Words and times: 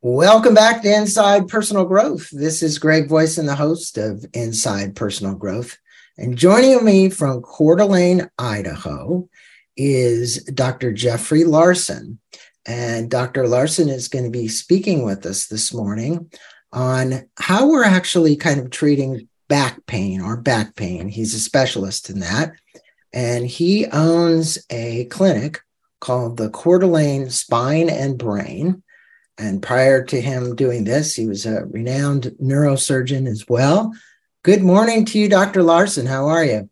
Welcome 0.00 0.54
back 0.54 0.82
to 0.82 0.94
Inside 0.94 1.48
Personal 1.48 1.84
Growth. 1.84 2.28
This 2.30 2.62
is 2.62 2.78
Greg 2.78 3.08
Voisin, 3.08 3.46
the 3.46 3.56
host 3.56 3.98
of 3.98 4.24
Inside 4.32 4.94
Personal 4.94 5.34
Growth. 5.34 5.76
And 6.16 6.38
joining 6.38 6.84
me 6.84 7.10
from 7.10 7.42
Coeur 7.42 7.74
d'Alene, 7.74 8.30
Idaho, 8.38 9.28
is 9.76 10.44
Dr. 10.44 10.92
Jeffrey 10.92 11.42
Larson. 11.42 12.20
And 12.64 13.10
Dr. 13.10 13.48
Larson 13.48 13.88
is 13.88 14.06
going 14.06 14.24
to 14.24 14.30
be 14.30 14.46
speaking 14.46 15.04
with 15.04 15.26
us 15.26 15.48
this 15.48 15.74
morning 15.74 16.30
on 16.72 17.28
how 17.36 17.68
we're 17.68 17.82
actually 17.82 18.36
kind 18.36 18.60
of 18.60 18.70
treating 18.70 19.26
back 19.48 19.84
pain 19.86 20.20
or 20.20 20.36
back 20.36 20.76
pain. 20.76 21.08
He's 21.08 21.34
a 21.34 21.40
specialist 21.40 22.08
in 22.08 22.20
that. 22.20 22.52
And 23.12 23.44
he 23.44 23.86
owns 23.86 24.58
a 24.70 25.06
clinic 25.06 25.60
called 26.00 26.36
the 26.36 26.50
Coeur 26.50 26.78
d'Alene 26.78 27.30
Spine 27.30 27.90
and 27.90 28.16
Brain. 28.16 28.84
And 29.38 29.62
prior 29.62 30.04
to 30.04 30.20
him 30.20 30.56
doing 30.56 30.84
this, 30.84 31.14
he 31.14 31.26
was 31.26 31.46
a 31.46 31.64
renowned 31.66 32.34
neurosurgeon 32.42 33.28
as 33.28 33.46
well. 33.48 33.92
Good 34.42 34.62
morning 34.62 35.04
to 35.06 35.18
you, 35.18 35.28
Dr. 35.28 35.62
Larson. 35.62 36.06
How 36.06 36.26
are 36.26 36.44
you? 36.44 36.68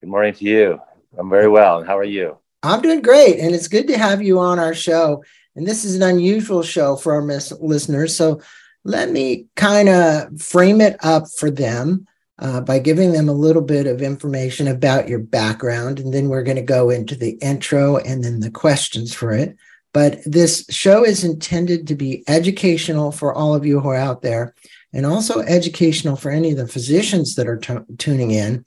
Good 0.00 0.10
morning 0.10 0.34
to 0.34 0.44
you. 0.44 0.80
I'm 1.16 1.30
very 1.30 1.48
well. 1.48 1.78
And 1.78 1.86
how 1.86 1.96
are 1.96 2.04
you? 2.04 2.38
I'm 2.64 2.82
doing 2.82 3.02
great. 3.02 3.38
And 3.38 3.54
it's 3.54 3.68
good 3.68 3.86
to 3.88 3.98
have 3.98 4.20
you 4.20 4.40
on 4.40 4.58
our 4.58 4.74
show. 4.74 5.22
And 5.54 5.66
this 5.66 5.84
is 5.84 5.94
an 5.94 6.02
unusual 6.02 6.62
show 6.62 6.96
for 6.96 7.12
our 7.12 7.22
mis- 7.22 7.52
listeners. 7.60 8.16
So 8.16 8.40
let 8.84 9.10
me 9.10 9.46
kind 9.54 9.88
of 9.88 10.40
frame 10.40 10.80
it 10.80 10.96
up 11.04 11.30
for 11.30 11.50
them 11.50 12.06
uh, 12.38 12.60
by 12.62 12.80
giving 12.80 13.12
them 13.12 13.28
a 13.28 13.34
little 13.34 13.62
bit 13.62 13.86
of 13.86 14.02
information 14.02 14.66
about 14.66 15.08
your 15.08 15.20
background. 15.20 16.00
And 16.00 16.12
then 16.12 16.28
we're 16.28 16.42
going 16.42 16.56
to 16.56 16.62
go 16.62 16.90
into 16.90 17.14
the 17.14 17.32
intro 17.42 17.98
and 17.98 18.24
then 18.24 18.40
the 18.40 18.50
questions 18.50 19.14
for 19.14 19.32
it. 19.32 19.56
But 19.92 20.20
this 20.24 20.64
show 20.70 21.04
is 21.04 21.24
intended 21.24 21.86
to 21.88 21.94
be 21.94 22.24
educational 22.26 23.12
for 23.12 23.34
all 23.34 23.54
of 23.54 23.66
you 23.66 23.80
who 23.80 23.88
are 23.88 23.96
out 23.96 24.22
there 24.22 24.54
and 24.92 25.04
also 25.04 25.40
educational 25.40 26.16
for 26.16 26.30
any 26.30 26.52
of 26.52 26.56
the 26.56 26.68
physicians 26.68 27.34
that 27.34 27.46
are 27.46 27.58
t- 27.58 27.74
tuning 27.98 28.30
in 28.30 28.64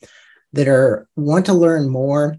that 0.53 0.67
are 0.67 1.07
want 1.15 1.47
to 1.47 1.53
learn 1.53 1.89
more 1.89 2.37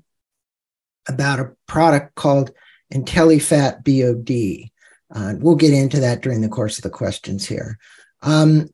about 1.08 1.40
a 1.40 1.52
product 1.66 2.14
called 2.14 2.52
IntelliFat 2.92 3.84
BOD. 3.84 4.70
Uh, 5.14 5.34
we'll 5.38 5.56
get 5.56 5.72
into 5.72 6.00
that 6.00 6.22
during 6.22 6.40
the 6.40 6.48
course 6.48 6.78
of 6.78 6.82
the 6.82 6.90
questions 6.90 7.46
here. 7.46 7.78
Um, 8.22 8.68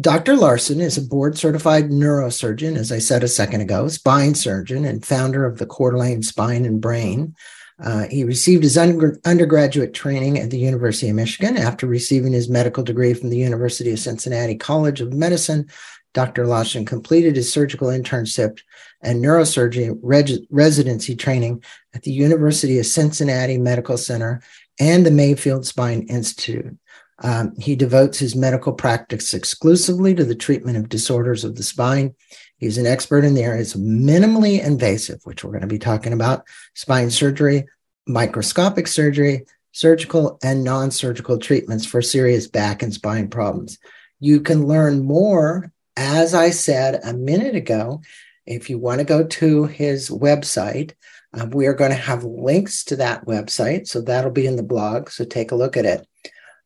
Dr. 0.00 0.34
Larson 0.34 0.80
is 0.80 0.96
a 0.96 1.02
board 1.02 1.36
certified 1.36 1.90
neurosurgeon, 1.90 2.76
as 2.76 2.90
I 2.90 2.98
said 2.98 3.22
a 3.22 3.28
second 3.28 3.60
ago, 3.60 3.88
spine 3.88 4.34
surgeon, 4.34 4.86
and 4.86 5.04
founder 5.04 5.44
of 5.44 5.58
the 5.58 5.66
Coeur 5.66 5.90
d'Alene 5.90 6.22
Spine 6.22 6.64
and 6.64 6.80
Brain. 6.80 7.34
Uh, 7.82 8.06
he 8.10 8.24
received 8.24 8.62
his 8.62 8.76
under- 8.76 9.18
undergraduate 9.24 9.94
training 9.94 10.38
at 10.38 10.50
the 10.50 10.58
University 10.58 11.08
of 11.08 11.16
Michigan 11.16 11.56
after 11.56 11.86
receiving 11.86 12.32
his 12.32 12.48
medical 12.48 12.82
degree 12.82 13.14
from 13.14 13.30
the 13.30 13.38
University 13.38 13.90
of 13.92 13.98
Cincinnati 13.98 14.54
College 14.54 15.00
of 15.00 15.12
Medicine. 15.12 15.68
Dr. 16.12 16.46
Larson 16.46 16.84
completed 16.84 17.36
his 17.36 17.52
surgical 17.52 17.88
internship 17.88 18.58
and 19.00 19.24
neurosurgery 19.24 19.98
reg- 20.02 20.46
residency 20.50 21.14
training 21.14 21.62
at 21.94 22.02
the 22.02 22.12
University 22.12 22.78
of 22.78 22.86
Cincinnati 22.86 23.56
Medical 23.56 23.96
Center 23.96 24.42
and 24.78 25.06
the 25.06 25.10
Mayfield 25.10 25.64
Spine 25.64 26.02
Institute. 26.02 26.76
Um, 27.22 27.54
he 27.56 27.76
devotes 27.76 28.18
his 28.18 28.34
medical 28.34 28.72
practice 28.72 29.34
exclusively 29.34 30.14
to 30.14 30.24
the 30.24 30.34
treatment 30.34 30.78
of 30.78 30.88
disorders 30.88 31.44
of 31.44 31.56
the 31.56 31.62
spine. 31.62 32.14
He's 32.60 32.76
an 32.76 32.86
expert 32.86 33.24
in 33.24 33.34
the 33.34 33.42
areas 33.42 33.74
of 33.74 33.80
minimally 33.80 34.62
invasive, 34.62 35.20
which 35.24 35.42
we're 35.42 35.50
going 35.50 35.62
to 35.62 35.66
be 35.66 35.78
talking 35.78 36.12
about, 36.12 36.46
spine 36.74 37.10
surgery, 37.10 37.66
microscopic 38.06 38.86
surgery, 38.86 39.46
surgical 39.72 40.38
and 40.42 40.62
non 40.62 40.90
surgical 40.90 41.38
treatments 41.38 41.86
for 41.86 42.02
serious 42.02 42.46
back 42.46 42.82
and 42.82 42.92
spine 42.92 43.28
problems. 43.28 43.78
You 44.20 44.40
can 44.40 44.66
learn 44.66 45.04
more, 45.04 45.72
as 45.96 46.34
I 46.34 46.50
said 46.50 47.00
a 47.02 47.14
minute 47.14 47.54
ago, 47.54 48.02
if 48.46 48.68
you 48.68 48.78
want 48.78 48.98
to 48.98 49.04
go 49.04 49.24
to 49.24 49.64
his 49.64 50.10
website. 50.10 50.92
Uh, 51.32 51.46
we 51.46 51.66
are 51.66 51.74
going 51.74 51.92
to 51.92 51.96
have 51.96 52.24
links 52.24 52.84
to 52.84 52.96
that 52.96 53.24
website. 53.24 53.86
So 53.86 54.00
that'll 54.00 54.32
be 54.32 54.46
in 54.46 54.56
the 54.56 54.62
blog. 54.62 55.10
So 55.10 55.24
take 55.24 55.52
a 55.52 55.56
look 55.56 55.76
at 55.76 55.86
it. 55.86 56.06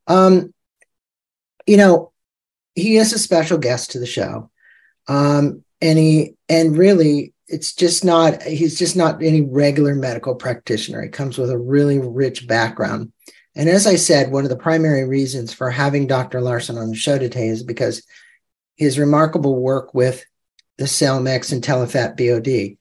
Um, 0.07 0.53
you 1.67 1.77
know, 1.77 2.11
he 2.73 2.97
is 2.97 3.13
a 3.13 3.19
special 3.19 3.59
guest 3.59 3.91
to 3.91 3.99
the 3.99 4.05
show. 4.05 4.49
Um, 5.07 5.63
and 5.81 6.29
and 6.49 6.77
really 6.77 7.33
it's 7.47 7.73
just 7.73 8.03
not 8.03 8.41
he's 8.43 8.77
just 8.77 8.95
not 8.95 9.21
any 9.21 9.41
regular 9.41 9.95
medical 9.95 10.35
practitioner. 10.35 11.03
He 11.03 11.09
comes 11.09 11.37
with 11.37 11.51
a 11.51 11.57
really 11.57 11.99
rich 11.99 12.47
background. 12.47 13.11
And 13.55 13.69
as 13.69 13.87
i 13.87 13.95
said 13.95 14.31
one 14.31 14.43
of 14.43 14.49
the 14.49 14.57
primary 14.57 15.05
reasons 15.05 15.53
for 15.53 15.69
having 15.69 16.07
dr 16.07 16.39
larson 16.41 16.77
on 16.77 16.89
the 16.89 16.95
show 16.95 17.17
today 17.17 17.47
is 17.47 17.63
because 17.63 18.03
his 18.75 18.99
remarkable 18.99 19.61
work 19.61 19.93
with 19.93 20.25
the 20.77 20.83
Cellmyx 20.83 21.53
and 21.53 21.63
IntelliFat 21.63 22.17
bod 22.17 22.77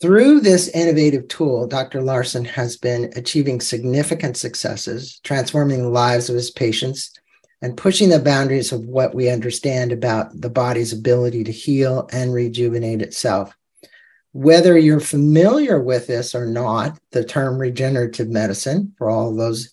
through 0.00 0.40
this 0.40 0.68
innovative 0.68 1.28
tool 1.28 1.66
dr 1.66 2.00
larson 2.00 2.46
has 2.46 2.78
been 2.78 3.12
achieving 3.14 3.60
significant 3.60 4.38
successes 4.38 5.20
transforming 5.22 5.82
the 5.82 5.90
lives 5.90 6.30
of 6.30 6.36
his 6.36 6.50
patients 6.50 7.12
and 7.62 7.76
pushing 7.76 8.10
the 8.10 8.18
boundaries 8.18 8.72
of 8.72 8.84
what 8.86 9.14
we 9.14 9.30
understand 9.30 9.92
about 9.92 10.40
the 10.40 10.50
body's 10.50 10.92
ability 10.92 11.44
to 11.44 11.52
heal 11.52 12.08
and 12.12 12.32
rejuvenate 12.32 13.02
itself. 13.02 13.56
Whether 14.32 14.76
you're 14.76 15.00
familiar 15.00 15.80
with 15.80 16.06
this 16.06 16.34
or 16.34 16.46
not, 16.46 16.98
the 17.12 17.24
term 17.24 17.58
regenerative 17.58 18.28
medicine, 18.28 18.94
for 18.98 19.08
all 19.08 19.34
those 19.34 19.72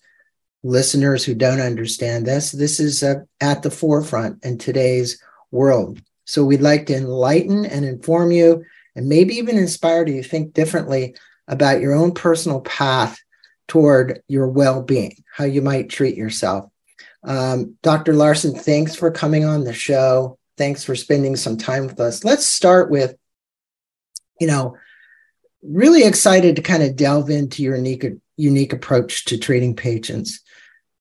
listeners 0.63 1.25
who 1.25 1.35
don't 1.35 1.59
understand 1.59 2.25
this, 2.25 2.51
this 2.51 2.79
is 2.79 3.03
uh, 3.03 3.16
at 3.41 3.63
the 3.63 3.71
forefront 3.71 4.44
in 4.45 4.57
today's 4.57 5.21
world. 5.51 6.01
So 6.25 6.45
we'd 6.45 6.61
like 6.61 6.85
to 6.85 6.95
enlighten 6.95 7.65
and 7.65 7.83
inform 7.83 8.31
you 8.31 8.63
and 8.95 9.09
maybe 9.09 9.35
even 9.35 9.57
inspire 9.57 10.07
you 10.07 10.21
to 10.21 10.27
think 10.27 10.53
differently 10.53 11.15
about 11.47 11.81
your 11.81 11.94
own 11.94 12.13
personal 12.13 12.61
path 12.61 13.19
toward 13.67 14.21
your 14.27 14.47
well 14.47 14.81
being, 14.81 15.15
how 15.33 15.44
you 15.44 15.61
might 15.61 15.89
treat 15.89 16.15
yourself. 16.15 16.69
Um, 17.23 17.78
Dr. 17.81 18.13
Larson, 18.13 18.53
thanks 18.56 18.95
for 18.95 19.11
coming 19.11 19.45
on 19.45 19.63
the 19.63 19.73
show. 19.73 20.38
Thanks 20.57 20.84
for 20.84 20.95
spending 20.95 21.35
some 21.35 21.57
time 21.57 21.88
with 21.88 22.00
us. 22.00 22.23
Let's 22.23 22.45
start 22.45 22.91
with, 22.91 23.16
you 24.39 24.47
know, 24.47 24.78
really 25.63 26.03
excited 26.03 26.56
to 26.56 26.62
kind 26.62 26.83
of 26.83 26.95
delve 26.95 27.29
into 27.29 27.63
your 27.63 27.75
unique, 27.75 28.06
unique 28.38 28.73
approach 28.73 29.25
to 29.25 29.38
treating 29.38 29.75
patients. 29.75 30.41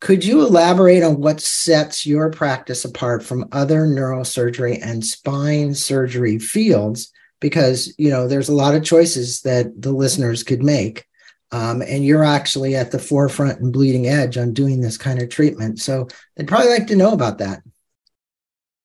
Could 0.01 0.25
you 0.25 0.45
elaborate 0.45 1.03
on 1.03 1.21
what 1.21 1.41
sets 1.41 2.07
your 2.07 2.31
practice 2.31 2.85
apart 2.85 3.23
from 3.23 3.49
other 3.53 3.87
neurosurgery 3.87 4.81
and 4.83 5.05
spine 5.05 5.75
surgery 5.75 6.39
fields? 6.39 7.13
Because, 7.41 7.93
you 7.99 8.11
know, 8.11 8.27
there's 8.27 8.49
a 8.49 8.55
lot 8.55 8.75
of 8.75 8.85
choices 8.85 9.43
that 9.43 9.81
the 9.81 9.93
listeners 9.93 10.43
could 10.43 10.63
make. 10.63 11.05
Um, 11.53 11.83
and 11.83 12.05
you're 12.05 12.25
actually 12.25 12.75
at 12.77 12.91
the 12.91 12.99
forefront 12.99 13.61
and 13.61 13.73
bleeding 13.73 14.09
edge 14.09 14.39
on 14.39 14.55
doing 14.55 14.81
this 14.81 14.97
kind 14.97 15.21
of 15.21 15.29
treatment. 15.29 15.79
So 15.79 16.09
they'd 16.35 16.49
probably 16.49 16.71
like 16.71 16.87
to 16.87 16.97
know 16.97 17.13
about 17.13 17.39
that. 17.39 17.63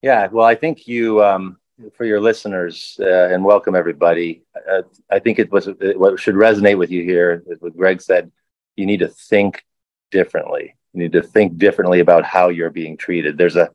Yeah, 0.01 0.27
well, 0.27 0.45
I 0.45 0.55
think 0.55 0.87
you, 0.87 1.23
um, 1.23 1.57
for 1.95 2.05
your 2.05 2.19
listeners, 2.19 2.97
uh, 2.99 3.29
and 3.29 3.43
welcome 3.43 3.73
everybody. 3.73 4.43
Uh, 4.69 4.83
I 5.09 5.19
think 5.19 5.39
it 5.39 5.51
was 5.51 5.67
what 5.95 6.19
should 6.19 6.35
resonate 6.35 6.77
with 6.77 6.91
you 6.91 7.03
here 7.03 7.43
is 7.47 7.61
what 7.61 7.75
Greg 7.75 8.01
said. 8.01 8.31
You 8.75 8.85
need 8.85 8.99
to 8.99 9.07
think 9.07 9.63
differently. 10.11 10.75
You 10.93 10.99
need 10.99 11.13
to 11.13 11.23
think 11.23 11.57
differently 11.57 11.99
about 11.99 12.25
how 12.25 12.49
you're 12.49 12.69
being 12.69 12.97
treated. 12.97 13.37
There's 13.37 13.55
a 13.55 13.71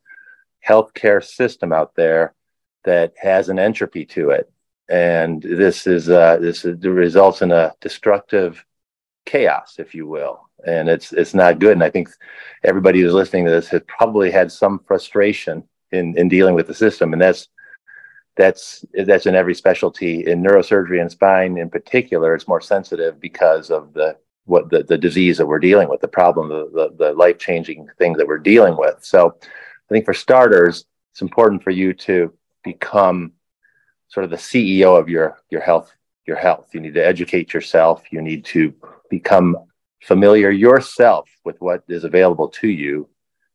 healthcare 0.67 1.25
system 1.25 1.73
out 1.73 1.95
there 1.95 2.35
that 2.85 3.15
has 3.17 3.49
an 3.49 3.59
entropy 3.59 4.05
to 4.07 4.31
it, 4.31 4.51
and 4.89 5.43
this 5.43 5.87
is 5.87 6.09
uh, 6.09 6.37
this 6.39 6.65
is, 6.65 6.83
results 6.85 7.43
in 7.43 7.53
a 7.53 7.73
destructive 7.81 8.65
chaos, 9.25 9.77
if 9.79 9.95
you 9.95 10.07
will, 10.07 10.49
and 10.67 10.89
it's 10.89 11.13
it's 11.13 11.35
not 11.35 11.59
good. 11.59 11.73
And 11.73 11.85
I 11.85 11.91
think 11.91 12.09
everybody 12.65 13.01
who's 13.01 13.15
listening 13.15 13.45
to 13.47 13.51
this 13.51 13.69
has 13.69 13.83
probably 13.87 14.31
had 14.31 14.51
some 14.51 14.81
frustration 14.87 15.65
in 15.91 16.17
in 16.17 16.29
dealing 16.29 16.55
with 16.55 16.67
the 16.67 16.75
system, 16.75 17.13
and 17.13 17.23
that's 17.23 17.49
that's 18.37 18.85
that's 19.07 19.27
in 19.27 19.35
every 19.35 19.55
specialty 19.55 20.27
in 20.27 20.43
neurosurgery 20.43 21.01
and 21.01 21.11
spine 21.11 21.59
in 21.59 21.69
particular. 21.69 22.35
It's 22.35 22.49
more 22.49 22.61
sensitive 22.61 23.21
because 23.21 23.71
of 23.71 23.93
the 23.93 24.17
what 24.45 24.71
the, 24.71 24.83
the 24.83 24.99
disease 24.99 25.39
that 25.39 25.47
we're 25.47 25.61
dealing 25.61 25.89
with, 25.89 26.01
the 26.01 26.09
problem, 26.09 26.49
the, 26.49 26.69
the, 26.75 26.93
the 26.99 27.13
life 27.13 27.39
changing 27.39 27.87
thing 27.99 28.15
that 28.15 28.27
we're 28.27 28.39
dealing 28.39 28.77
with. 28.77 28.97
So, 29.03 29.37
I 29.41 29.89
think 29.95 30.05
for 30.05 30.15
starters, 30.15 30.85
it's 31.13 31.23
important 31.23 31.63
for 31.63 31.71
you 31.71 31.93
to 31.95 32.33
become 32.65 33.33
sort 34.09 34.25
of 34.25 34.31
the 34.31 34.37
CEO 34.37 34.99
of 34.99 35.09
your 35.09 35.39
your 35.51 35.61
health 35.61 35.93
your 36.27 36.37
health. 36.37 36.69
You 36.73 36.81
need 36.81 36.95
to 36.95 37.07
educate 37.07 37.53
yourself. 37.53 38.05
You 38.11 38.23
need 38.23 38.45
to 38.47 38.75
become 39.13 39.55
familiar 40.03 40.51
yourself 40.51 41.29
with 41.45 41.61
what 41.61 41.85
is 41.87 42.05
available 42.05 42.49
to 42.49 42.69
you 42.69 43.09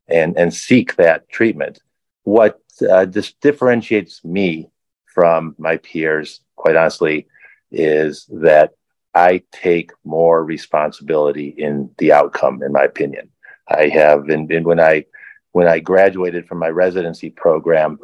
and, 0.07 0.38
and 0.38 0.54
seek 0.54 0.95
that 0.95 1.27
treatment. 1.30 1.80
What 2.24 2.59
uh, 2.88 3.06
this 3.06 3.33
differentiates 3.42 4.24
me 4.24 4.69
from 5.15 5.56
my 5.57 5.77
peers, 5.77 6.42
quite 6.56 6.75
honestly, 6.75 7.27
is 7.71 8.30
that 8.48 8.74
I 9.15 9.42
take 9.51 9.92
more 10.04 10.45
responsibility 10.45 11.48
in 11.57 11.89
the 11.98 12.13
outcome, 12.13 12.62
in 12.62 12.71
my 12.71 12.83
opinion. 12.83 13.30
I 13.68 13.88
have, 13.88 14.30
and, 14.30 14.50
and 14.51 14.65
when 14.65 14.80
I 14.80 15.06
when 15.54 15.68
I 15.68 15.80
graduated 15.80 16.48
from 16.48 16.59
my 16.59 16.69
residency 16.69 17.31
program, 17.31 17.98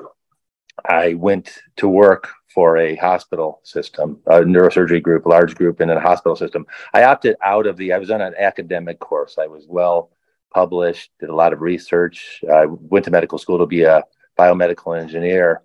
I 0.85 1.13
went 1.13 1.59
to 1.77 1.87
work 1.87 2.29
for 2.53 2.77
a 2.77 2.95
hospital 2.95 3.61
system, 3.63 4.19
a 4.27 4.41
neurosurgery 4.41 5.01
group, 5.01 5.25
large 5.25 5.55
group 5.55 5.81
in 5.81 5.89
a 5.89 5.99
hospital 5.99 6.35
system. 6.35 6.65
I 6.93 7.03
opted 7.03 7.35
out 7.43 7.65
of 7.65 7.77
the, 7.77 7.93
I 7.93 7.97
was 7.97 8.11
on 8.11 8.21
an 8.21 8.35
academic 8.37 8.99
course. 8.99 9.37
I 9.39 9.47
was 9.47 9.65
well 9.67 10.11
published, 10.53 11.11
did 11.19 11.29
a 11.29 11.35
lot 11.35 11.53
of 11.53 11.61
research. 11.61 12.43
I 12.51 12.65
went 12.67 13.05
to 13.05 13.11
medical 13.11 13.39
school 13.39 13.57
to 13.59 13.65
be 13.65 13.83
a 13.83 14.03
biomedical 14.37 14.99
engineer, 14.99 15.63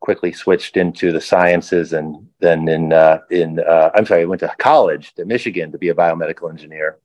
quickly 0.00 0.32
switched 0.32 0.76
into 0.76 1.12
the 1.12 1.20
sciences 1.20 1.92
and 1.92 2.28
then 2.40 2.68
in, 2.68 2.92
uh, 2.92 3.20
in 3.30 3.60
uh, 3.60 3.90
I'm 3.94 4.06
sorry, 4.06 4.22
I 4.22 4.26
went 4.26 4.40
to 4.40 4.54
college 4.58 5.14
to 5.14 5.24
Michigan 5.24 5.72
to 5.72 5.78
be 5.78 5.88
a 5.88 5.94
biomedical 5.94 6.50
engineer. 6.50 6.98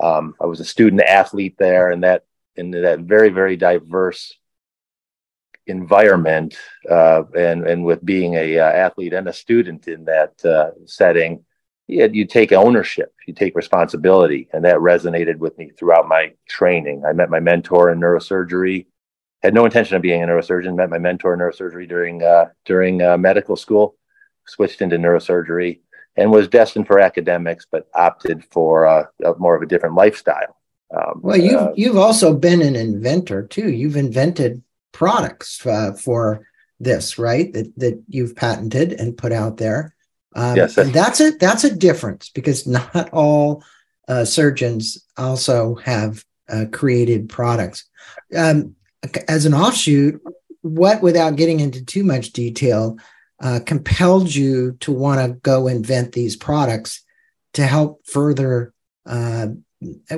Um, 0.00 0.34
I 0.40 0.46
was 0.46 0.60
a 0.60 0.64
student 0.64 1.02
athlete 1.02 1.56
there 1.58 1.90
and 1.90 2.02
that, 2.04 2.24
in 2.56 2.70
that 2.70 3.00
very, 3.00 3.28
very 3.28 3.56
diverse 3.56 4.34
environment 5.78 6.56
uh, 6.88 7.22
and 7.36 7.66
and 7.66 7.84
with 7.84 8.04
being 8.04 8.34
a 8.34 8.58
uh, 8.58 8.70
athlete 8.86 9.14
and 9.14 9.26
a 9.28 9.32
student 9.32 9.88
in 9.88 10.04
that 10.04 10.34
uh, 10.44 10.70
setting 10.86 11.44
you, 11.88 12.08
you 12.12 12.24
take 12.24 12.52
ownership 12.52 13.12
you 13.26 13.34
take 13.34 13.56
responsibility 13.56 14.48
and 14.52 14.64
that 14.64 14.76
resonated 14.76 15.36
with 15.38 15.56
me 15.58 15.70
throughout 15.70 16.06
my 16.06 16.32
training. 16.48 17.04
I 17.04 17.12
met 17.12 17.30
my 17.30 17.40
mentor 17.40 17.90
in 17.90 17.98
neurosurgery 17.98 18.86
had 19.42 19.54
no 19.54 19.64
intention 19.64 19.96
of 19.96 20.02
being 20.02 20.22
a 20.22 20.26
neurosurgeon 20.26 20.76
met 20.76 20.90
my 20.90 20.98
mentor 20.98 21.34
in 21.34 21.40
neurosurgery 21.40 21.88
during 21.88 22.22
uh, 22.22 22.46
during 22.64 23.02
uh, 23.02 23.16
medical 23.18 23.56
school 23.56 23.96
switched 24.46 24.82
into 24.82 24.96
neurosurgery 24.96 25.80
and 26.16 26.30
was 26.30 26.48
destined 26.48 26.86
for 26.86 27.00
academics 27.00 27.66
but 27.70 27.88
opted 27.94 28.44
for 28.50 28.86
uh, 28.86 29.04
more 29.38 29.56
of 29.56 29.62
a 29.62 29.66
different 29.66 29.94
lifestyle. 29.94 30.56
Um, 30.94 31.20
well 31.22 31.36
you've 31.36 31.72
you've 31.76 31.96
also 31.96 32.34
been 32.34 32.62
an 32.62 32.76
inventor 32.76 33.42
too. 33.46 33.70
You've 33.70 33.96
invented 33.96 34.62
products 34.92 35.64
uh, 35.66 35.92
for 35.92 36.46
this, 36.80 37.18
right? 37.18 37.52
That 37.52 37.72
that 37.78 38.02
you've 38.08 38.36
patented 38.36 38.92
and 38.92 39.16
put 39.16 39.32
out 39.32 39.56
there. 39.56 39.94
Um, 40.34 40.56
yes, 40.56 40.78
and 40.78 40.92
that's 40.92 41.20
a 41.20 41.32
that's 41.32 41.64
a 41.64 41.74
difference 41.74 42.30
because 42.30 42.66
not 42.66 43.10
all 43.12 43.64
uh, 44.08 44.24
surgeons 44.24 45.04
also 45.16 45.76
have 45.76 46.24
uh, 46.48 46.66
created 46.72 47.28
products. 47.28 47.88
Um, 48.36 48.76
as 49.26 49.46
an 49.46 49.54
offshoot, 49.54 50.20
what, 50.62 51.02
without 51.02 51.36
getting 51.36 51.60
into 51.60 51.84
too 51.84 52.04
much 52.04 52.32
detail, 52.32 52.98
uh, 53.40 53.60
compelled 53.66 54.32
you 54.32 54.72
to 54.80 54.92
want 54.92 55.20
to 55.20 55.38
go 55.40 55.66
invent 55.66 56.12
these 56.12 56.36
products 56.36 57.04
to 57.54 57.66
help 57.66 58.06
further 58.06 58.72
uh, 59.04 59.48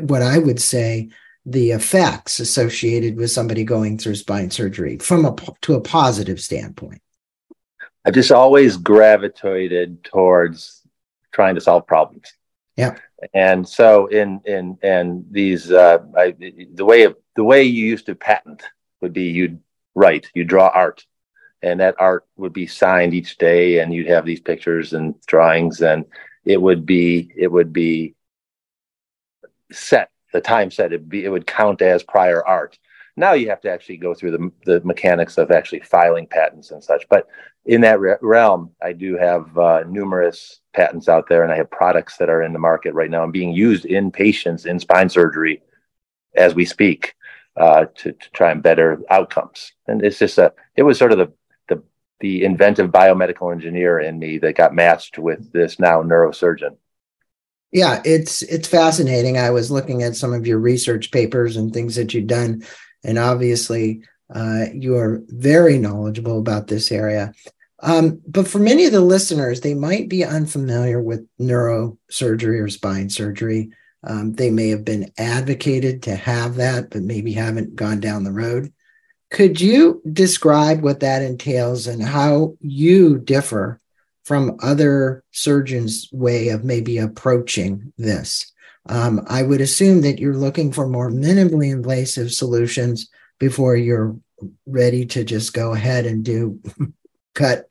what 0.01 0.23
I 0.23 0.39
would 0.39 0.61
say 0.61 1.11
the 1.47 1.73
effects 1.73 2.41
associated 2.41 3.17
with 3.17 3.31
somebody 3.31 3.65
going 3.65 3.99
through 3.99 4.15
spine 4.15 4.51
surgery 4.51 4.99
from 4.99 5.25
a 5.25 5.37
to 5.63 5.75
a 5.75 5.81
positive 5.81 6.41
standpoint? 6.41 7.03
I've 8.05 8.15
just 8.15 8.33
always 8.33 8.77
gravitated 8.77 10.05
towards 10.05 10.83
trying 11.33 11.55
to 11.55 11.61
solve 11.61 11.87
problems. 11.87 12.33
Yeah. 12.77 12.97
And 13.33 13.67
so 13.69 14.07
in 14.07 14.41
in 14.45 14.79
and 14.83 15.25
these 15.31 15.71
uh, 15.71 15.99
I, 16.17 16.35
the 16.75 16.85
way 16.85 17.05
of 17.05 17.17
the 17.37 17.45
way 17.45 17.65
you 17.65 17.87
used 17.87 18.07
to 18.07 18.15
patent 18.15 18.63
would 19.01 19.13
be 19.13 19.25
you'd 19.25 19.61
write, 19.95 20.31
you 20.35 20.45
draw 20.45 20.69
art, 20.69 21.05
and 21.63 21.81
that 21.81 21.95
art 21.99 22.27
would 22.37 22.53
be 22.53 22.67
signed 22.67 23.15
each 23.15 23.39
day, 23.39 23.79
and 23.79 23.93
you'd 23.95 24.09
have 24.09 24.27
these 24.27 24.41
pictures 24.41 24.93
and 24.93 25.21
drawings, 25.27 25.81
and 25.81 26.05
it 26.45 26.61
would 26.61 26.85
be 26.85 27.33
it 27.37 27.49
would 27.49 27.73
be 27.73 28.15
set 29.73 30.11
the 30.35 30.41
time 30.41 30.71
set 30.71 30.93
it, 30.93 31.09
be, 31.09 31.25
it 31.25 31.31
would 31.31 31.47
count 31.47 31.81
as 31.81 32.03
prior 32.03 32.45
art. 32.45 32.77
Now 33.17 33.33
you 33.35 33.49
have 33.49 33.61
to 33.61 33.71
actually 33.71 33.99
go 33.99 34.13
through 34.13 34.33
the, 34.33 34.53
the 34.67 34.81
mechanics 34.85 35.39
of 35.39 35.53
actually 35.53 35.81
filing 35.81 36.27
patents 36.27 36.73
and 36.73 36.83
such. 36.83 37.09
But 37.09 37.29
in 37.65 37.81
that 37.83 38.01
re- 38.01 38.17
realm, 38.21 38.73
I 38.83 38.93
do 38.93 39.17
have 39.17 39.57
uh, 39.57 39.85
numerous 39.89 40.61
patents 40.75 41.09
out 41.09 41.29
there, 41.29 41.45
and 41.45 41.53
I 41.53 41.57
have 41.57 41.71
products 41.71 42.17
that 42.17 42.29
are 42.29 42.43
in 42.43 42.53
the 42.53 42.59
market 42.59 42.95
right 42.95 43.09
now 43.09 43.23
and 43.23 43.33
being 43.33 43.55
used 43.55 43.85
in 43.85 44.11
patients 44.11 44.67
in 44.67 44.81
spine 44.81 45.09
surgery 45.09 45.63
as 46.35 46.57
we 46.57 46.65
speak 46.65 47.15
uh, 47.57 47.87
to, 47.95 48.13
to 48.13 48.31
try 48.33 48.51
and 48.51 48.61
better 48.61 49.01
outcomes. 49.11 49.73
And 49.87 50.05
it's 50.05 50.19
just 50.19 50.37
a, 50.39 50.53
it 50.75 50.83
was 50.83 50.99
sort 50.99 51.13
of 51.13 51.19
the, 51.19 51.33
the, 51.69 51.81
the 52.19 52.45
inventive 52.45 52.91
biomedical 52.91 53.53
engineer 53.53 54.01
in 54.01 54.19
me 54.19 54.39
that 54.39 54.57
got 54.57 54.75
matched 54.75 55.17
with 55.17 55.53
this 55.53 55.79
now 55.79 56.03
neurosurgeon 56.03 56.77
yeah, 57.75 58.01
it's 58.05 58.43
it's 58.43 58.69
fascinating. 58.69 59.37
I 59.37 59.51
was 59.51 59.71
looking 59.71 60.05
at 60.05 60.15
some 60.15 60.33
of 60.33 60.47
your 60.47 60.61
research 60.61 61.11
papers 61.11 61.57
and 61.57 61.73
things 61.73 61.97
that 61.97 62.15
you've 62.15 62.29
done, 62.29 62.65
and 63.03 63.19
obviously 63.19 64.05
uh, 64.33 64.67
you 64.73 64.97
are 64.97 65.23
very 65.27 65.77
knowledgeable 65.77 66.39
about 66.39 66.69
this 66.69 66.93
area. 66.93 67.35
Um, 67.81 68.23
but 68.29 68.47
for 68.47 68.61
many 68.61 68.87
of 68.87 68.93
the 68.93 69.01
listeners, 69.01 69.61
they 69.61 69.75
might 69.75 70.09
be 70.09 70.25
unfamiliar 70.25 71.03
with 71.03 71.27
neurosurgery 71.41 72.63
or 72.63 72.69
spine 72.69 73.11
surgery. 73.11 73.73
Um, 74.05 74.35
they 74.35 74.51
may 74.51 74.69
have 74.69 74.85
been 74.85 75.11
advocated 75.19 76.05
to 76.05 76.15
have 76.15 76.55
that, 76.55 76.91
but 76.91 77.03
maybe 77.03 77.33
haven't 77.33 77.75
gone 77.75 77.99
down 77.99 78.23
the 78.23 78.33
road. 78.33 78.73
Could 79.33 79.61
you 79.61 80.01
describe 80.13 80.81
what 80.83 81.01
that 81.01 81.23
entails 81.23 81.89
and 81.89 82.01
how 82.01 82.55
you 82.61 83.19
differ 83.19 83.81
from 84.25 84.57
other 84.63 85.23
surgeons' 85.31 86.09
way 86.13 86.49
of 86.49 86.65
maybe 86.65 86.99
approaching 86.99 87.93
this. 87.99 88.53
Um, 88.89 89.25
I 89.29 89.43
would 89.43 89.61
assume 89.61 90.03
that 90.03 90.19
you're 90.19 90.37
looking 90.37 90.73
for 90.73 90.87
more 90.87 91.11
minimally 91.11 91.73
invasive 91.73 92.33
solutions 92.33 93.09
before 93.39 93.77
you're 93.77 94.17
ready 94.67 95.07
to 95.07 95.25
just 95.25 95.55
go 95.55 95.73
ahead 95.73 96.07
and 96.07 96.25
do 96.25 96.61
cut 97.35 97.69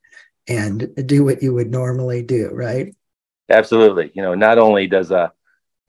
and 0.48 0.90
do 1.06 1.24
what 1.24 1.42
you 1.42 1.54
would 1.54 1.72
normally 1.72 2.22
do, 2.22 2.50
right? 2.52 2.96
Absolutely. 3.50 4.12
You 4.14 4.22
know, 4.22 4.34
not 4.34 4.58
only 4.58 4.88
does 4.88 5.12
a 5.12 5.18
uh, 5.18 5.30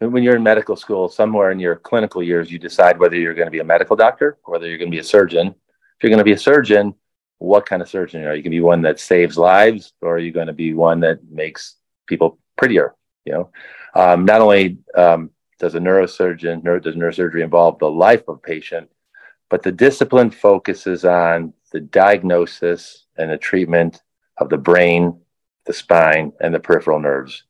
when 0.01 0.23
you're 0.23 0.37
in 0.37 0.43
medical 0.43 0.77
school, 0.77 1.09
somewhere 1.09 1.51
in 1.51 1.59
your 1.59 1.77
clinical 1.77 2.23
years, 2.23 2.51
you 2.51 2.59
decide 2.59 2.99
whether 2.99 3.17
you're 3.17 3.35
going 3.35 3.47
to 3.47 3.53
be 3.53 3.61
a 3.61 3.65
medical 3.65 3.97
doctor 3.97 4.39
or 4.45 4.53
whether 4.53 4.69
you're 4.69 4.77
going 4.77 4.91
to 4.91 4.95
be 4.95 5.01
a 5.01 5.05
surgeon. 5.05 5.49
If 5.49 6.03
you're 6.03 6.11
going 6.11 6.19
to 6.19 6.25
be 6.25 6.33
a 6.33 6.39
surgeon, 6.39 6.95
what 7.45 7.67
kind 7.67 7.83
of 7.83 7.89
surgeon 7.89 8.23
are 8.25 8.35
you? 8.35 8.43
going 8.43 8.45
to 8.45 8.51
be 8.51 8.61
one 8.61 8.83
that 8.83 9.01
saves 9.01 9.37
lives, 9.37 9.93
or 10.01 10.17
are 10.17 10.19
you 10.19 10.33
going 10.33 10.47
to 10.47 10.53
be 10.53 10.75
one 10.75 11.01
that 11.01 11.19
makes 11.31 11.77
people 12.07 12.39
prettier? 12.57 12.95
You 13.25 13.33
know, 13.33 13.51
um, 13.95 14.25
not 14.25 14.41
only 14.41 14.79
um, 14.95 15.31
does 15.59 15.75
a 15.75 15.81
neurosurgeon, 15.81 16.63
neuro, 16.63 16.81
does 16.81 16.95
neurosurgery 16.95 17.43
involve 17.43 17.79
the 17.79 17.91
life 17.91 18.23
of 18.29 18.37
a 18.37 18.39
patient, 18.39 18.91
but 19.49 19.63
the 19.63 19.73
discipline 19.73 20.31
focuses 20.31 21.05
on 21.05 21.53
the 21.73 21.81
diagnosis 21.81 23.07
and 23.17 23.31
the 23.31 23.39
treatment 23.39 24.03
of 24.39 24.49
the 24.49 24.59
brain, 24.59 25.21
the 25.67 25.73
spine, 25.73 26.33
and 26.41 26.55
the 26.55 26.61
peripheral 26.61 27.01
nerves. 27.01 27.45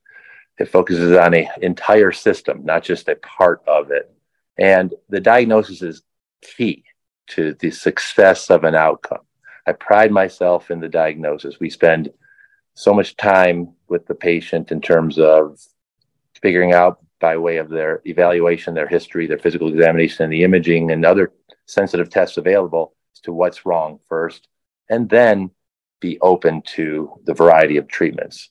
It 0.58 0.68
focuses 0.68 1.16
on 1.16 1.34
an 1.34 1.48
entire 1.62 2.12
system, 2.12 2.64
not 2.64 2.84
just 2.84 3.08
a 3.08 3.16
part 3.16 3.62
of 3.66 3.90
it. 3.90 4.10
And 4.56 4.94
the 5.08 5.20
diagnosis 5.20 5.82
is 5.82 6.02
key 6.42 6.84
to 7.28 7.54
the 7.54 7.70
success 7.70 8.50
of 8.50 8.64
an 8.64 8.74
outcome. 8.74 9.22
I 9.66 9.72
pride 9.72 10.12
myself 10.12 10.70
in 10.70 10.80
the 10.80 10.88
diagnosis. 10.88 11.60
We 11.60 11.70
spend 11.70 12.10
so 12.74 12.92
much 12.92 13.16
time 13.16 13.74
with 13.88 14.06
the 14.06 14.14
patient 14.14 14.72
in 14.72 14.80
terms 14.80 15.18
of 15.18 15.60
figuring 16.42 16.72
out 16.72 16.98
by 17.20 17.36
way 17.36 17.56
of 17.56 17.70
their 17.70 18.02
evaluation, 18.04 18.74
their 18.74 18.88
history, 18.88 19.26
their 19.26 19.38
physical 19.38 19.68
examination, 19.68 20.24
and 20.24 20.32
the 20.32 20.44
imaging 20.44 20.90
and 20.90 21.04
other 21.04 21.32
sensitive 21.66 22.10
tests 22.10 22.36
available 22.36 22.94
as 23.14 23.20
to 23.20 23.32
what's 23.32 23.64
wrong 23.64 23.98
first, 24.08 24.48
and 24.90 25.08
then 25.08 25.50
be 26.00 26.18
open 26.20 26.60
to 26.62 27.18
the 27.24 27.32
variety 27.32 27.78
of 27.78 27.88
treatments. 27.88 28.50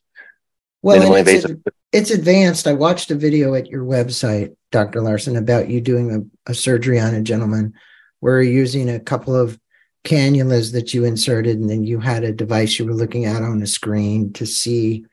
Well, 0.81 1.13
it's, 1.15 1.45
it's, 1.93 2.11
advanced. 2.11 2.67
I 2.67 2.73
watched 2.73 3.11
a 3.11 3.15
video 3.15 3.53
at 3.53 3.67
your 3.67 3.85
website, 3.85 4.55
Dr. 4.71 5.01
Larson, 5.01 5.37
about 5.37 5.69
you 5.69 5.79
doing 5.79 6.29
a, 6.45 6.51
a 6.51 6.53
surgery 6.53 6.99
on 6.99 7.13
a 7.13 7.21
gentleman 7.21 7.73
where 8.19 8.41
you're 8.41 8.51
using 8.51 8.89
a 8.89 8.99
couple 8.99 9.35
of 9.35 9.57
cannulas 10.03 10.73
that 10.73 10.93
you 10.93 11.05
inserted, 11.05 11.59
and 11.59 11.69
then 11.69 11.83
you 11.83 11.99
had 11.99 12.23
a 12.23 12.31
device 12.31 12.77
you 12.77 12.85
were 12.85 12.93
looking 12.93 13.25
at 13.25 13.41
on 13.41 13.61
a 13.61 13.67
screen 13.67 14.33
to 14.33 14.45
see 14.45 15.05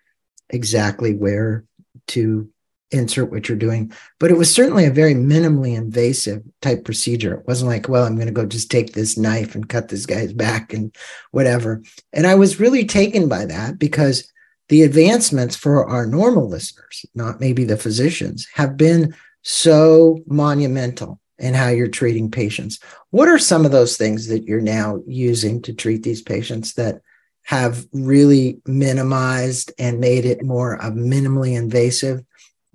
exactly 0.49 1.15
where 1.15 1.65
to 2.09 2.49
insert 2.91 3.31
what 3.31 3.49
you're 3.49 3.59
doing. 3.59 3.93
But 4.19 4.31
it 4.31 4.37
was 4.37 4.53
certainly 4.53 4.85
a 4.85 4.91
very 4.91 5.15
minimally 5.15 5.77
invasive 5.77 6.43
type 6.61 6.85
procedure. 6.85 7.35
It 7.35 7.47
wasn't 7.47 7.71
like, 7.71 7.89
well, 7.89 8.05
I'm 8.05 8.17
going 8.17 8.27
to 8.27 8.33
go 8.33 8.47
just 8.47 8.71
take 8.71 8.93
this 8.93 9.17
knife 9.17 9.55
and 9.55 9.69
cut 9.69 9.89
this 9.89 10.07
guy's 10.07 10.33
back 10.33 10.73
and 10.73 10.95
whatever. 11.31 11.83
And 12.13 12.27
I 12.27 12.35
was 12.35 12.61
really 12.61 12.85
taken 12.85 13.29
by 13.29 13.45
that 13.47 13.79
because 13.79 14.31
the 14.69 14.83
advancements 14.83 15.57
for 15.57 15.87
our 15.87 16.07
normal 16.07 16.49
listeners, 16.49 17.05
not 17.15 17.41
maybe 17.41 17.65
the 17.65 17.77
physicians, 17.77 18.49
have 18.55 18.77
been 18.77 19.15
so 19.43 20.21
monumental 20.27 21.20
and 21.41 21.57
how 21.57 21.69
you're 21.69 21.89
treating 21.89 22.31
patients. 22.31 22.79
What 23.11 23.29
are 23.29 23.39
some 23.39 23.65
of 23.65 23.73
those 23.73 23.97
things 23.97 24.29
that 24.29 24.45
you're 24.45 24.61
now 24.61 25.03
using 25.07 25.63
to 25.63 25.73
treat 25.73 26.03
these 26.03 26.23
patients 26.23 26.75
that 26.75 27.01
have 27.43 27.87
really 27.93 28.61
minimized 28.67 29.73
and 29.79 29.99
made 29.99 30.25
it 30.25 30.45
more 30.45 30.75
of 30.75 30.95
minimally 30.95 31.57
invasive 31.57 32.23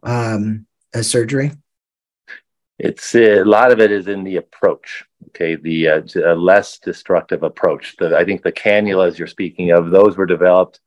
um, 0.04 0.66
a 0.94 1.04
surgery? 1.04 1.52
It's 2.78 3.16
a 3.16 3.44
lot 3.44 3.72
of 3.72 3.80
it 3.80 3.92
is 3.92 4.08
in 4.08 4.24
the 4.24 4.36
approach. 4.36 5.06
Okay, 5.28 5.56
the 5.56 5.88
uh, 5.88 6.02
a 6.26 6.36
less 6.36 6.78
destructive 6.80 7.44
approach. 7.44 7.96
The, 7.98 8.18
I 8.18 8.26
think 8.26 8.44
the 8.44 8.52
cannulas 8.52 9.18
you're 9.18 9.28
speaking 9.28 9.72
of, 9.72 9.92
those 9.92 10.18
were 10.18 10.26
developed 10.26 10.82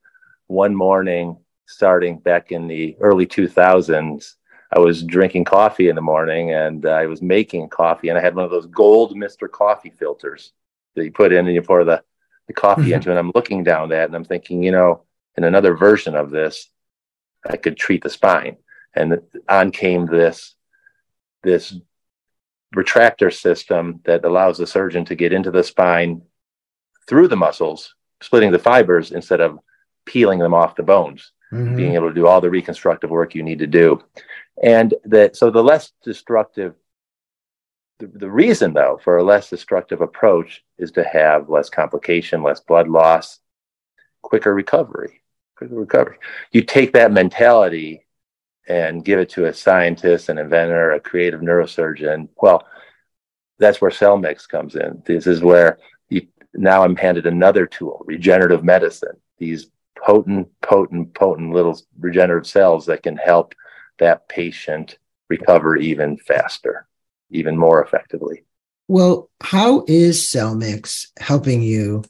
one 0.46 0.74
morning 0.74 1.38
starting 1.66 2.18
back 2.18 2.50
in 2.50 2.66
the 2.66 2.96
early 3.00 3.26
2000s. 3.26 4.34
I 4.70 4.78
was 4.78 5.02
drinking 5.02 5.44
coffee 5.44 5.88
in 5.88 5.96
the 5.96 6.02
morning 6.02 6.52
and 6.52 6.84
I 6.86 7.06
was 7.06 7.22
making 7.22 7.68
coffee, 7.70 8.10
and 8.10 8.18
I 8.18 8.20
had 8.20 8.34
one 8.34 8.44
of 8.44 8.50
those 8.50 8.66
gold 8.66 9.16
Mr. 9.16 9.50
Coffee 9.50 9.92
filters 9.98 10.52
that 10.94 11.04
you 11.04 11.12
put 11.12 11.32
in 11.32 11.46
and 11.46 11.54
you 11.54 11.62
pour 11.62 11.84
the, 11.84 12.02
the 12.46 12.52
coffee 12.52 12.82
mm-hmm. 12.82 12.92
into. 12.94 13.10
And 13.10 13.18
I'm 13.18 13.32
looking 13.34 13.64
down 13.64 13.90
that 13.90 14.06
and 14.06 14.14
I'm 14.14 14.24
thinking, 14.24 14.62
you 14.62 14.72
know, 14.72 15.04
in 15.36 15.44
another 15.44 15.74
version 15.74 16.14
of 16.16 16.30
this, 16.30 16.68
I 17.48 17.56
could 17.56 17.76
treat 17.76 18.02
the 18.02 18.10
spine. 18.10 18.56
And 18.94 19.20
on 19.48 19.70
came 19.70 20.06
this 20.06 20.54
this 21.42 21.74
retractor 22.74 23.32
system 23.32 24.00
that 24.04 24.24
allows 24.24 24.58
the 24.58 24.66
surgeon 24.66 25.04
to 25.06 25.14
get 25.14 25.32
into 25.32 25.50
the 25.50 25.62
spine 25.62 26.22
through 27.08 27.28
the 27.28 27.36
muscles, 27.36 27.94
splitting 28.20 28.50
the 28.50 28.58
fibers 28.58 29.12
instead 29.12 29.40
of 29.40 29.58
peeling 30.04 30.38
them 30.38 30.54
off 30.54 30.76
the 30.76 30.82
bones, 30.82 31.32
mm-hmm. 31.52 31.76
being 31.76 31.94
able 31.94 32.08
to 32.08 32.14
do 32.14 32.26
all 32.26 32.40
the 32.40 32.50
reconstructive 32.50 33.10
work 33.10 33.34
you 33.34 33.42
need 33.42 33.60
to 33.60 33.66
do. 33.66 34.02
And 34.62 34.94
that 35.04 35.36
so 35.36 35.50
the 35.50 35.62
less 35.62 35.92
destructive 36.02 36.74
the, 37.98 38.06
the 38.06 38.30
reason 38.30 38.74
though 38.74 39.00
for 39.02 39.16
a 39.16 39.24
less 39.24 39.50
destructive 39.50 40.00
approach 40.00 40.64
is 40.78 40.92
to 40.92 41.04
have 41.04 41.48
less 41.48 41.68
complication, 41.68 42.42
less 42.42 42.60
blood 42.60 42.88
loss, 42.88 43.40
quicker 44.22 44.54
recovery. 44.54 45.22
Quicker 45.56 45.74
recovery. 45.74 46.18
You 46.52 46.62
take 46.62 46.92
that 46.92 47.12
mentality 47.12 48.06
and 48.68 49.04
give 49.04 49.18
it 49.18 49.30
to 49.30 49.46
a 49.46 49.54
scientist, 49.54 50.28
an 50.28 50.38
inventor, 50.38 50.92
a 50.92 51.00
creative 51.00 51.40
neurosurgeon, 51.40 52.28
well, 52.36 52.66
that's 53.58 53.80
where 53.80 53.90
Cellmyx 53.90 54.48
comes 54.48 54.76
in. 54.76 55.02
This 55.04 55.26
is 55.26 55.42
where 55.42 55.78
you, 56.10 56.26
now 56.54 56.84
I'm 56.84 56.94
handed 56.94 57.26
another 57.26 57.66
tool, 57.66 58.04
regenerative 58.06 58.62
medicine. 58.62 59.16
These 59.38 59.70
potent, 59.96 60.48
potent, 60.60 61.14
potent 61.14 61.52
little 61.52 61.78
regenerative 61.98 62.46
cells 62.46 62.86
that 62.86 63.02
can 63.02 63.16
help 63.16 63.54
that 63.98 64.28
patient 64.28 64.98
recover 65.28 65.76
even 65.76 66.16
faster, 66.16 66.86
even 67.30 67.56
more 67.56 67.82
effectively. 67.82 68.44
Well, 68.88 69.28
how 69.42 69.84
is 69.86 70.20
Cellmyx 70.20 71.08
helping 71.18 71.62
you 71.62 72.04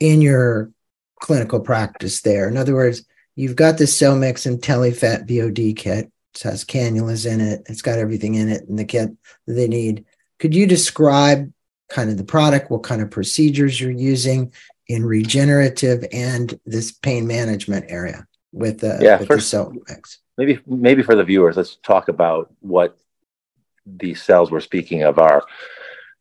in 0.00 0.20
your 0.20 0.72
clinical 1.20 1.60
practice 1.60 2.22
there? 2.22 2.48
In 2.48 2.56
other 2.56 2.74
words, 2.74 3.04
you've 3.36 3.56
got 3.56 3.78
the 3.78 3.84
Cellmyx 3.84 4.46
and 4.46 4.60
telefat 4.60 5.28
VOD 5.28 5.76
kit. 5.76 6.10
It 6.34 6.42
has 6.42 6.64
cannulas 6.64 7.30
in 7.30 7.40
it. 7.40 7.62
It's 7.66 7.82
got 7.82 7.98
everything 7.98 8.34
in 8.34 8.48
it 8.48 8.64
in 8.68 8.76
the 8.76 8.84
kit 8.84 9.10
that 9.46 9.52
they 9.52 9.68
need. 9.68 10.04
Could 10.38 10.54
you 10.54 10.66
describe 10.66 11.52
kind 11.88 12.10
of 12.10 12.18
the 12.18 12.24
product, 12.24 12.70
what 12.70 12.82
kind 12.82 13.00
of 13.00 13.10
procedures 13.10 13.80
you're 13.80 13.90
using 13.90 14.52
in 14.88 15.04
regenerative 15.04 16.04
and 16.12 16.58
this 16.66 16.92
pain 16.92 17.26
management 17.26 17.86
area 17.88 18.26
with, 18.52 18.82
uh, 18.82 18.98
yeah, 19.00 19.18
with 19.18 19.28
first, 19.28 19.46
the 19.46 19.56
cell 19.56 19.72
mix? 19.88 20.18
Maybe, 20.38 20.58
maybe 20.66 21.02
for 21.02 21.14
the 21.14 21.24
viewers, 21.24 21.56
let's 21.56 21.76
talk 21.76 22.08
about 22.08 22.52
what 22.60 22.98
these 23.86 24.22
cells 24.22 24.50
we're 24.50 24.60
speaking 24.60 25.02
of 25.02 25.18
are. 25.18 25.44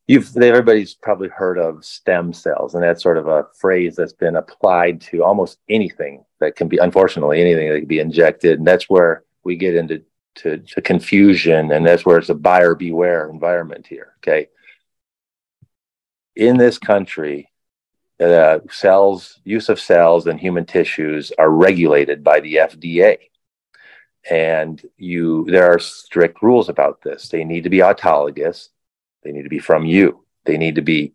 You've 0.08 0.38
everybody's 0.38 0.94
probably 0.94 1.30
heard 1.30 1.58
of 1.58 1.84
stem 1.84 2.32
cells 2.32 2.76
and 2.76 2.84
that's 2.84 3.02
sort 3.02 3.18
of 3.18 3.28
a 3.28 3.48
phrase 3.60 3.96
that's 3.96 4.14
been 4.14 4.36
applied 4.36 5.02
to 5.02 5.24
almost 5.24 5.58
anything 5.68 6.24
that 6.40 6.56
can 6.56 6.68
be 6.68 6.78
unfortunately 6.78 7.42
anything 7.42 7.70
that 7.70 7.80
can 7.80 7.88
be 7.88 8.00
injected 8.00 8.60
and 8.60 8.68
that's 8.68 8.88
where 8.88 9.24
we 9.44 9.56
get 9.56 9.74
into 9.74 10.04
to, 10.36 10.60
to 10.60 10.82
confusion 10.82 11.72
and 11.72 11.88
that's 11.88 12.06
where 12.06 12.20
it's 12.20 12.30
a 12.30 12.36
buyer 12.36 12.76
beware 12.76 13.30
environment 13.32 13.88
here 13.88 14.14
okay? 14.20 14.48
In 16.36 16.58
this 16.58 16.78
country 16.78 17.50
uh, 18.20 18.60
cells 18.70 19.40
use 19.44 19.70
of 19.70 19.80
cells 19.80 20.28
and 20.28 20.40
human 20.40 20.66
tissues 20.66 21.32
are 21.40 21.50
regulated 21.50 22.24
by 22.24 22.40
the 22.42 22.56
fda 22.56 23.18
and 24.30 24.82
you 24.98 25.46
there 25.50 25.72
are 25.72 25.80
strict 25.80 26.42
rules 26.42 26.68
about 26.70 27.02
this 27.04 27.30
they 27.30 27.44
need 27.44 27.64
to 27.64 27.70
be 27.70 27.80
autologous 27.80 28.70
they 29.26 29.32
need 29.32 29.44
to 29.44 29.50
be 29.50 29.60
from 29.60 29.86
you. 29.86 30.24
They 30.46 30.58
need 30.58 30.76
to 30.76 30.82
be 30.82 31.14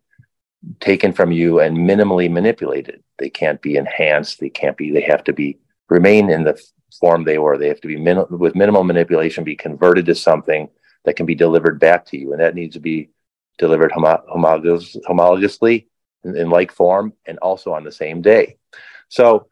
taken 0.79 1.13
from 1.13 1.31
you 1.31 1.61
and 1.61 1.75
minimally 1.75 2.29
manipulated. 2.29 3.01
They 3.17 3.29
can't 3.29 3.61
be 3.61 3.77
enhanced. 3.77 4.39
They 4.39 4.49
can't 4.49 4.77
be, 4.77 4.91
they 4.91 5.01
have 5.01 5.23
to 5.23 5.33
be 5.33 5.57
remain 5.89 6.29
in 6.29 6.43
the 6.43 6.61
form 6.99 7.23
they 7.23 7.39
were. 7.39 7.57
They 7.57 7.69
have 7.69 7.81
to 7.81 7.87
be 7.87 7.95
min- 7.95 8.25
with 8.29 8.53
minimal 8.53 8.83
manipulation, 8.83 9.43
be 9.43 9.55
converted 9.55 10.05
to 10.07 10.15
something 10.15 10.69
that 11.05 11.15
can 11.15 11.25
be 11.25 11.33
delivered 11.33 11.79
back 11.79 12.05
to 12.07 12.17
you. 12.17 12.33
And 12.33 12.41
that 12.41 12.53
needs 12.53 12.73
to 12.75 12.81
be 12.81 13.09
delivered 13.57 13.91
homo- 13.93 14.23
homologous, 14.27 14.95
homologously 15.07 15.87
in, 16.25 16.35
in 16.35 16.49
like 16.49 16.71
form 16.71 17.13
and 17.25 17.39
also 17.39 17.73
on 17.73 17.85
the 17.85 17.91
same 17.91 18.21
day. 18.21 18.57
So 19.07 19.47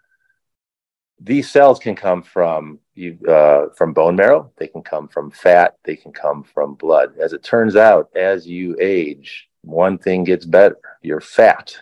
these 1.20 1.52
cells 1.52 1.80
can 1.80 1.96
come 1.96 2.22
from 2.22 2.80
you 2.96 3.18
uh, 3.28 3.68
from 3.76 3.94
bone 3.94 4.16
marrow. 4.16 4.52
They 4.58 4.68
can 4.68 4.82
come 4.82 5.08
from 5.08 5.32
fat. 5.32 5.76
They 5.84 5.96
can 5.96 6.12
come 6.12 6.44
from 6.44 6.76
blood. 6.76 7.18
As 7.20 7.34
it 7.34 7.44
turns 7.44 7.76
out 7.76 8.10
as 8.16 8.48
you 8.48 8.78
age 8.80 9.48
one 9.64 9.98
thing 9.98 10.24
gets 10.24 10.46
better. 10.46 10.78
Your 11.02 11.22
fat. 11.22 11.76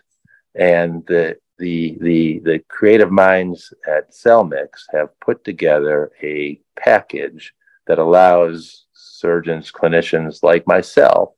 And 0.56 1.06
the 1.06 1.38
the 1.60 1.98
the 2.02 2.40
the 2.40 2.60
creative 2.68 3.12
minds 3.12 3.74
at 3.88 4.12
Cellmyx 4.12 4.68
have 4.92 5.20
put 5.20 5.44
together 5.44 6.12
a 6.22 6.60
package 6.76 7.54
that 7.86 8.00
allows 8.00 8.86
surgeons 8.94 9.72
clinicians 9.72 10.44
like 10.44 10.68
myself 10.68 11.30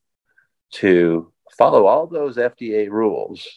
to 0.71 1.31
follow 1.57 1.85
all 1.85 2.07
those 2.07 2.37
fda 2.37 2.89
rules 2.89 3.47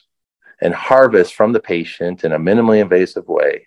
and 0.61 0.75
harvest 0.75 1.35
from 1.35 1.53
the 1.53 1.61
patient 1.61 2.25
in 2.25 2.33
a 2.33 2.39
minimally 2.39 2.81
invasive 2.81 3.27
way 3.29 3.67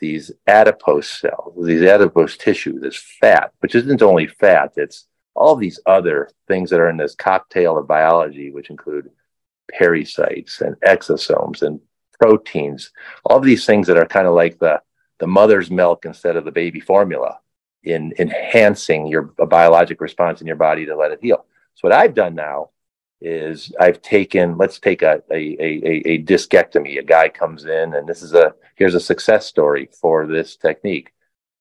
these 0.00 0.32
adipose 0.46 1.10
cells, 1.10 1.66
these 1.66 1.82
adipose 1.82 2.36
tissue, 2.36 2.78
this 2.78 2.96
fat, 2.96 3.52
which 3.60 3.74
isn't 3.74 4.02
only 4.02 4.26
fat, 4.26 4.72
it's 4.76 5.06
all 5.34 5.56
these 5.56 5.80
other 5.86 6.30
things 6.46 6.70
that 6.70 6.80
are 6.80 6.90
in 6.90 6.96
this 6.96 7.14
cocktail 7.14 7.78
of 7.78 7.86
biology, 7.86 8.50
which 8.50 8.70
include 8.70 9.10
pericytes 9.78 10.60
and 10.60 10.76
exosomes 10.80 11.62
and 11.62 11.80
proteins, 12.20 12.90
all 13.24 13.38
of 13.38 13.44
these 13.44 13.64
things 13.64 13.86
that 13.86 13.96
are 13.96 14.06
kind 14.06 14.26
of 14.26 14.34
like 14.34 14.58
the, 14.58 14.80
the 15.18 15.26
mother's 15.26 15.70
milk 15.70 16.04
instead 16.04 16.36
of 16.36 16.44
the 16.44 16.50
baby 16.50 16.80
formula 16.80 17.38
in 17.84 18.12
enhancing 18.18 19.06
your 19.06 19.22
biologic 19.22 20.00
response 20.00 20.40
in 20.40 20.46
your 20.46 20.56
body 20.56 20.86
to 20.86 20.96
let 20.96 21.12
it 21.12 21.20
heal. 21.22 21.44
So 21.74 21.88
what 21.88 21.92
I've 21.92 22.14
done 22.14 22.34
now 22.34 22.70
is 23.20 23.72
I've 23.80 24.00
taken, 24.02 24.56
let's 24.56 24.78
take 24.78 25.02
a, 25.02 25.22
a, 25.30 25.34
a, 25.34 26.02
a 26.10 26.22
discectomy. 26.22 26.98
A 26.98 27.02
guy 27.02 27.28
comes 27.28 27.64
in, 27.64 27.94
and 27.94 28.08
this 28.08 28.22
is 28.22 28.34
a, 28.34 28.54
here's 28.76 28.94
a 28.94 29.00
success 29.00 29.46
story 29.46 29.88
for 30.00 30.26
this 30.26 30.56
technique. 30.56 31.12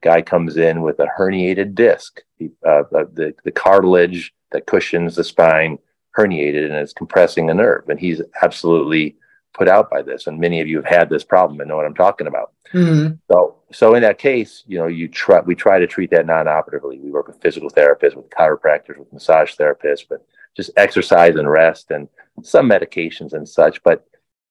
Guy 0.04 0.22
comes 0.22 0.58
in 0.58 0.82
with 0.82 1.00
a 1.00 1.08
herniated 1.18 1.74
disc, 1.74 2.22
uh, 2.66 2.70
uh, 2.70 2.84
the, 3.14 3.34
the 3.44 3.52
cartilage 3.52 4.34
that 4.52 4.68
cushions 4.68 5.16
the 5.16 5.24
spine 5.24 5.80
herniated 6.18 6.66
and 6.66 6.76
it's 6.76 6.94
compressing 6.94 7.50
a 7.50 7.54
nerve. 7.54 7.90
And 7.90 8.00
he's 8.00 8.22
absolutely 8.42 9.18
put 9.54 9.68
out 9.68 9.90
by 9.90 10.04
this. 10.04 10.28
And 10.28 10.40
many 10.40 10.62
of 10.62 10.68
you 10.68 10.78
have 10.78 10.86
had 10.86 11.10
this 11.10 11.24
problem 11.24 11.60
and 11.60 11.68
know 11.68 11.76
what 11.76 11.86
I'm 11.86 11.96
talking 11.96 12.28
about. 12.28 12.54
Mm-hmm. 12.74 13.16
So, 13.32 13.56
so 13.72 13.96
in 13.96 14.04
that 14.04 14.20
case, 14.20 14.64
you 14.68 14.78
know, 14.78 14.88
you 14.88 15.08
try, 15.08 15.42
we 15.42 15.56
try 15.56 15.80
to 15.80 15.88
treat 15.88 16.12
that 16.12 16.28
non-operatively. 16.28 17.00
We 17.00 17.12
work 17.12 17.28
with 17.28 17.42
physical 17.42 17.70
therapists, 17.70 18.16
with 18.16 18.30
chiropractors, 18.30 18.98
with 18.98 19.12
massage 19.12 19.56
therapists, 19.56 20.06
but 20.08 20.26
just 20.58 20.72
exercise 20.76 21.36
and 21.36 21.50
rest 21.50 21.92
and 21.92 22.10
some 22.44 22.70
medications 22.70 23.32
and 23.34 23.48
such. 23.48 23.82
But 23.84 24.06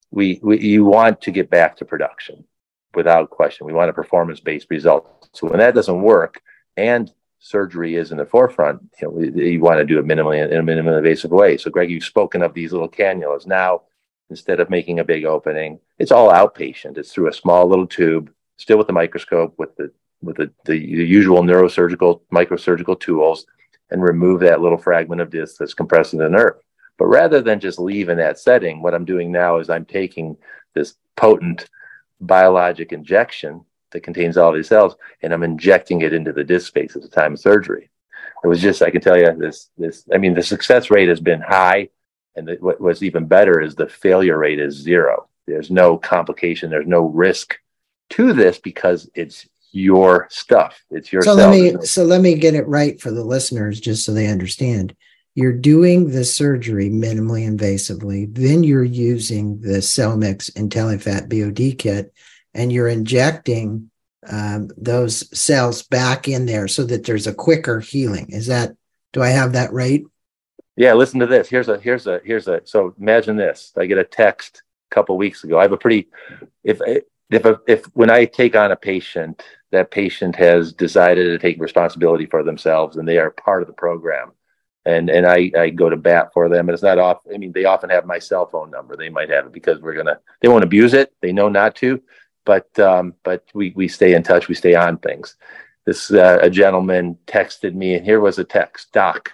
we, 0.09 0.39
we 0.41 0.59
you 0.59 0.85
want 0.85 1.21
to 1.21 1.31
get 1.31 1.49
back 1.51 1.77
to 1.77 1.85
production 1.85 2.45
without 2.95 3.29
question. 3.29 3.67
We 3.67 3.73
want 3.73 3.91
a 3.91 3.93
performance 3.93 4.39
based 4.39 4.67
result. 4.71 5.29
So 5.33 5.47
when 5.47 5.59
that 5.59 5.75
doesn't 5.75 6.01
work 6.01 6.41
and 6.77 7.11
surgery 7.39 7.95
is 7.95 8.11
in 8.11 8.17
the 8.17 8.25
forefront, 8.25 8.81
you 9.01 9.07
know, 9.07 9.41
you 9.43 9.59
want 9.59 9.79
to 9.79 9.85
do 9.85 9.99
it 9.99 10.05
minimally 10.05 10.43
in 10.43 10.57
a 10.57 10.63
minimally 10.63 10.97
invasive 10.97 11.31
way. 11.31 11.57
So 11.57 11.69
Greg, 11.69 11.91
you've 11.91 12.03
spoken 12.03 12.41
of 12.41 12.53
these 12.53 12.71
little 12.71 12.89
cannulas. 12.89 13.45
Now, 13.45 13.83
instead 14.29 14.59
of 14.59 14.69
making 14.69 14.99
a 14.99 15.03
big 15.03 15.25
opening, 15.25 15.79
it's 15.99 16.11
all 16.11 16.31
outpatient. 16.31 16.97
It's 16.97 17.11
through 17.11 17.27
a 17.27 17.33
small 17.33 17.67
little 17.67 17.85
tube, 17.85 18.31
still 18.55 18.77
with 18.77 18.87
the 18.87 18.93
microscope, 18.93 19.53
with 19.57 19.75
the 19.75 19.91
with 20.21 20.37
the, 20.37 20.51
the, 20.65 20.79
the 20.79 21.05
usual 21.05 21.43
neurosurgical 21.43 22.21
microsurgical 22.33 22.99
tools 22.99 23.45
and 23.89 24.01
remove 24.01 24.41
that 24.41 24.61
little 24.61 24.77
fragment 24.77 25.21
of 25.21 25.29
disc 25.29 25.55
that's 25.57 25.73
compressing 25.73 26.19
the 26.19 26.29
nerve. 26.29 26.55
But 26.97 27.07
rather 27.07 27.41
than 27.41 27.59
just 27.59 27.79
leave 27.79 28.09
in 28.09 28.17
that 28.17 28.39
setting, 28.39 28.81
what 28.81 28.93
I'm 28.93 29.05
doing 29.05 29.31
now 29.31 29.59
is 29.59 29.69
I'm 29.69 29.85
taking 29.85 30.37
this 30.73 30.95
potent 31.15 31.69
biologic 32.19 32.91
injection 32.91 33.63
that 33.91 34.01
contains 34.01 34.37
all 34.37 34.51
these 34.51 34.67
cells 34.67 34.95
and 35.21 35.33
I'm 35.33 35.43
injecting 35.43 36.01
it 36.01 36.13
into 36.13 36.33
the 36.33 36.43
disc 36.43 36.67
space 36.67 36.95
at 36.95 37.01
the 37.01 37.07
time 37.07 37.33
of 37.33 37.39
surgery. 37.39 37.89
It 38.43 38.47
was 38.47 38.61
just, 38.61 38.81
I 38.81 38.91
can 38.91 39.01
tell 39.01 39.17
you 39.17 39.33
this, 39.35 39.69
this, 39.77 40.03
I 40.13 40.17
mean, 40.17 40.33
the 40.33 40.43
success 40.43 40.91
rate 40.91 41.09
has 41.09 41.19
been 41.19 41.41
high. 41.41 41.89
And 42.35 42.47
the, 42.47 42.57
what 42.59 42.79
was 42.79 43.01
even 43.01 43.25
better 43.25 43.61
is 43.61 43.73
the 43.73 43.87
failure 43.87 44.37
rate 44.37 44.59
is 44.59 44.75
zero. 44.75 45.27
There's 45.47 45.71
no 45.71 45.97
complication. 45.97 46.69
There's 46.69 46.85
no 46.85 47.01
risk 47.01 47.57
to 48.11 48.33
this 48.33 48.59
because 48.59 49.09
it's 49.15 49.47
your 49.71 50.27
stuff. 50.31 50.81
It's 50.89 51.11
your 51.11 51.21
so 51.21 51.33
let 51.33 51.51
me 51.51 51.75
so 51.85 52.03
let 52.03 52.21
me 52.21 52.35
get 52.35 52.55
it 52.55 52.67
right 52.67 52.99
for 52.99 53.11
the 53.11 53.23
listeners, 53.23 53.79
just 53.79 54.05
so 54.05 54.13
they 54.13 54.27
understand. 54.27 54.95
you're 55.37 55.53
doing 55.53 56.09
the 56.09 56.25
surgery 56.25 56.89
minimally 56.89 57.47
invasively, 57.47 58.27
then 58.33 58.63
you're 58.63 58.83
using 58.83 59.61
the 59.61 59.77
Cellmyx 59.77 60.51
IntelliFat 60.53 61.29
BOD 61.29 61.77
kit, 61.77 62.11
and 62.55 62.71
you're 62.73 62.87
injecting 62.87 63.91
um, 64.27 64.69
those 64.75 65.29
cells 65.37 65.83
back 65.83 66.27
in 66.27 66.47
there 66.47 66.67
so 66.67 66.83
that 66.85 67.05
there's 67.05 67.27
a 67.27 67.35
quicker 67.35 67.79
healing. 67.79 68.27
Is 68.29 68.47
that? 68.47 68.75
Do 69.13 69.21
I 69.21 69.29
have 69.29 69.53
that 69.53 69.71
right? 69.71 70.03
Yeah. 70.75 70.95
Listen 70.95 71.19
to 71.19 71.27
this. 71.27 71.47
Here's 71.49 71.69
a 71.69 71.77
here's 71.77 72.07
a 72.07 72.19
here's 72.25 72.47
a. 72.47 72.61
So 72.65 72.95
imagine 72.99 73.35
this. 73.35 73.73
I 73.77 73.85
get 73.85 73.99
a 73.99 74.03
text 74.03 74.63
a 74.91 74.95
couple 74.95 75.17
weeks 75.17 75.43
ago. 75.43 75.59
I 75.59 75.61
have 75.61 75.71
a 75.71 75.77
pretty 75.77 76.07
if 76.63 76.81
if 77.29 77.45
if 77.67 77.85
when 77.93 78.09
I 78.09 78.25
take 78.25 78.55
on 78.55 78.71
a 78.71 78.75
patient, 78.75 79.43
that 79.71 79.91
patient 79.91 80.35
has 80.35 80.73
decided 80.73 81.25
to 81.25 81.37
take 81.37 81.61
responsibility 81.61 82.25
for 82.25 82.43
themselves 82.43 82.97
and 82.97 83.07
they 83.07 83.17
are 83.17 83.31
part 83.31 83.61
of 83.61 83.67
the 83.67 83.73
program 83.73 84.31
and 84.87 85.09
and 85.09 85.27
I, 85.27 85.51
I 85.55 85.69
go 85.69 85.89
to 85.89 85.97
bat 85.97 86.31
for 86.33 86.47
them. 86.47 86.69
And 86.69 86.73
it's 86.73 86.81
not 86.81 86.97
off. 86.97 87.19
I 87.31 87.37
mean, 87.37 87.51
they 87.51 87.65
often 87.65 87.89
have 87.89 88.05
my 88.05 88.19
cell 88.19 88.47
phone 88.47 88.71
number. 88.71 88.95
They 88.95 89.09
might 89.09 89.29
have 89.29 89.45
it 89.45 89.51
because 89.51 89.81
we're 89.81 89.93
gonna. 89.93 90.19
They 90.41 90.47
won't 90.47 90.63
abuse 90.63 90.93
it. 90.93 91.13
They 91.21 91.33
know 91.33 91.49
not 91.49 91.75
to, 91.77 92.01
but 92.45 92.79
um, 92.79 93.13
but 93.23 93.43
we 93.53 93.73
we 93.75 93.89
stay 93.89 94.13
in 94.15 94.23
touch. 94.23 94.47
We 94.47 94.55
stay 94.55 94.75
on 94.75 94.97
things. 94.97 95.35
This 95.85 96.09
uh, 96.09 96.39
a 96.41 96.49
gentleman 96.49 97.17
texted 97.27 97.75
me, 97.75 97.95
and 97.95 98.05
here 98.05 98.21
was 98.21 98.39
a 98.39 98.45
text. 98.45 98.93
Doc, 98.93 99.33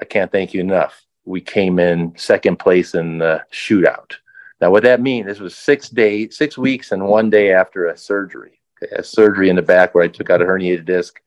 I 0.00 0.06
can't 0.06 0.32
thank 0.32 0.54
you 0.54 0.60
enough. 0.60 1.04
We 1.26 1.42
came 1.42 1.78
in 1.78 2.14
second 2.16 2.58
place 2.58 2.94
in 2.94 3.18
the 3.18 3.44
shootout. 3.52 4.12
Now, 4.58 4.70
what 4.70 4.84
that 4.84 5.02
means? 5.02 5.26
This 5.26 5.38
was 5.38 5.54
six 5.54 5.90
days, 5.90 6.36
six 6.36 6.56
weeks, 6.56 6.92
and 6.92 7.06
one 7.06 7.28
day 7.28 7.52
after 7.52 7.86
a 7.86 7.96
surgery. 7.96 8.57
A 8.92 9.02
surgery 9.02 9.48
in 9.48 9.56
the 9.56 9.62
back 9.62 9.94
where 9.94 10.04
I 10.04 10.08
took 10.08 10.30
out 10.30 10.42
a 10.42 10.44
herniated 10.44 10.84
disc 10.84 11.20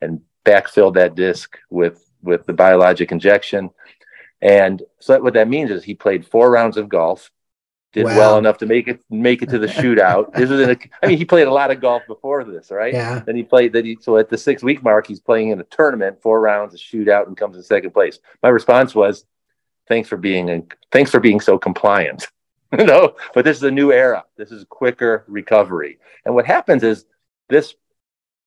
and 0.00 0.20
backfilled 0.44 0.94
that 0.94 1.14
disc 1.14 1.56
with 1.70 2.04
with 2.22 2.46
the 2.46 2.52
biologic 2.52 3.12
injection. 3.12 3.70
And 4.40 4.82
so 5.00 5.20
what 5.20 5.34
that 5.34 5.48
means 5.48 5.70
is 5.70 5.84
he 5.84 5.94
played 5.94 6.26
four 6.26 6.50
rounds 6.50 6.76
of 6.76 6.88
golf, 6.88 7.30
did 7.92 8.04
wow. 8.04 8.16
well 8.16 8.38
enough 8.38 8.58
to 8.58 8.66
make 8.66 8.88
it 8.88 9.00
make 9.10 9.42
it 9.42 9.48
to 9.50 9.58
the 9.58 9.66
shootout. 9.78 10.32
this 10.34 10.50
was 10.50 10.60
in 10.60 10.70
a, 10.70 10.76
I 11.02 11.06
mean, 11.06 11.18
he 11.18 11.24
played 11.24 11.46
a 11.46 11.52
lot 11.52 11.70
of 11.70 11.80
golf 11.80 12.02
before 12.06 12.44
this, 12.44 12.70
right? 12.70 12.92
Yeah. 12.92 13.20
Then 13.24 13.36
he 13.36 13.42
played 13.42 13.72
that. 13.72 13.84
He 13.84 13.98
so 14.00 14.16
at 14.16 14.28
the 14.28 14.38
six 14.38 14.62
week 14.62 14.82
mark, 14.82 15.06
he's 15.06 15.20
playing 15.20 15.50
in 15.50 15.60
a 15.60 15.64
tournament, 15.64 16.22
four 16.22 16.40
rounds, 16.40 16.74
a 16.74 16.78
shootout, 16.78 17.26
and 17.26 17.36
comes 17.36 17.56
in 17.56 17.62
second 17.62 17.92
place. 17.92 18.18
My 18.42 18.50
response 18.50 18.94
was, 18.94 19.24
"Thanks 19.88 20.08
for 20.08 20.16
being 20.16 20.50
and 20.50 20.72
thanks 20.92 21.10
for 21.10 21.20
being 21.20 21.40
so 21.40 21.58
compliant." 21.58 22.28
know, 22.78 23.14
but 23.34 23.44
this 23.44 23.56
is 23.56 23.62
a 23.62 23.70
new 23.70 23.92
era. 23.92 24.24
This 24.36 24.52
is 24.52 24.64
quicker 24.68 25.24
recovery. 25.26 25.98
And 26.24 26.34
what 26.34 26.46
happens 26.46 26.82
is 26.82 27.06
this 27.48 27.74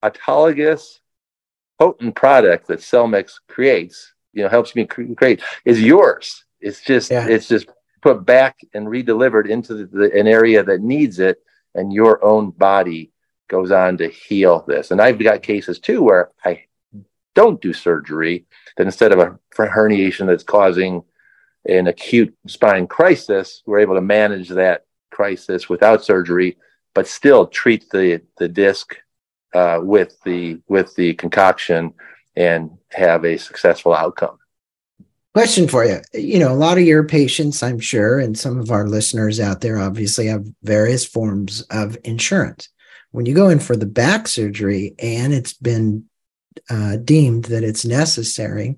autologous 0.04 1.00
potent 1.80 2.16
product 2.16 2.68
that 2.68 2.80
Cellmyx 2.80 3.40
creates, 3.48 4.14
you 4.34 4.44
know, 4.44 4.50
helps 4.50 4.76
me 4.76 4.86
create 4.86 5.42
is 5.66 5.82
yours. 5.82 6.46
It's 6.60 6.82
just 6.82 7.10
yeah. 7.10 7.26
it's 7.28 7.48
just 7.48 7.68
put 8.02 8.26
back 8.26 8.60
and 8.74 8.88
redelivered 8.88 9.50
into 9.50 9.74
the, 9.74 9.86
the, 9.86 10.20
an 10.20 10.28
area 10.28 10.64
that 10.64 10.82
needs 10.82 11.20
it, 11.20 11.40
and 11.74 11.92
your 11.92 12.24
own 12.24 12.52
body 12.52 13.12
goes 13.48 13.72
on 13.72 13.98
to 13.98 14.08
heal 14.08 14.64
this. 14.68 14.92
And 14.92 15.02
I've 15.02 15.20
got 15.20 15.44
cases 15.44 15.80
too 15.80 16.04
where 16.04 16.32
I 16.46 16.66
don't 17.34 17.62
do 17.62 17.74
surgery, 17.74 18.46
that 18.78 18.86
instead 18.86 19.12
of 19.12 19.20
a 19.20 19.40
herniation 19.56 20.28
that's 20.28 20.44
causing 20.44 21.04
an 21.66 21.88
acute 21.88 22.36
spine 22.48 22.88
crisis, 22.88 23.62
we're 23.66 23.80
able 23.80 23.96
to 23.96 24.02
manage 24.02 24.50
that 24.50 24.86
crisis 25.12 25.70
without 25.70 26.04
surgery, 26.04 26.58
but 26.94 27.08
still 27.08 27.48
treat 27.48 27.90
the 27.90 28.22
the 28.38 28.48
disc 28.48 28.96
uh, 29.54 29.80
with 29.82 30.20
the 30.24 30.60
with 30.68 30.96
the 30.96 31.14
concoction 31.16 31.94
and 32.36 32.72
have 32.90 33.26
a 33.26 33.38
successful 33.38 33.94
outcome. 33.94 34.38
Question 35.34 35.68
for 35.68 35.86
you. 35.86 36.02
You 36.14 36.40
know, 36.40 36.52
a 36.52 36.56
lot 36.56 36.78
of 36.78 36.84
your 36.84 37.06
patients, 37.06 37.64
I'm 37.64 37.80
sure, 37.80 38.20
and 38.20 38.38
some 38.38 38.60
of 38.60 38.70
our 38.70 38.88
listeners 38.88 39.40
out 39.40 39.62
there 39.62 39.80
obviously 39.80 40.28
have 40.28 40.46
various 40.64 41.06
forms 41.06 41.62
of 41.70 41.98
insurance. 42.04 42.68
When 43.12 43.26
you 43.26 43.34
go 43.34 43.50
in 43.50 43.60
for 43.60 43.78
the 43.78 43.86
back 43.86 44.28
surgery 44.28 44.94
and 45.00 45.34
it's 45.34 45.54
been 45.54 46.06
uh, 46.70 46.98
deemed 46.98 47.46
that 47.46 47.64
it's 47.64 47.86
necessary, 47.86 48.78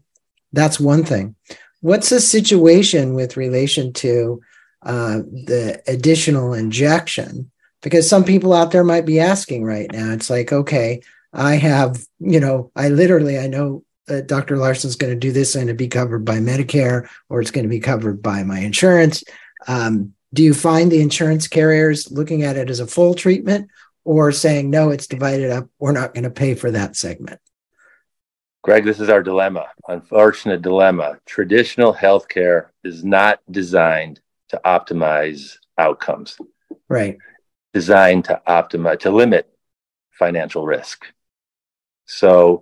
that's 0.51 0.79
one 0.79 1.03
thing. 1.03 1.35
What's 1.83 2.09
the 2.09 2.19
situation 2.19 3.13
with 3.13 3.37
relation 3.37 3.93
to 3.93 4.41
uh, 4.81 5.19
the 5.19 5.81
additional 5.87 6.53
injection? 6.53 7.51
Because 7.81 8.09
some 8.09 8.23
people 8.23 8.53
out 8.53 8.71
there 8.71 8.83
might 8.83 9.05
be 9.05 9.19
asking 9.19 9.63
right 9.63 9.91
now. 9.91 10.11
It's 10.11 10.29
like 10.29 10.51
okay 10.51 11.01
i 11.33 11.55
have 11.55 12.05
you 12.19 12.39
know 12.39 12.71
i 12.75 12.89
literally 12.89 13.37
i 13.39 13.47
know 13.47 13.83
that 14.07 14.27
dr 14.27 14.55
larson's 14.55 14.95
going 14.95 15.11
to 15.11 15.19
do 15.19 15.31
this 15.31 15.55
and 15.55 15.67
to 15.67 15.73
be 15.73 15.87
covered 15.87 16.23
by 16.23 16.37
medicare 16.37 17.07
or 17.29 17.41
it's 17.41 17.51
going 17.51 17.63
to 17.63 17.69
be 17.69 17.79
covered 17.79 18.21
by 18.21 18.43
my 18.43 18.59
insurance. 18.59 19.23
Um, 19.67 20.13
do 20.33 20.43
you 20.43 20.53
find 20.53 20.91
the 20.91 21.01
insurance 21.01 21.47
carriers 21.47 22.11
looking 22.11 22.43
at 22.43 22.57
it 22.57 22.69
as 22.69 22.79
a 22.79 22.87
full 22.87 23.13
treatment 23.13 23.69
or 24.03 24.31
saying 24.31 24.69
no 24.69 24.89
it's 24.89 25.07
divided 25.07 25.51
up 25.51 25.67
we're 25.79 25.91
not 25.91 26.13
going 26.13 26.25
to 26.25 26.29
pay 26.29 26.53
for 26.53 26.71
that 26.71 26.95
segment 26.95 27.39
greg 28.63 28.83
this 28.83 28.99
is 28.99 29.09
our 29.09 29.21
dilemma 29.21 29.67
unfortunate 29.87 30.61
dilemma 30.61 31.17
traditional 31.25 31.93
healthcare 31.93 32.67
is 32.83 33.03
not 33.03 33.39
designed 33.51 34.19
to 34.49 34.59
optimize 34.65 35.57
outcomes 35.77 36.37
right 36.89 37.17
designed 37.73 38.25
to 38.25 38.41
optimize 38.47 38.99
to 38.99 39.11
limit 39.11 39.49
financial 40.11 40.65
risk. 40.65 41.05
So 42.05 42.61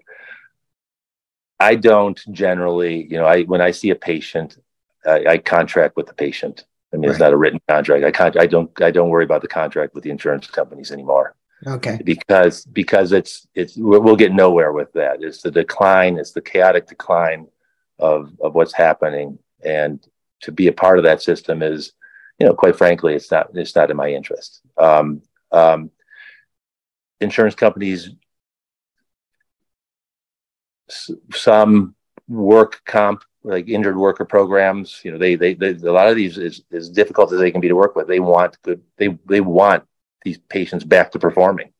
I 1.60 1.76
don't 1.76 2.20
generally, 2.32 3.04
you 3.04 3.18
know, 3.18 3.26
I 3.26 3.44
when 3.44 3.62
I 3.62 3.72
see 3.72 3.90
a 3.92 3.96
patient, 3.96 4.58
I, 5.06 5.26
I 5.28 5.38
contract 5.38 5.96
with 5.96 6.08
the 6.08 6.14
patient. 6.14 6.66
I 6.94 6.98
mean, 6.98 7.04
right. 7.04 7.12
it's 7.12 7.20
not 7.20 7.34
a 7.34 7.38
written 7.38 7.62
contract. 7.68 8.04
I 8.04 8.12
can't. 8.12 8.40
I 8.40 8.48
don't. 8.48 8.82
I 8.82 8.92
don't 8.92 9.10
worry 9.10 9.26
about 9.26 9.42
the 9.42 9.48
contract 9.48 9.94
with 9.94 10.04
the 10.04 10.10
insurance 10.10 10.48
companies 10.48 10.92
anymore. 10.92 11.36
Okay. 11.66 12.00
Because 12.04 12.66
because 12.66 13.12
it's 13.12 13.48
it's 13.54 13.76
we'll 13.78 14.16
get 14.16 14.34
nowhere 14.34 14.72
with 14.72 14.92
that. 14.94 15.22
It's 15.22 15.42
the 15.42 15.52
decline. 15.52 16.18
It's 16.18 16.32
the 16.32 16.42
chaotic 16.42 16.88
decline 16.88 17.48
of 18.00 18.32
of 18.42 18.56
what's 18.56 18.74
happening, 18.74 19.38
and 19.64 20.04
to 20.42 20.52
be 20.52 20.68
a 20.68 20.74
part 20.74 20.98
of 20.98 21.04
that 21.04 21.22
system 21.22 21.62
is 21.62 21.94
you 22.42 22.48
know, 22.48 22.56
quite 22.56 22.76
frankly, 22.76 23.14
it's 23.14 23.30
not 23.30 23.52
it's 23.54 23.76
not 23.76 23.92
in 23.92 23.98
my 23.98 24.10
interest. 24.10 24.62
Um, 24.76 25.22
um, 25.52 25.92
insurance 27.20 27.54
companies, 27.54 28.10
some 31.36 31.94
work 32.28 32.82
comp 32.84 33.24
like 33.44 33.70
injured 33.70 33.96
worker 33.96 34.26
programs. 34.26 35.02
You 35.04 35.12
know, 35.12 35.18
they, 35.20 35.36
they, 35.36 35.54
they 35.54 35.70
a 35.70 35.92
lot 35.92 36.08
of 36.08 36.16
these 36.16 36.40
is 36.40 36.64
as 36.72 36.90
difficult 36.90 37.32
as 37.32 37.38
they 37.38 37.52
can 37.52 37.62
be 37.62 37.68
to 37.68 37.76
work 37.76 37.96
with. 37.96 38.08
They 38.08 38.20
want 38.20 38.60
good. 38.64 38.82
They 38.98 39.10
they 39.28 39.42
want 39.42 39.84
these 40.24 40.38
patients 40.38 40.84
back 40.84 41.12
to 41.12 41.20
performing. 41.20 41.72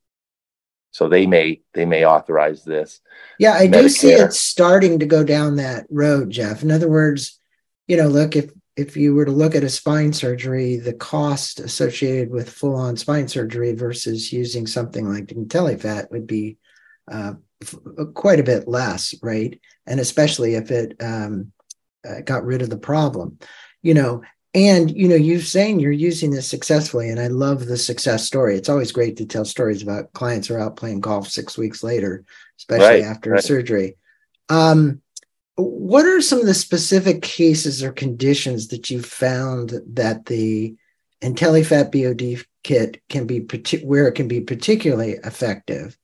So 0.92 1.08
they 1.08 1.26
may 1.26 1.62
they 1.74 1.86
may 1.86 2.06
authorize 2.06 2.64
this. 2.64 3.00
Yeah, 3.40 3.54
I 3.54 3.68
Medicare. 3.68 3.72
do 3.72 3.90
see 3.90 4.12
it 4.12 4.34
starting 4.34 5.00
to 5.00 5.06
go 5.06 5.24
down 5.24 5.56
that 5.56 5.86
road, 5.90 6.30
Jeff. 6.30 6.64
In 6.64 6.72
other 6.72 6.90
words, 6.90 7.40
you 7.88 7.98
know, 7.98 8.08
look 8.08 8.36
if 8.36 8.52
if 8.76 8.98
you 8.98 9.14
were 9.16 9.26
to 9.26 9.32
look 9.32 9.56
at 9.56 9.64
a 9.64 9.70
spine 9.70 10.12
surgery, 10.12 10.78
the 10.78 10.94
cost 10.94 11.60
associated 11.60 12.30
with 12.30 12.50
full 12.50 12.76
on 12.76 12.98
spine 12.98 13.28
surgery 13.28 13.74
versus 13.74 14.34
using 14.34 14.68
something 14.68 15.08
like 15.08 15.28
IntelliFat 15.28 16.12
would 16.12 16.28
be 16.28 16.58
uh, 17.12 17.34
f- 17.62 17.76
quite 18.14 18.40
a 18.40 18.44
bit 18.44 18.68
less, 18.68 19.14
right? 19.22 19.60
And 19.86 20.00
especially 20.00 20.56
if 20.56 20.72
it 20.72 20.96
um, 21.02 21.52
uh, 22.08 22.22
got 22.22 22.46
rid 22.46 22.62
of 22.62 22.70
the 22.70 22.78
problem, 22.78 23.40
you 23.82 23.94
know. 23.94 24.24
And 24.54 24.92
you 24.92 25.08
know, 25.08 25.16
you're 25.16 25.40
saying 25.40 25.80
you're 25.80 25.92
using 25.92 26.32
this 26.32 26.48
successfully, 26.48 27.10
and 27.10 27.20
I 27.20 27.28
love 27.28 27.66
the 27.66 27.78
success 27.78 28.26
story. 28.26 28.58
It's 28.58 28.68
always 28.68 28.92
great 28.92 29.18
to 29.18 29.26
tell 29.26 29.46
stories 29.46 29.82
about 29.82 30.12
clients 30.12 30.48
who 30.48 30.56
are 30.56 30.60
out 30.60 30.76
playing 30.76 31.00
golf 31.00 31.30
six 31.30 31.58
weeks 31.58 31.84
later, 31.84 32.26
especially 32.60 33.02
right, 33.02 33.04
after 33.04 33.32
right. 33.32 33.44
surgery. 33.44 33.96
Um, 34.50 35.02
what 35.56 36.06
are 36.06 36.22
some 36.22 36.40
of 36.40 36.46
the 36.46 36.54
specific 36.54 37.22
cases 37.22 37.84
or 37.84 37.92
conditions 37.92 38.70
that 38.70 38.90
you 38.90 39.02
found 39.02 39.74
that 39.94 40.26
the 40.26 40.76
IntelliFat 41.22 41.92
BOD 41.92 42.46
kit 42.64 43.02
can 43.08 43.28
be 43.28 43.40
where 43.84 44.08
it 44.08 44.14
can 44.14 44.28
be 44.28 44.42
particularly 44.42 45.12
effective? 45.24 45.98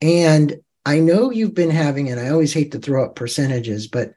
And 0.00 0.56
I 0.84 0.98
know 0.98 1.30
you've 1.30 1.54
been 1.54 1.70
having, 1.70 2.10
and 2.10 2.20
I 2.20 2.30
always 2.30 2.52
hate 2.52 2.72
to 2.72 2.78
throw 2.78 3.04
up 3.04 3.14
percentages, 3.14 3.86
but 3.86 4.14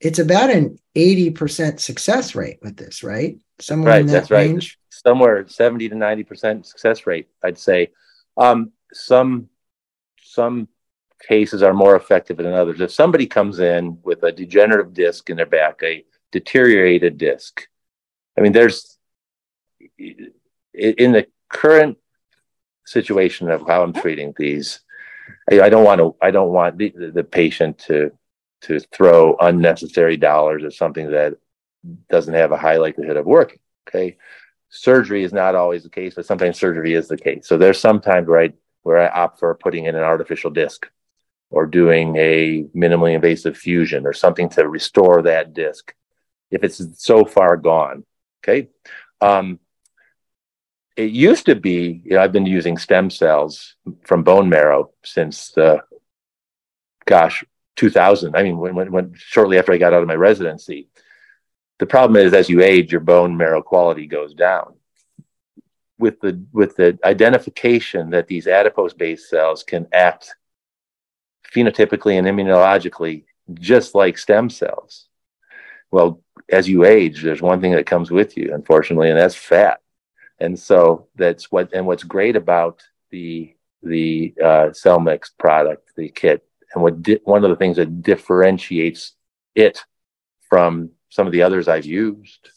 it's 0.00 0.18
about 0.18 0.50
an 0.50 0.78
80% 0.96 1.78
success 1.78 2.34
rate 2.34 2.58
with 2.62 2.76
this, 2.76 3.02
right? 3.02 3.38
Somewhere 3.60 3.92
right, 3.92 4.06
that 4.06 4.12
that's 4.12 4.30
range? 4.30 4.78
right. 4.78 5.02
Somewhere 5.06 5.46
70 5.46 5.90
to 5.90 5.94
90% 5.94 6.64
success 6.64 7.06
rate, 7.06 7.28
I'd 7.42 7.58
say. 7.58 7.88
Um, 8.36 8.72
some 8.92 9.48
some 10.22 10.68
cases 11.28 11.62
are 11.62 11.74
more 11.74 11.96
effective 11.96 12.38
than 12.38 12.52
others. 12.52 12.80
If 12.80 12.92
somebody 12.92 13.26
comes 13.26 13.58
in 13.58 13.98
with 14.02 14.22
a 14.22 14.32
degenerative 14.32 14.94
disc 14.94 15.28
in 15.28 15.36
their 15.36 15.46
back, 15.46 15.80
a 15.82 16.04
deteriorated 16.32 17.18
disc, 17.18 17.66
I 18.38 18.40
mean, 18.40 18.52
there's 18.52 18.96
in 19.98 21.12
the 21.12 21.26
current 21.48 21.98
situation 22.86 23.50
of 23.50 23.66
how 23.66 23.82
I'm 23.82 23.92
treating 23.92 24.32
these, 24.36 24.80
I, 25.50 25.62
I 25.62 25.68
don't 25.68 25.84
want 25.84 26.00
to. 26.00 26.16
I 26.22 26.30
don't 26.30 26.52
want 26.52 26.78
the, 26.78 26.90
the 27.14 27.24
patient 27.24 27.78
to 27.86 28.12
to 28.62 28.80
throw 28.80 29.36
unnecessary 29.40 30.16
dollars 30.16 30.64
at 30.64 30.72
something 30.72 31.10
that 31.10 31.34
doesn't 32.08 32.34
have 32.34 32.52
a 32.52 32.58
high 32.58 32.76
likelihood 32.76 33.16
of 33.16 33.26
working. 33.26 33.58
Okay. 33.88 34.16
Surgery 34.68 35.24
is 35.24 35.32
not 35.32 35.54
always 35.54 35.82
the 35.82 35.90
case, 35.90 36.14
but 36.14 36.26
sometimes 36.26 36.58
surgery 36.58 36.94
is 36.94 37.08
the 37.08 37.16
case. 37.16 37.48
So 37.48 37.58
there's 37.58 37.80
sometimes 37.80 38.28
where 38.28 38.40
I 38.40 38.52
where 38.82 38.98
I 38.98 39.08
opt 39.08 39.40
for 39.40 39.54
putting 39.54 39.86
in 39.86 39.94
an 39.94 40.02
artificial 40.02 40.50
disc 40.50 40.88
or 41.50 41.66
doing 41.66 42.16
a 42.16 42.64
minimally 42.74 43.14
invasive 43.14 43.56
fusion 43.56 44.06
or 44.06 44.12
something 44.12 44.48
to 44.50 44.68
restore 44.68 45.22
that 45.22 45.52
disc 45.52 45.94
if 46.50 46.64
it's 46.64 46.82
so 47.02 47.24
far 47.24 47.56
gone. 47.56 48.04
Okay. 48.42 48.68
Um, 49.20 49.58
it 50.96 51.10
used 51.10 51.46
to 51.46 51.54
be, 51.54 52.02
you 52.04 52.12
know, 52.12 52.22
I've 52.22 52.32
been 52.32 52.46
using 52.46 52.78
stem 52.78 53.10
cells 53.10 53.74
from 54.04 54.22
bone 54.22 54.48
marrow 54.48 54.90
since 55.04 55.50
the, 55.52 55.82
gosh, 57.06 57.44
2000. 57.80 58.36
I 58.36 58.42
mean, 58.42 58.58
when, 58.58 58.74
when, 58.74 58.92
when 58.92 59.14
shortly 59.16 59.58
after 59.58 59.72
I 59.72 59.78
got 59.78 59.94
out 59.94 60.02
of 60.02 60.08
my 60.08 60.14
residency. 60.14 60.88
The 61.78 61.86
problem 61.86 62.22
is, 62.22 62.34
as 62.34 62.50
you 62.50 62.60
age, 62.60 62.92
your 62.92 63.00
bone 63.00 63.38
marrow 63.38 63.62
quality 63.62 64.06
goes 64.06 64.34
down. 64.34 64.74
With 65.98 66.20
the 66.20 66.44
with 66.52 66.76
the 66.76 66.98
identification 67.04 68.10
that 68.10 68.26
these 68.26 68.46
adipose-based 68.46 69.28
cells 69.30 69.62
can 69.62 69.86
act 69.92 70.34
phenotypically 71.54 72.18
and 72.18 72.26
immunologically 72.26 73.24
just 73.54 73.94
like 73.94 74.18
stem 74.18 74.50
cells. 74.50 75.06
Well, 75.90 76.22
as 76.50 76.68
you 76.68 76.84
age, 76.84 77.22
there's 77.22 77.42
one 77.42 77.60
thing 77.62 77.72
that 77.72 77.86
comes 77.86 78.10
with 78.10 78.36
you, 78.36 78.54
unfortunately, 78.54 79.08
and 79.08 79.18
that's 79.18 79.34
fat. 79.34 79.80
And 80.38 80.58
so 80.58 81.08
that's 81.16 81.50
what 81.50 81.72
and 81.72 81.86
what's 81.86 82.04
great 82.04 82.36
about 82.36 82.82
the 83.10 83.54
the 83.82 84.34
uh, 84.38 84.68
Cellmyx 84.82 85.30
product, 85.38 85.92
the 85.96 86.10
kit, 86.10 86.44
and 86.74 86.82
what 86.82 87.02
di- 87.02 87.20
one 87.24 87.44
of 87.44 87.50
the 87.50 87.56
things 87.56 87.76
that 87.76 88.02
differentiates 88.02 89.14
it 89.54 89.84
from 90.48 90.90
some 91.08 91.26
of 91.26 91.32
the 91.32 91.42
others 91.42 91.68
I've 91.68 91.84
used 91.84 92.50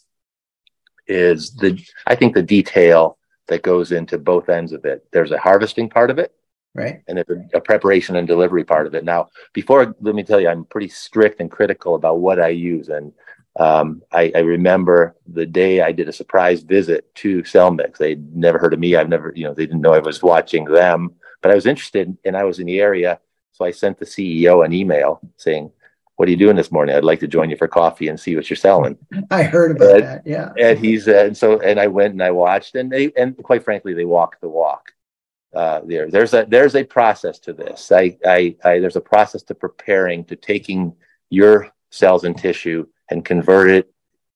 is 1.06 1.54
the 1.54 1.78
I 2.06 2.14
think 2.14 2.34
the 2.34 2.42
detail 2.42 3.18
that 3.48 3.62
goes 3.62 3.92
into 3.92 4.18
both 4.18 4.48
ends 4.48 4.72
of 4.72 4.84
it. 4.84 5.06
There's 5.12 5.32
a 5.32 5.38
harvesting 5.38 5.90
part 5.90 6.10
of 6.10 6.18
it, 6.18 6.32
right, 6.74 7.02
and 7.08 7.18
there's 7.18 7.38
a, 7.54 7.58
a 7.58 7.60
preparation 7.60 8.16
and 8.16 8.26
delivery 8.26 8.64
part 8.64 8.86
of 8.86 8.94
it. 8.94 9.04
Now, 9.04 9.28
before 9.52 9.94
let 10.00 10.14
me 10.14 10.22
tell 10.22 10.40
you, 10.40 10.48
I'm 10.48 10.64
pretty 10.64 10.88
strict 10.88 11.40
and 11.40 11.50
critical 11.50 11.94
about 11.94 12.20
what 12.20 12.40
I 12.40 12.48
use, 12.48 12.88
and 12.88 13.12
um, 13.56 14.02
I, 14.10 14.32
I, 14.34 14.40
remember 14.40 15.14
the 15.28 15.46
day 15.46 15.80
I 15.80 15.92
did 15.92 16.08
a 16.08 16.12
surprise 16.12 16.62
visit 16.62 17.14
to 17.16 17.42
Cellmyx. 17.42 17.98
They'd 17.98 18.34
never 18.34 18.58
heard 18.58 18.74
of 18.74 18.80
me. 18.80 18.96
I've 18.96 19.08
never, 19.08 19.32
you 19.36 19.44
know, 19.44 19.54
they 19.54 19.64
didn't 19.64 19.80
know 19.80 19.94
I 19.94 20.00
was 20.00 20.24
watching 20.24 20.64
them, 20.64 21.14
but 21.40 21.52
I 21.52 21.54
was 21.54 21.66
interested 21.66 22.16
and 22.24 22.36
I 22.36 22.42
was 22.42 22.58
in 22.58 22.66
the 22.66 22.80
area. 22.80 23.20
So 23.54 23.64
I 23.64 23.70
sent 23.70 23.98
the 23.98 24.04
CEO 24.04 24.64
an 24.64 24.72
email 24.72 25.20
saying, 25.36 25.70
what 26.16 26.28
are 26.28 26.30
you 26.30 26.36
doing 26.36 26.56
this 26.56 26.72
morning? 26.72 26.94
I'd 26.94 27.04
like 27.04 27.20
to 27.20 27.28
join 27.28 27.50
you 27.50 27.56
for 27.56 27.68
coffee 27.68 28.08
and 28.08 28.18
see 28.18 28.34
what 28.34 28.50
you're 28.50 28.56
selling. 28.56 28.98
I 29.30 29.44
heard 29.44 29.70
about 29.76 29.94
and, 29.94 30.02
that. 30.02 30.26
Yeah. 30.26 30.52
And 30.58 30.76
he's, 30.76 31.06
uh, 31.06 31.24
and 31.26 31.36
so, 31.36 31.60
and 31.60 31.78
I 31.78 31.86
went 31.86 32.12
and 32.12 32.22
I 32.22 32.32
watched 32.32 32.74
and 32.74 32.90
they, 32.90 33.12
and 33.16 33.36
quite 33.42 33.62
frankly, 33.62 33.94
they 33.94 34.04
walked 34.04 34.40
the 34.40 34.48
walk. 34.48 34.92
Uh, 35.54 35.82
there, 35.84 36.10
there's 36.10 36.34
a, 36.34 36.44
there's 36.48 36.74
a 36.74 36.82
process 36.82 37.38
to 37.38 37.52
this. 37.52 37.92
I, 37.92 38.18
I, 38.26 38.56
I, 38.64 38.80
there's 38.80 38.96
a 38.96 39.00
process 39.00 39.44
to 39.44 39.54
preparing, 39.54 40.24
to 40.24 40.34
taking 40.34 40.92
your 41.30 41.70
cells 41.90 42.24
and 42.24 42.36
tissue 42.36 42.86
and 43.08 43.24
convert 43.24 43.70
it, 43.70 43.92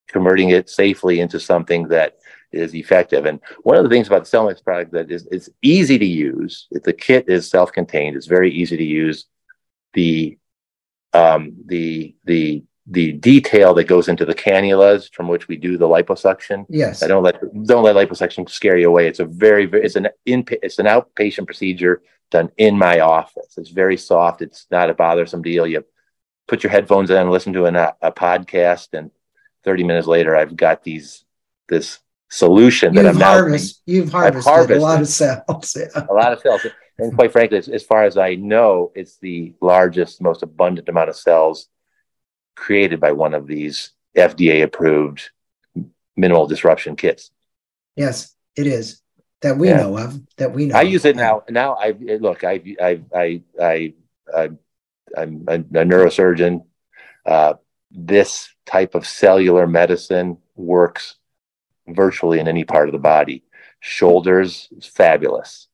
converting 0.06 0.50
it 0.50 0.70
safely 0.70 1.18
into 1.18 1.40
something 1.40 1.88
that 1.88 2.18
is 2.52 2.74
effective. 2.74 3.26
And 3.26 3.40
one 3.62 3.76
of 3.76 3.84
the 3.84 3.90
things 3.90 4.06
about 4.06 4.24
the 4.24 4.36
Cellmyx 4.36 4.62
product 4.62 4.92
that 4.92 5.10
is 5.10 5.28
it's 5.30 5.50
easy 5.62 5.98
to 5.98 6.06
use. 6.06 6.66
If 6.70 6.82
the 6.82 6.92
kit 6.92 7.28
is 7.28 7.48
self-contained, 7.50 8.16
it's 8.16 8.26
very 8.26 8.52
easy 8.52 8.76
to 8.76 8.84
use. 8.84 9.26
The 9.94 10.38
um, 11.12 11.56
the 11.66 12.14
the 12.24 12.64
the 12.90 13.12
detail 13.12 13.74
that 13.74 13.84
goes 13.84 14.08
into 14.08 14.24
the 14.24 14.34
cannulas 14.34 15.12
from 15.12 15.28
which 15.28 15.46
we 15.46 15.56
do 15.56 15.76
the 15.76 15.86
liposuction. 15.86 16.64
Yes. 16.68 17.02
I 17.02 17.06
don't 17.06 17.22
let 17.22 17.40
don't 17.66 17.84
let 17.84 17.96
liposuction 17.96 18.48
scare 18.48 18.78
you 18.78 18.88
away. 18.88 19.06
It's 19.06 19.20
a 19.20 19.26
very, 19.26 19.66
very 19.66 19.84
it's 19.84 19.96
an 19.96 20.08
in 20.24 20.44
it's 20.62 20.78
an 20.78 20.86
outpatient 20.86 21.46
procedure 21.46 22.02
done 22.30 22.50
in 22.56 22.78
my 22.78 23.00
office. 23.00 23.58
It's 23.58 23.70
very 23.70 23.96
soft. 23.96 24.42
It's 24.42 24.66
not 24.70 24.90
a 24.90 24.94
bothersome 24.94 25.42
deal. 25.42 25.66
You 25.66 25.84
put 26.46 26.62
your 26.62 26.70
headphones 26.70 27.10
in, 27.10 27.30
listen 27.30 27.52
to 27.52 27.66
an, 27.66 27.76
a 27.76 28.12
podcast, 28.12 28.88
and 28.94 29.10
30 29.64 29.84
minutes 29.84 30.06
later, 30.06 30.34
I've 30.34 30.56
got 30.56 30.82
these 30.82 31.24
this 31.68 31.98
solution 32.30 32.94
you've 32.94 33.04
that 33.04 33.14
I'm 33.14 33.20
harvest, 33.20 33.82
now 33.86 33.94
you've 33.94 34.12
harvested, 34.12 34.50
harvested, 34.50 34.76
a 34.76 34.80
lot 34.80 35.00
of 35.00 35.08
cells. 35.08 35.76
Yeah. 35.76 36.06
A 36.10 36.12
lot 36.12 36.32
of 36.32 36.40
cells. 36.40 36.66
And 36.98 37.14
quite 37.14 37.32
frankly, 37.32 37.58
as, 37.58 37.68
as, 37.68 37.84
far 37.84 38.04
as 38.04 38.16
I 38.16 38.34
know, 38.34 38.92
it's 38.94 39.18
the 39.18 39.54
largest, 39.60 40.20
most 40.20 40.42
abundant 40.42 40.88
amount 40.88 41.10
of 41.10 41.16
cells 41.16 41.68
created 42.56 43.00
by 43.00 43.12
one 43.12 43.34
of 43.34 43.46
these 43.46 43.92
FDA 44.16 44.62
approved 44.62 45.30
minimal 46.16 46.46
disruption 46.46 46.96
kits. 46.96 47.30
Yes, 47.94 48.34
it 48.56 48.66
is 48.66 49.00
that 49.40 49.56
we 49.56 49.68
yeah. 49.68 49.76
know 49.78 49.98
of. 49.98 50.20
That 50.36 50.52
we 50.52 50.66
know. 50.66 50.76
I 50.76 50.82
use 50.82 51.04
it 51.04 51.16
now. 51.16 51.44
Now 51.48 51.74
I 51.74 51.90
look. 51.90 52.44
I 52.44 52.60
I 52.80 53.00
I 53.14 53.42
I, 53.60 53.94
I 54.34 54.50
I'm 55.16 55.44
a, 55.48 55.54
a 55.54 55.84
neurosurgeon. 55.84 56.64
Uh, 57.24 57.54
this 57.90 58.48
type 58.66 58.94
of 58.94 59.06
cellular 59.06 59.66
medicine 59.66 60.38
works 60.56 61.17
virtually 61.94 62.38
in 62.38 62.48
any 62.48 62.64
part 62.64 62.88
of 62.88 62.92
the 62.92 62.98
body. 62.98 63.44
Shoulders 63.80 64.68
fabulous, 64.82 65.68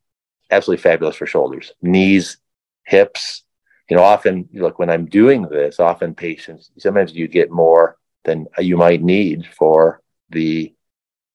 absolutely 0.50 0.82
fabulous 0.82 1.16
for 1.16 1.26
shoulders. 1.26 1.72
Knees, 1.80 2.38
hips. 2.84 3.42
You 3.88 3.96
know, 3.96 4.02
often 4.02 4.48
look 4.52 4.78
when 4.78 4.90
I'm 4.90 5.06
doing 5.06 5.42
this, 5.42 5.78
often 5.78 6.14
patients 6.14 6.70
sometimes 6.78 7.14
you 7.14 7.28
get 7.28 7.50
more 7.50 7.96
than 8.24 8.46
you 8.58 8.76
might 8.76 9.02
need 9.02 9.46
for 9.46 10.00
the 10.30 10.74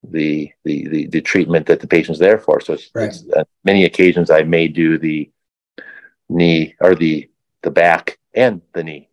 the 0.02 0.50
the 0.64 0.88
the, 0.88 1.06
the 1.06 1.20
treatment 1.20 1.66
that 1.66 1.80
the 1.80 1.86
patient's 1.86 2.18
there 2.18 2.38
for. 2.38 2.60
So 2.60 2.74
it's, 2.74 2.90
right. 2.94 3.04
it's 3.04 3.24
uh, 3.36 3.44
many 3.64 3.84
occasions 3.84 4.30
I 4.30 4.42
may 4.42 4.68
do 4.68 4.98
the 4.98 5.30
knee 6.28 6.74
or 6.80 6.94
the 6.94 7.28
the 7.62 7.70
back 7.70 8.18
and 8.34 8.62
the 8.72 8.84
knee. 8.84 9.08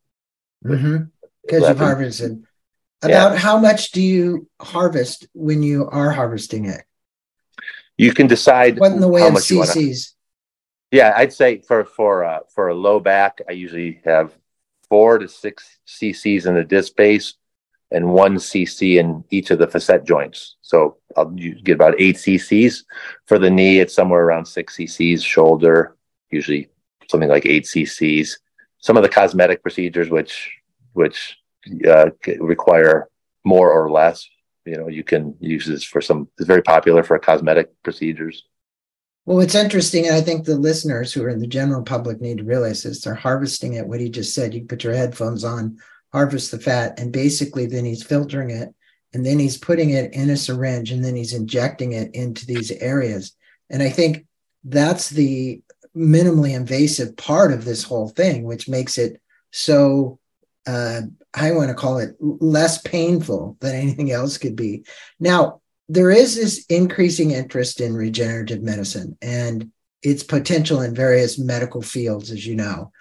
Because 0.62 0.82
mm-hmm. 0.82 1.62
you've 1.62 1.78
harvested. 1.78 2.44
About 3.02 3.34
yeah. 3.34 3.38
how 3.38 3.60
much 3.60 3.92
do 3.92 4.02
you 4.02 4.48
harvest 4.60 5.28
when 5.34 5.62
you 5.62 5.88
are 5.88 6.12
harvesting 6.12 6.66
it? 6.66 6.84
You 7.98 8.14
can 8.14 8.28
decide 8.28 8.80
what 8.80 8.92
in 8.92 9.00
the 9.00 9.08
way 9.08 9.22
of 9.22 9.34
cc's. 9.34 10.14
Yeah, 10.92 11.14
I'd 11.16 11.34
say 11.34 11.62
for 11.62 11.86
for 11.86 12.24
uh, 12.24 12.40
for 12.54 12.70
a 12.70 12.76
low 12.76 13.00
back, 13.00 13.42
I 13.48 13.52
usually 13.52 14.02
have 14.06 14.36
four 14.90 15.18
to 15.20 15.28
six 15.28 15.80
cc's 15.88 16.46
in 16.46 16.56
the 16.56 16.64
disc 16.64 16.96
base 16.96 17.34
and 17.92 18.12
one 18.12 18.36
cc 18.36 19.00
in 19.00 19.24
each 19.30 19.50
of 19.52 19.60
the 19.60 19.68
facet 19.68 20.04
joints. 20.04 20.58
So 20.62 20.98
I'll 21.16 21.30
get 21.30 21.76
about 21.76 22.00
eight 22.00 22.16
cc's. 22.16 22.86
For 23.26 23.40
the 23.40 23.50
knee, 23.50 23.80
it's 23.80 23.94
somewhere 23.94 24.24
around 24.24 24.46
six 24.46 24.76
cc's. 24.76 25.24
Shoulder, 25.24 25.96
usually 26.30 26.70
something 27.10 27.30
like 27.30 27.46
eight 27.46 27.66
cc's. 27.66 28.40
Some 28.80 28.98
of 28.98 29.04
the 29.04 29.10
cosmetic 29.10 29.62
procedures, 29.62 30.10
which 30.10 30.52
which 30.94 31.38
uh, 31.88 32.10
require 32.40 33.10
more 33.44 33.72
or 33.72 33.90
less, 33.90 34.28
you 34.66 34.76
know, 34.76 34.88
you 34.88 35.04
can 35.04 35.36
use 35.40 35.66
this 35.66 35.84
for 35.84 36.02
some. 36.02 36.28
It's 36.38 36.48
very 36.48 36.62
popular 36.62 37.04
for 37.04 37.18
cosmetic 37.20 37.70
procedures. 37.84 38.44
Well, 39.26 39.42
it's 39.42 39.56
interesting, 39.56 40.08
and 40.08 40.16
I 40.16 40.22
think 40.22 40.46
the 40.46 40.58
listeners 40.58 41.12
who 41.12 41.24
are 41.24 41.30
in 41.30 41.40
the 41.40 41.48
general 41.48 41.84
public 41.84 42.22
need 42.22 42.38
to 42.38 42.44
realize 42.46 42.84
this. 42.84 43.02
They're 43.02 43.16
harvesting 43.16 43.74
it. 43.74 43.88
What 43.88 44.00
he 44.00 44.10
just 44.10 44.34
said. 44.34 44.54
You 44.54 44.66
put 44.66 44.84
your 44.84 44.94
headphones 44.94 45.44
on, 45.44 45.78
harvest 46.14 46.52
the 46.52 46.60
fat, 46.60 47.00
and 47.00 47.12
basically 47.12 47.66
then 47.66 47.84
he's 47.84 48.04
filtering 48.04 48.52
it, 48.52 48.74
and 49.14 49.26
then 49.26 49.40
he's 49.40 49.58
putting 49.58 49.90
it 49.90 50.14
in 50.14 50.30
a 50.30 50.38
syringe, 50.38 50.92
and 50.92 51.04
then 51.04 51.16
he's 51.16 51.34
injecting 51.34 51.94
it 51.94 52.16
into 52.16 52.46
these 52.46 52.72
areas. 52.72 53.34
And 53.70 53.84
I 53.84 53.90
think 53.90 54.26
that's 54.64 55.10
the 55.10 55.62
minimally 55.96 56.56
invasive 56.56 57.18
part 57.18 57.52
of 57.52 57.66
this 57.66 57.84
whole 57.84 58.10
thing, 58.10 58.44
which 58.44 58.70
makes 58.70 58.98
it 58.98 59.22
so 59.52 60.20
uh, 60.68 61.02
I 61.34 61.52
want 61.52 61.70
to 61.70 61.76
call 61.76 62.00
it 62.00 62.16
less 62.20 62.82
painful 62.82 63.58
than 63.62 63.76
anything 63.76 64.12
else 64.12 64.38
could 64.38 64.56
be. 64.56 64.86
Now, 65.20 65.62
there 65.90 66.12
is 66.12 66.36
this 66.36 66.66
increasing 66.66 67.32
interest 67.32 67.80
in 67.80 67.96
regenerative 67.96 68.62
medicine 68.62 69.18
and 69.22 69.72
its 70.04 70.24
potential 70.24 70.82
in 70.82 70.94
various 70.94 71.40
medical 71.40 71.82
fields, 71.82 72.32
as 72.32 72.46
you 72.46 72.56
know. 72.56 72.92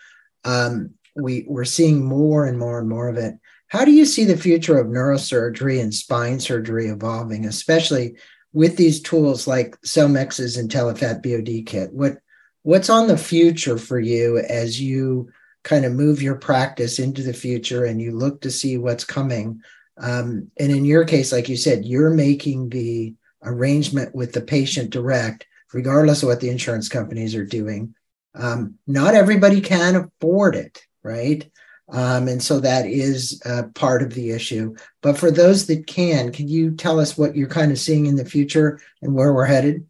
Um, 0.44 0.94
we, 1.16 1.44
we're 1.48 1.64
seeing 1.64 2.05
more 2.05 2.46
and 2.46 2.59
more 2.59 2.79
and 2.79 2.88
more 2.88 3.09
of 3.09 3.16
it. 3.16 3.35
How 3.68 3.85
do 3.85 3.90
you 3.90 4.05
see 4.07 4.24
the 4.24 4.37
future 4.37 4.79
of 4.79 4.87
neurosurgery 4.87 5.81
and 5.81 5.92
spine 5.92 6.38
surgery 6.38 6.87
evolving, 6.87 7.46
especially 7.46 8.16
with 8.52 8.76
these 8.76 9.00
tools 9.00 9.48
like 9.48 9.81
Cellmyx's 9.81 10.57
IntelliFat 10.57 11.22
BOD 11.22 11.66
kit? 11.66 11.92
What 11.92 12.18
what's 12.62 12.90
on 12.90 13.09
the 13.09 13.18
future 13.18 13.79
for 13.79 13.98
you 13.98 14.38
as 14.38 14.81
you 14.81 15.31
kind 15.66 15.85
of 15.85 15.92
move 15.92 16.22
your 16.22 16.37
practice 16.37 16.98
into 16.98 17.22
the 17.22 17.35
future 17.44 17.85
and 17.85 18.00
you 18.00 18.12
look 18.12 18.40
to 18.40 18.50
see 18.50 18.79
what's 18.79 19.05
coming 19.05 19.61
um, 19.98 20.50
and 20.62 20.70
in 20.72 20.85
your 20.85 21.05
case 21.05 21.33
like 21.33 21.48
you 21.50 21.57
said 21.57 21.85
you're 21.85 22.14
making 22.14 22.70
the 22.70 23.14
arrangement 23.42 24.14
with 24.14 24.33
the 24.33 24.40
patient 24.57 24.88
direct 24.90 25.46
regardless 25.74 26.22
of 26.22 26.29
what 26.29 26.40
the 26.40 26.48
insurance 26.57 26.88
companies 26.88 27.35
are 27.35 27.44
doing 27.59 27.94
um, 28.35 28.79
not 28.87 29.14
everybody 29.14 29.61
can 29.61 29.96
afford 29.96 30.55
it 30.55 30.74
right 31.02 31.50
Um, 31.88 32.26
and 32.26 32.42
so 32.42 32.61
that 32.61 32.87
is 32.87 33.40
uh, 33.46 33.64
part 33.74 34.02
of 34.02 34.12
the 34.12 34.31
issue. 34.31 34.74
But 35.02 35.16
for 35.18 35.31
those 35.31 35.66
that 35.66 35.87
can, 35.87 36.33
can 36.33 36.48
you 36.48 36.74
tell 36.74 36.98
us 36.98 37.16
what 37.16 37.37
you're 37.37 37.59
kind 37.59 37.70
of 37.70 37.79
seeing 37.79 38.07
in 38.07 38.16
the 38.16 38.24
future 38.24 38.81
and 39.02 39.14
where 39.14 39.33
we're 39.33 39.46
headed? 39.46 39.87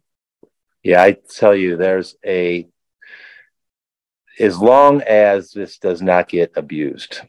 Yeah, 0.83 1.01
I 1.01 1.17
tell 1.39 1.55
you, 1.55 1.75
there's 1.75 2.15
a, 2.23 2.67
as 4.39 4.59
long 4.59 5.01
as 5.01 5.51
this 5.51 5.77
does 5.77 6.01
not 6.01 6.29
get 6.29 6.51
abused, 6.55 7.21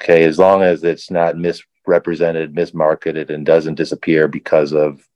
okay, 0.00 0.24
as 0.24 0.38
long 0.38 0.62
as 0.62 0.84
it's 0.84 1.10
not 1.10 1.36
misrepresented, 1.36 2.54
mismarketed, 2.54 3.30
and 3.30 3.46
doesn't 3.46 3.76
disappear 3.76 4.28
because 4.28 4.72
of 4.72 5.06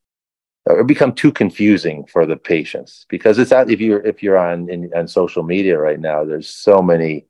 or 0.67 0.85
become 0.85 1.15
too 1.15 1.33
confusing 1.33 2.05
for 2.07 2.27
the 2.27 2.37
patients. 2.37 3.07
Because 3.09 3.39
it's 3.39 3.53
out 3.53 3.71
if 3.71 3.81
you're 3.81 4.05
if 4.05 4.23
you're 4.23 4.39
on 4.39 4.69
in, 4.69 4.91
on 4.95 5.09
social 5.09 5.43
media 5.43 5.79
right 5.79 5.99
now 5.99 6.25
there's 6.25 6.49
so 6.49 6.83
many 6.83 7.27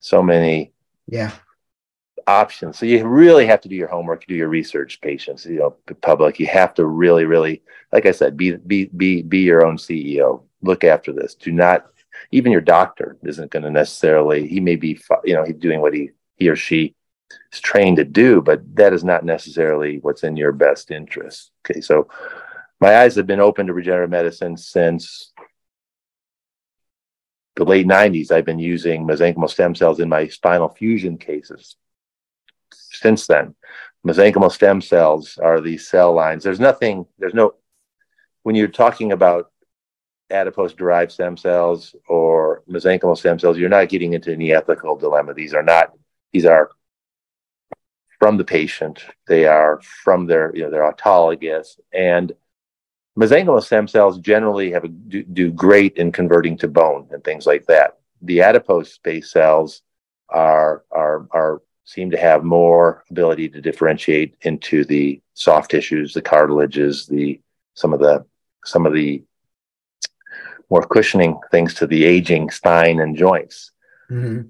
so 0.00 0.22
many 0.22 0.72
yeah. 1.06 1.32
options. 2.26 2.78
So 2.78 2.86
you 2.86 3.06
really 3.06 3.46
have 3.46 3.60
to 3.62 3.68
do 3.68 3.76
your 3.76 3.88
homework 3.88 4.26
do 4.26 4.34
your 4.34 4.48
research 4.48 5.00
patients 5.00 5.44
you 5.46 5.58
know 5.58 5.76
public. 6.00 6.38
You 6.38 6.46
have 6.46 6.74
to 6.74 6.86
really 6.86 7.24
really 7.24 7.62
like 7.92 8.06
i 8.06 8.12
said 8.12 8.36
be 8.36 8.52
be 8.56 8.86
be 8.86 9.22
be 9.22 9.40
your 9.40 9.66
own 9.66 9.76
ceo 9.76 10.44
look 10.62 10.84
after 10.84 11.12
this. 11.12 11.34
Do 11.34 11.52
not 11.52 11.86
even 12.30 12.52
your 12.52 12.60
doctor 12.60 13.16
isn't 13.22 13.50
going 13.50 13.62
to 13.62 13.70
necessarily 13.70 14.46
he 14.46 14.60
may 14.60 14.76
be 14.76 15.00
you 15.24 15.34
know 15.34 15.44
he's 15.44 15.56
doing 15.56 15.80
what 15.80 15.94
he 15.94 16.10
he 16.36 16.48
or 16.48 16.56
she 16.56 16.94
is 17.52 17.60
trained 17.60 17.96
to 17.96 18.04
do 18.04 18.40
but 18.40 18.60
that 18.74 18.92
is 18.92 19.04
not 19.04 19.24
necessarily 19.24 19.98
what's 20.02 20.24
in 20.24 20.36
your 20.36 20.52
best 20.52 20.90
interest 20.90 21.50
okay 21.64 21.80
so 21.80 22.08
my 22.80 22.96
eyes 22.96 23.14
have 23.16 23.26
been 23.26 23.40
open 23.40 23.66
to 23.66 23.74
regenerative 23.74 24.10
medicine 24.10 24.56
since 24.56 25.32
the 27.60 27.64
late 27.64 27.86
90s. 27.86 28.32
I've 28.32 28.46
been 28.46 28.58
using 28.58 29.06
mesenchymal 29.06 29.50
stem 29.50 29.74
cells 29.74 30.00
in 30.00 30.08
my 30.08 30.28
spinal 30.28 30.70
fusion 30.70 31.18
cases. 31.18 31.76
Since 32.72 33.26
then, 33.26 33.54
mesenchymal 34.06 34.50
stem 34.50 34.80
cells 34.80 35.36
are 35.36 35.60
these 35.60 35.86
cell 35.86 36.14
lines. 36.14 36.42
There's 36.42 36.58
nothing, 36.58 37.06
there's 37.18 37.34
no, 37.34 37.54
when 38.44 38.54
you're 38.54 38.68
talking 38.68 39.12
about 39.12 39.50
adipose 40.30 40.72
derived 40.72 41.12
stem 41.12 41.36
cells 41.36 41.94
or 42.08 42.62
mesenchymal 42.68 43.18
stem 43.18 43.38
cells, 43.38 43.58
you're 43.58 43.68
not 43.68 43.88
getting 43.88 44.12
into 44.12 44.32
any 44.32 44.52
ethical 44.52 44.96
dilemma. 44.96 45.34
These 45.34 45.54
are 45.54 45.62
not, 45.62 45.92
these 46.32 46.44
are 46.44 46.70
from 48.18 48.36
the 48.36 48.44
patient. 48.44 49.04
They 49.26 49.46
are 49.46 49.80
from 49.82 50.26
their, 50.26 50.54
you 50.54 50.62
know, 50.62 50.70
they're 50.70 50.92
autologous. 50.92 51.80
And 51.92 52.32
mesenchymal 53.18 53.62
stem 53.62 53.88
cells 53.88 54.18
generally 54.18 54.72
have 54.72 54.84
a, 54.84 54.88
do, 54.88 55.22
do, 55.22 55.50
great 55.50 55.96
in 55.96 56.12
converting 56.12 56.56
to 56.58 56.68
bone 56.68 57.08
and 57.10 57.24
things 57.24 57.46
like 57.46 57.66
that. 57.66 57.98
The 58.22 58.42
adipose 58.42 58.98
based 58.98 59.32
cells 59.32 59.82
are 60.28 60.84
are 60.90 61.26
are 61.32 61.62
seem 61.84 62.10
to 62.10 62.18
have 62.18 62.44
more 62.44 63.04
ability 63.10 63.48
to 63.48 63.60
differentiate 63.60 64.36
into 64.42 64.84
the 64.84 65.20
soft 65.34 65.70
tissues, 65.70 66.14
the 66.14 66.22
cartilages, 66.22 67.06
the 67.06 67.40
some 67.74 67.92
of 67.92 68.00
the 68.00 68.24
some 68.64 68.86
of 68.86 68.92
the 68.92 69.24
more 70.70 70.86
cushioning 70.86 71.38
things 71.50 71.74
to 71.74 71.86
the 71.86 72.04
aging 72.04 72.50
spine 72.50 73.00
and 73.00 73.16
joints. 73.16 73.72
Mm-hmm. 74.10 74.48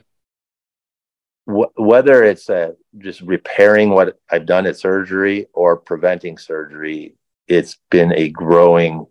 Wh- 1.53 1.79
whether 1.79 2.23
it's 2.23 2.49
uh, 2.51 2.73
just 2.99 3.23
repairing 3.23 3.91
what 3.91 4.19
I've 4.31 4.47
done 4.47 4.67
at 4.67 4.77
surgery 4.77 5.47
or 5.53 5.77
preventing 5.77 6.37
surgery, 6.39 7.15
it's 7.49 7.79
been 7.91 8.13
a 8.13 8.29
growing 8.29 9.07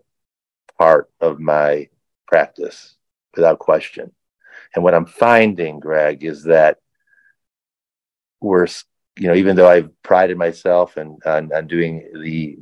part 0.77 1.09
of 1.19 1.39
my 1.39 1.89
practice 2.27 2.95
without 3.35 3.59
question. 3.59 4.11
And 4.75 4.83
what 4.83 4.93
I'm 4.93 5.07
finding, 5.07 5.79
Greg, 5.79 6.23
is 6.23 6.43
that 6.43 6.77
we're, 8.39 8.67
you 9.17 9.27
know, 9.27 9.35
even 9.35 9.55
though 9.55 9.67
I've 9.67 9.89
prided 10.03 10.37
myself 10.37 10.95
and 10.95 11.21
on, 11.25 11.51
on 11.53 11.67
doing 11.67 12.07
the 12.13 12.57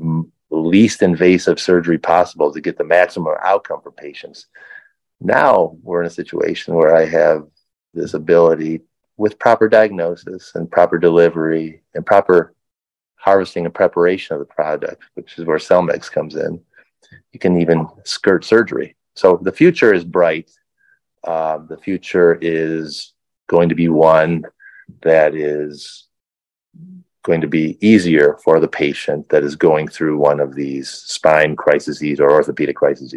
least 0.67 1.01
invasive 1.01 1.59
surgery 1.59 1.97
possible 1.97 2.51
to 2.51 2.61
get 2.61 2.77
the 2.77 2.83
maximum 2.83 3.35
outcome 3.43 3.81
for 3.81 3.91
patients, 3.91 4.47
now 5.19 5.75
we're 5.81 6.01
in 6.01 6.07
a 6.07 6.11
situation 6.11 6.75
where 6.75 6.95
I 6.95 7.05
have 7.05 7.47
this 7.93 8.13
ability 8.13 8.81
with 9.17 9.39
proper 9.39 9.67
diagnosis 9.67 10.53
and 10.55 10.69
proper 10.69 10.99
delivery 10.99 11.81
and 11.95 12.05
proper 12.05 12.53
harvesting 13.15 13.65
and 13.65 13.73
preparation 13.73 14.35
of 14.35 14.39
the 14.39 14.45
product, 14.45 15.03
which 15.15 15.37
is 15.37 15.45
where 15.45 15.57
Cellmyx 15.57 16.11
comes 16.11 16.35
in. 16.35 16.61
You 17.31 17.39
can 17.39 17.59
even 17.59 17.87
skirt 18.03 18.45
surgery. 18.45 18.95
So 19.15 19.39
the 19.41 19.51
future 19.51 19.93
is 19.93 20.03
bright. 20.03 20.51
Uh, 21.23 21.57
the 21.57 21.77
future 21.77 22.37
is 22.39 23.13
going 23.47 23.69
to 23.69 23.75
be 23.75 23.89
one 23.89 24.43
that 25.01 25.35
is 25.35 26.07
going 27.27 27.41
to 27.41 27.47
be 27.47 27.77
easier 27.85 28.39
for 28.41 28.59
the 28.61 28.69
patient 28.69 29.27
that 29.29 29.43
is 29.43 29.57
going 29.57 29.89
through 29.89 30.17
one 30.17 30.39
of 30.39 30.55
these 30.55 30.89
spine 30.89 31.57
crises 31.57 32.01
or 32.21 32.31
orthopedic 32.31 32.77
crises. 32.77 33.13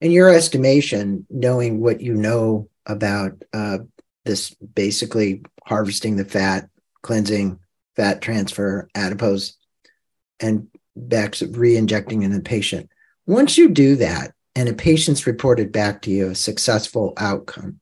In 0.00 0.10
your 0.10 0.30
estimation, 0.30 1.26
knowing 1.28 1.78
what 1.78 2.00
you 2.00 2.14
know 2.14 2.70
about 2.86 3.32
uh, 3.52 3.78
this 4.24 4.54
basically 4.54 5.42
harvesting 5.66 6.16
the 6.16 6.24
fat, 6.24 6.70
cleansing, 7.02 7.58
fat 7.96 8.22
transfer, 8.22 8.88
adipose, 8.94 9.58
and 10.40 10.68
back 10.96 11.34
re-injecting 11.50 12.22
in 12.22 12.32
the 12.32 12.40
patient. 12.40 12.88
Once 13.26 13.58
you 13.58 13.68
do 13.68 13.96
that, 13.96 14.32
and 14.56 14.70
a 14.70 14.72
patient's 14.72 15.26
reported 15.26 15.70
back 15.70 16.00
to 16.02 16.10
you 16.10 16.30
a 16.30 16.34
successful 16.34 17.12
outcome, 17.18 17.78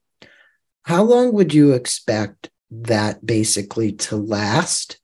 how 0.83 1.05
long 1.05 1.33
would 1.33 1.55
you 1.55 1.73
expect 1.73 2.51
that 2.71 3.25
basically 3.25 3.93
to 3.93 4.17
last? 4.17 4.99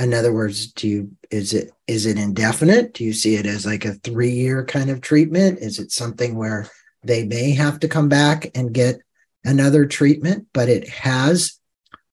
In 0.00 0.14
other 0.14 0.32
words, 0.32 0.72
do 0.72 0.88
you 0.88 1.10
is 1.30 1.52
it 1.52 1.70
is 1.86 2.06
it 2.06 2.18
indefinite? 2.18 2.94
Do 2.94 3.04
you 3.04 3.12
see 3.12 3.36
it 3.36 3.46
as 3.46 3.66
like 3.66 3.84
a 3.84 3.94
three 3.94 4.32
year 4.32 4.64
kind 4.64 4.90
of 4.90 5.00
treatment? 5.00 5.58
Is 5.58 5.78
it 5.78 5.92
something 5.92 6.36
where 6.36 6.68
they 7.04 7.24
may 7.24 7.52
have 7.52 7.80
to 7.80 7.88
come 7.88 8.08
back 8.08 8.50
and 8.54 8.72
get 8.72 9.00
another 9.44 9.84
treatment, 9.86 10.46
but 10.52 10.68
it 10.68 10.88
has 10.88 11.58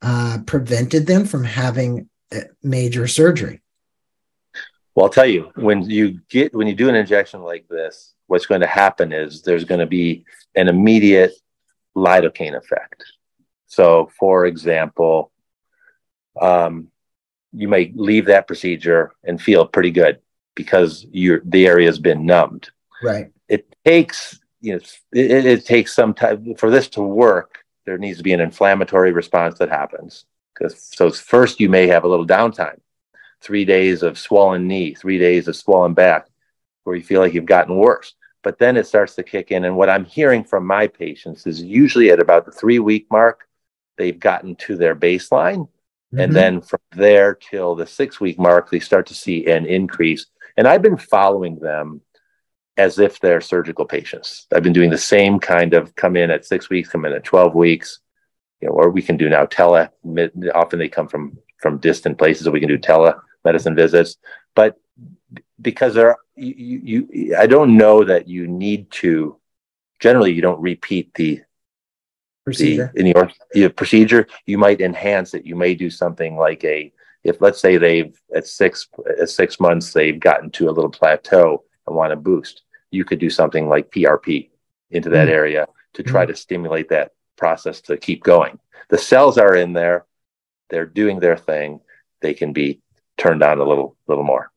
uh, 0.02 0.40
prevented 0.46 1.08
them 1.08 1.26
from 1.26 1.44
having 1.44 2.10
major 2.62 3.08
surgery? 3.08 3.62
Well, 4.94 5.06
I'll 5.06 5.12
tell 5.12 5.26
you, 5.26 5.52
when 5.56 5.84
you 5.84 6.20
get 6.30 6.54
when 6.54 6.68
you 6.68 6.76
do 6.76 6.90
an 6.90 6.96
injection 6.96 7.42
like 7.42 7.68
this, 7.68 8.14
what's 8.28 8.46
going 8.46 8.62
to 8.62 8.68
happen 8.68 9.14
is 9.14 9.44
there's 9.44 9.64
going 9.64 9.80
to 9.80 9.88
be 9.88 10.26
an 10.56 10.68
immediate 10.68 11.34
lidocaine 11.96 12.56
effect. 12.56 13.04
So, 13.68 14.10
for 14.20 14.46
example, 14.46 15.32
um, 16.42 16.90
you 17.54 17.68
may 17.68 17.92
leave 17.96 18.26
that 18.26 18.48
procedure 18.48 19.14
and 19.24 19.42
feel 19.42 19.66
pretty 19.66 19.92
good 19.92 20.20
because 20.56 21.06
your 21.12 21.42
the 21.46 21.68
area 21.68 21.88
has 21.88 22.00
been 22.00 22.26
numbed. 22.26 22.70
Right. 23.02 23.32
It 23.48 23.74
takes 23.86 24.40
you 24.62 24.74
know 24.74 24.80
it, 25.12 25.46
it 25.46 25.66
takes 25.66 25.94
some 25.94 26.14
time 26.14 26.56
for 26.56 26.70
this 26.70 26.90
to 26.90 27.02
work 27.02 27.64
there 27.88 27.98
needs 27.98 28.18
to 28.18 28.24
be 28.24 28.34
an 28.34 28.42
inflammatory 28.42 29.14
response 29.14 29.58
that 29.58 29.70
happens. 29.70 30.26
Because 30.54 30.90
so 30.94 31.10
first 31.10 31.60
you 31.60 31.70
may 31.70 31.88
have 31.88 32.04
a 32.04 32.08
little 32.08 32.28
downtime, 32.28 32.80
three 33.42 33.64
days 33.64 34.04
of 34.04 34.20
swollen 34.20 34.68
knee, 34.68 34.94
three 34.94 35.18
days 35.18 35.48
of 35.48 35.56
swollen 35.56 35.94
back, 35.94 36.28
where 36.84 36.98
you 36.98 37.04
feel 37.04 37.22
like 37.22 37.34
you've 37.34 37.46
gotten 37.46 37.78
worse. 37.78 38.14
But 38.44 38.60
then 38.60 38.76
it 38.76 38.88
starts 38.88 39.16
to 39.16 39.24
kick 39.24 39.52
in. 39.52 39.64
And 39.64 39.78
what 39.78 39.90
I'm 39.90 40.06
hearing 40.06 40.44
from 40.44 40.66
my 40.66 40.88
patients 40.88 41.48
is 41.48 41.64
usually 41.64 42.12
at 42.12 42.20
about 42.20 42.46
the 42.46 42.52
three 42.52 42.80
week 42.80 43.08
mark, 43.10 43.48
they've 43.98 44.20
gotten 44.20 44.56
to 44.58 44.76
their 44.76 44.96
baseline. 44.96 45.70
Mm-hmm. 46.14 46.20
And 46.20 46.34
then 46.34 46.62
from 46.62 46.80
there 46.96 47.36
till 47.36 47.76
the 47.76 47.88
six 47.88 48.20
week 48.20 48.40
mark, 48.40 48.70
they 48.70 48.80
start 48.80 49.08
to 49.08 49.14
see 49.14 49.48
an 49.48 49.66
increase. 49.66 50.26
And 50.56 50.68
I've 50.68 50.82
been 50.82 50.98
following 50.98 51.60
them 51.60 52.02
as 52.78 53.00
if 53.00 53.20
they're 53.20 53.42
surgical 53.42 53.86
patients. 53.86 54.48
I've 54.54 54.64
been 54.64 54.74
doing 54.74 54.90
the 54.90 54.98
same 54.98 55.40
kind 55.40 55.74
of 55.74 55.96
come 55.96 56.16
in 56.16 56.32
at 56.32 56.46
six 56.46 56.70
weeks, 56.70 56.90
come 56.90 57.06
in 57.06 57.14
at 57.14 57.24
12 57.24 57.56
weeks, 57.56 58.00
you 58.62 58.68
know, 58.68 58.74
or 58.74 58.90
we 58.90 59.02
can 59.02 59.18
do 59.18 59.30
now 59.30 59.46
tele. 59.46 59.90
Often 60.54 60.80
they 60.80 60.90
come 60.90 61.08
from 61.08 61.38
from 61.60 61.80
distant 61.80 62.20
places, 62.20 62.46
so 62.46 62.52
we 62.52 62.60
can 62.60 62.70
do 62.70 62.78
telemedicine 62.78 63.76
visits. 63.76 64.18
But 64.54 64.80
because 65.60 65.96
there, 65.96 66.10
are, 66.10 66.20
you, 66.36 67.08
you, 67.10 67.36
I 67.36 67.48
don't 67.48 67.78
know 67.78 68.04
that 68.04 68.28
you 68.28 68.48
need 68.48 68.92
to. 68.92 69.38
Generally, 70.00 70.34
you 70.34 70.44
don't 70.44 70.62
repeat 70.62 71.12
the 71.16 71.42
procedure 72.48 72.92
the, 72.94 73.00
in 73.00 73.08
your, 73.08 73.32
your 73.54 73.70
procedure. 73.70 74.28
You 74.46 74.58
might 74.58 74.82
enhance 74.82 75.34
it. 75.34 75.46
You 75.46 75.56
may 75.56 75.74
do 75.76 75.90
something 75.90 76.38
like 76.38 76.64
a 76.64 76.92
if 77.24 77.42
let's 77.42 77.60
say 77.60 77.78
they've 77.78 78.20
at 78.34 78.48
six 78.48 78.88
at 79.20 79.30
six 79.30 79.60
months 79.60 79.92
they've 79.92 80.20
gotten 80.20 80.50
to 80.52 80.70
a 80.70 80.76
little 80.76 80.90
plateau 80.90 81.64
and 81.86 81.96
want 81.96 82.12
to 82.12 82.16
boost 82.16 82.64
you 82.92 83.04
could 83.04 83.20
do 83.20 83.30
something 83.30 83.68
like 83.68 83.92
PRP 83.92 84.50
into 84.92 85.10
that 85.10 85.28
mm 85.28 85.32
area 85.32 85.68
to 85.94 86.04
try 86.04 86.26
mm 86.26 86.30
to 86.30 86.36
stimulate 86.36 86.90
that 86.90 87.12
process 87.36 87.82
to 87.82 87.98
keep 87.98 88.24
going. 88.24 88.60
The 88.90 88.98
cells 88.98 89.38
are 89.38 89.56
in 89.56 89.74
there, 89.74 90.06
they're 90.70 90.86
doing 90.86 91.20
their 91.20 91.38
thing. 91.38 91.82
They 92.22 92.34
can 92.34 92.54
be 92.54 92.82
turned 93.18 93.44
on 93.44 93.60
a 93.60 93.64
little, 93.64 93.96
little 94.08 94.24
more. 94.24 94.52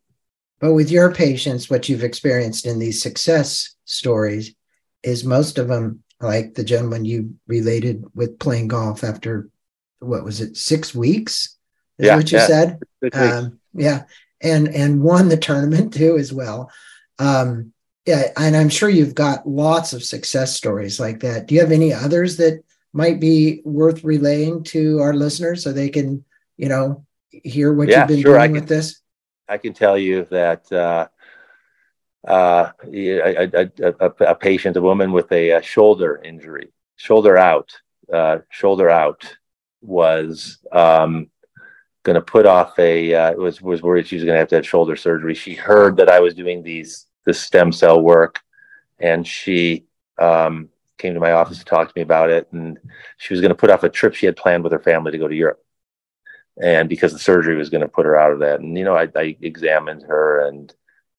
But 0.61 0.75
with 0.75 0.91
your 0.91 1.13
patients, 1.13 1.71
what 1.71 1.89
you've 1.89 2.05
experienced 2.05 2.67
in 2.67 2.79
these 2.79 3.03
success 3.03 3.75
stories 3.85 4.55
is 5.03 5.25
most 5.25 5.59
of 5.59 5.69
them, 5.69 6.03
like 6.21 6.55
the 6.55 6.65
gentleman 6.65 7.05
you 7.05 7.35
related 7.47 8.05
with 8.15 8.39
playing 8.39 8.69
golf 8.69 9.05
after 9.05 9.49
what 10.01 10.25
was 10.25 10.41
it 10.41 10.57
six 10.57 10.95
weeks? 10.95 11.57
Is 11.99 12.07
Yeah, 12.07 12.17
what 12.17 12.31
you 12.33 12.39
yeah. 12.39 12.47
said? 12.47 12.79
Um, 13.13 13.59
yeah. 13.75 14.05
And 14.43 14.69
and 14.69 15.03
won 15.03 15.29
the 15.29 15.37
tournament 15.37 15.93
too 15.95 16.17
as 16.17 16.33
well. 16.33 16.71
Um, 17.19 17.73
yeah 18.07 18.33
and 18.39 18.57
i'm 18.57 18.71
sure 18.71 18.89
you've 18.89 19.15
got 19.15 19.47
lots 19.47 19.93
of 19.93 20.03
success 20.03 20.57
stories 20.57 20.99
like 20.99 21.21
that. 21.21 21.47
Do 21.47 21.55
you 21.55 21.61
have 21.61 21.71
any 21.71 21.93
others 21.93 22.39
that 22.39 22.65
might 22.95 23.21
be 23.21 23.61
worth 23.65 24.03
relaying 24.05 24.65
to 24.65 25.01
our 25.01 25.13
listeners 25.13 25.63
so 25.63 25.71
they 25.71 25.91
can 25.91 26.25
you 26.57 26.69
know 26.71 27.05
hear 27.31 27.73
what 27.75 27.89
Yeah, 27.89 27.99
you've 28.01 28.09
been 28.09 28.23
sure, 28.23 28.39
doing 28.39 28.53
can- 28.55 28.61
with 28.61 28.69
this? 28.69 29.01
I 29.49 29.59
can 29.59 29.75
tell 29.75 29.99
you 29.99 30.25
that 30.31 30.73
uh, 30.73 31.09
uh, 32.27 32.71
a, 32.93 33.19
a, 33.19 33.71
a, 34.01 34.11
a 34.21 34.35
patient, 34.35 34.77
a 34.77 34.83
woman 34.83 35.13
with 35.13 35.31
a, 35.33 35.53
uh 35.53 35.61
shoulder 35.61 36.21
injury, 36.23 36.69
shoulder 36.97 37.37
out, 37.37 37.73
uh, 38.13 38.39
shoulder 38.51 38.91
out, 38.91 39.37
was 39.83 40.59
um, 40.73 41.31
going 42.03 42.15
to 42.15 42.21
put 42.21 42.47
off 42.47 42.79
a 42.79 43.15
uh, 43.15 43.33
was 43.33 43.63
was 43.63 43.83
worried 43.83 44.07
she 44.07 44.17
was 44.17 44.25
going 44.25 44.35
to 44.35 44.41
have 44.41 44.49
to 44.49 44.57
have 44.57 44.67
shoulder 44.67 44.97
surgery. 44.97 45.35
She 45.35 45.55
heard 45.55 45.97
that 45.97 46.11
I 46.11 46.21
was 46.21 46.35
doing 46.35 46.63
these 46.63 47.07
this 47.25 47.41
stem 47.41 47.73
cell 47.73 48.01
work, 48.01 48.41
and 48.99 49.27
she 49.27 49.87
um, 50.19 50.69
came 50.99 51.15
to 51.15 51.21
my 51.21 51.33
office 51.33 51.59
to 51.59 51.65
talk 51.65 51.89
to 51.89 51.95
me 51.97 52.03
about 52.03 52.31
it. 52.31 52.49
And 52.53 52.79
she 53.17 53.33
was 53.33 53.41
going 53.41 53.51
to 53.51 53.55
put 53.55 53.71
off 53.71 53.85
a 53.85 53.89
trip 53.89 54.15
she 54.15 54.27
had 54.27 54.37
planned 54.37 54.65
with 54.65 54.73
her 54.73 54.79
family 54.79 55.13
to 55.13 55.19
go 55.19 55.29
to 55.29 55.35
Europe 55.35 55.65
and 56.61 56.89
because 56.89 57.13
the 57.13 57.19
surgery 57.19 57.57
was 57.57 57.71
going 57.71 57.81
to 57.81 57.89
put 57.89 58.07
her 58.07 58.17
out 58.17 58.33
of 58.33 58.41
that 58.41 58.61
and 58.61 58.77
you 58.77 58.85
know 58.85 58.97
I, 58.97 59.09
I 59.17 59.37
examined 59.41 60.03
her 60.03 60.47
and 60.47 60.73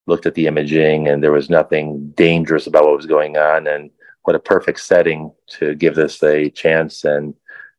looked 0.08 0.26
at 0.26 0.36
the 0.36 0.48
imaging 0.48 1.08
and 1.08 1.22
there 1.24 1.32
was 1.32 1.50
nothing 1.50 2.10
dangerous 2.16 2.68
about 2.68 2.86
what 2.86 2.96
was 2.98 3.06
going 3.06 3.38
on. 3.38 3.68
And 3.68 3.92
what 4.24 4.36
a 4.36 4.40
perfect 4.40 4.80
setting 4.80 5.32
to 5.48 5.76
give 5.76 5.96
this 5.96 6.22
a 6.24 6.50
chance. 6.50 7.04
And 7.04 7.34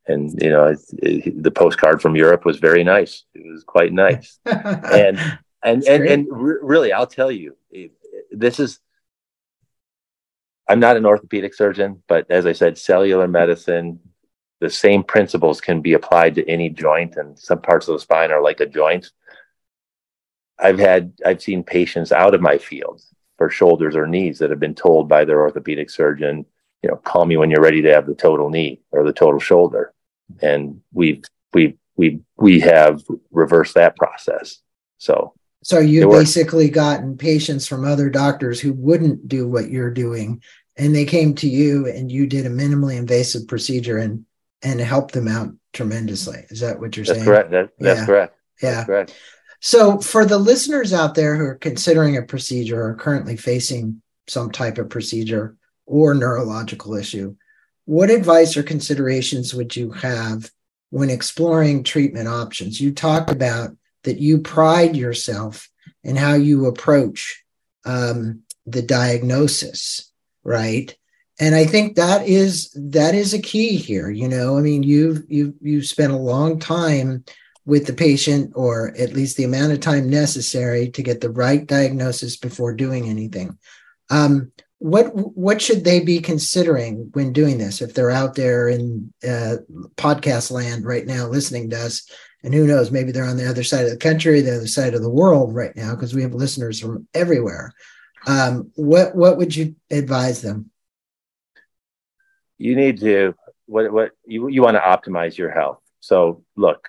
and 0.09 0.31
you 0.43 0.51
know 0.51 0.67
it, 0.67 0.79
it, 0.99 1.43
the 1.43 1.51
postcard 1.51 2.03
from 2.03 2.17
europe 2.17 2.45
was 2.45 2.59
very 2.59 2.83
nice. 2.85 3.25
It 3.35 3.45
was 3.51 3.63
quite 3.65 3.93
nice. 3.93 4.39
And 4.47 5.19
and 5.65 5.83
That's 5.83 5.89
and, 5.89 6.01
great. 6.01 6.11
and 6.13 6.27
re- 6.31 6.59
really 6.61 6.93
i'll 6.93 7.07
tell 7.07 7.31
you 7.31 7.57
it- 7.71 7.93
this 8.33 8.59
is 8.59 8.81
i'm 10.69 10.81
not 10.81 10.97
an 10.97 11.07
orthopedic 11.07 11.55
surgeon 11.55 12.03
but 12.09 12.29
as 12.31 12.47
i 12.47 12.53
said 12.53 12.77
cellular 12.77 13.29
medicine 13.29 14.01
the 14.63 14.71
same 14.71 15.03
principles 15.03 15.61
can 15.61 15.81
be 15.81 15.95
applied 15.95 16.37
to 16.37 16.49
any 16.49 16.69
joint. 16.71 17.17
And 17.17 17.37
some 17.37 17.61
parts 17.61 17.89
of 17.89 17.95
the 17.95 17.99
spine 18.01 18.31
are 18.31 18.41
like 18.41 18.61
a 18.61 18.67
joint 18.67 19.11
i've 20.63 20.79
had 20.79 21.13
i've 21.27 21.43
seen 21.43 21.63
patients 21.63 22.13
out 22.13 22.35
of 22.35 22.41
my 22.41 22.57
field 22.59 23.03
for 23.39 23.51
shoulders 23.51 23.97
or 23.97 24.07
knees 24.07 24.39
that 24.39 24.51
have 24.51 24.61
been 24.61 24.75
told 24.75 25.09
by 25.09 25.25
their 25.25 25.41
orthopedic 25.41 25.91
surgeon 25.91 26.45
you 26.83 26.89
know 26.91 26.97
call 26.97 27.25
me 27.27 27.37
when 27.37 27.51
you're 27.51 27.63
ready 27.63 27.83
to 27.83 27.93
have 27.93 28.07
the 28.07 28.15
total 28.15 28.49
knee 28.51 28.81
or 28.93 29.05
the 29.05 29.13
total 29.13 29.41
shoulder 29.41 29.93
and 30.41 30.81
we've 30.93 31.23
we 31.53 31.77
we 31.97 32.21
we 32.39 32.61
have 32.61 33.03
reversed 33.31 33.75
that 33.75 33.97
process 33.97 34.59
so 34.99 35.35
So 35.63 35.79
you 35.79 36.09
basically 36.09 36.71
gotten 36.71 37.17
patients 37.17 37.67
from 37.67 37.85
other 37.85 38.09
doctors 38.11 38.61
who 38.61 38.73
wouldn't 38.73 39.29
do 39.29 39.47
what 39.49 39.71
you're 39.71 39.93
doing, 39.93 40.43
and 40.77 40.95
they 40.95 41.05
came 41.05 41.35
to 41.37 41.49
you, 41.49 41.87
and 41.87 42.11
you 42.11 42.27
did 42.27 42.47
a 42.47 42.51
minimally 42.51 42.97
invasive 42.97 43.47
procedure 43.47 43.99
and 43.99 44.25
and 44.63 44.81
helped 44.81 45.13
them 45.13 45.29
out 45.29 45.51
tremendously. 45.73 46.39
Is 46.51 46.61
that 46.61 46.79
what 46.81 46.97
you're 46.97 47.05
that's 47.07 47.19
saying? 47.19 47.25
correct 47.25 47.51
that, 47.51 47.71
that's 47.79 48.01
Yeah. 48.01 48.07
correct 48.07 48.35
Yeah. 48.63 48.71
that's 48.75 48.87
correct 48.87 49.15
So 49.65 50.01
for 50.01 50.25
the 50.25 50.39
listeners 50.39 50.93
out 50.93 51.15
there 51.15 51.37
who 51.37 51.45
are 51.45 51.55
considering 51.55 52.17
a 52.17 52.23
procedure 52.23 52.83
or 52.83 52.97
currently 52.97 53.37
facing 53.37 54.03
some 54.27 54.51
type 54.51 54.77
of 54.77 54.91
procedure 54.91 55.57
or 55.87 56.15
neurological 56.15 56.95
issue, 56.95 57.37
what 57.85 58.11
advice 58.11 58.57
or 58.57 58.65
considerations 58.65 59.55
would 59.55 59.77
you 59.77 59.93
have 59.93 60.51
when 60.91 61.11
exploring 61.11 61.85
treatment 61.85 62.27
options? 62.27 62.81
You 62.81 62.93
talked 62.93 63.31
about 63.31 63.71
that 64.03 64.19
you 64.19 64.39
pride 64.39 64.97
yourself 64.97 65.71
in 66.03 66.17
how 66.17 66.35
you 66.35 66.67
approach 66.67 67.45
um, 67.85 68.43
the 68.67 68.83
diagnosis, 68.83 70.11
right? 70.43 70.93
And 71.39 71.55
I 71.55 71.67
think 71.67 71.95
that 71.95 72.27
is 72.27 72.71
that 72.75 73.15
is 73.15 73.33
a 73.33 73.41
key 73.41 73.77
here. 73.77 74.11
You 74.11 74.27
know, 74.27 74.59
I 74.59 74.61
mean, 74.61 74.83
you've 74.83 75.23
you've 75.29 75.55
you've 75.61 75.87
spent 75.87 76.13
a 76.13 76.17
long 76.17 76.59
time 76.59 77.25
with 77.65 77.87
the 77.87 77.93
patient, 77.93 78.53
or 78.55 78.95
at 78.99 79.13
least 79.13 79.37
the 79.37 79.45
amount 79.45 79.73
of 79.73 79.81
time 79.81 80.11
necessary 80.11 80.91
to 80.91 81.03
get 81.03 81.21
the 81.21 81.31
right 81.31 81.67
diagnosis 81.67 82.37
before 82.37 82.75
doing 82.75 83.09
anything. 83.09 83.57
Um, 84.11 84.53
what 84.79 85.15
what 85.15 85.63
should 85.63 85.85
they 85.85 86.01
be 86.01 86.19
considering 86.19 87.11
when 87.13 87.33
doing 87.33 87.59
this? 87.59 87.81
If 87.81 87.95
they're 87.95 88.11
out 88.11 88.35
there 88.35 88.69
in 88.69 89.13
uh, 89.23 89.57
podcast 89.97 90.51
land 90.51 90.85
right 90.85 91.07
now 91.07 91.29
listening 91.29 91.71
to 91.71 91.79
us 91.79 92.11
and 92.43 92.53
who 92.53 92.67
knows 92.67 92.91
maybe 92.91 93.13
they're 93.13 93.25
on 93.25 93.37
the 93.37 93.49
other 93.49 93.63
side 93.63 93.85
of 93.85 93.93
the 93.93 93.97
country 93.97 94.41
the 94.41 94.57
other 94.57 94.67
side 94.67 94.95
of 94.95 95.03
the 95.03 95.11
world 95.11 95.55
right 95.55 95.75
now 95.77 95.95
because 95.95 96.15
we 96.15 96.23
have 96.23 96.35
listeners 96.35 96.81
from 96.81 97.07
everywhere. 97.15 97.73
Um, 98.27 98.73
what 98.75 99.15
what 99.15 99.37
would 99.37 99.55
you 99.55 99.77
advise 99.89 100.43
them? 100.43 100.71
You 102.59 102.75
need 102.75 102.99
to 103.01 103.35
what 103.67 103.93
what 103.93 104.11
you 104.27 104.49
you 104.49 104.63
want 104.63 104.77
to 104.77 104.81
optimize 104.81 105.37
your 105.37 105.53
health. 105.53 105.79
So 106.01 106.43
look 106.57 106.89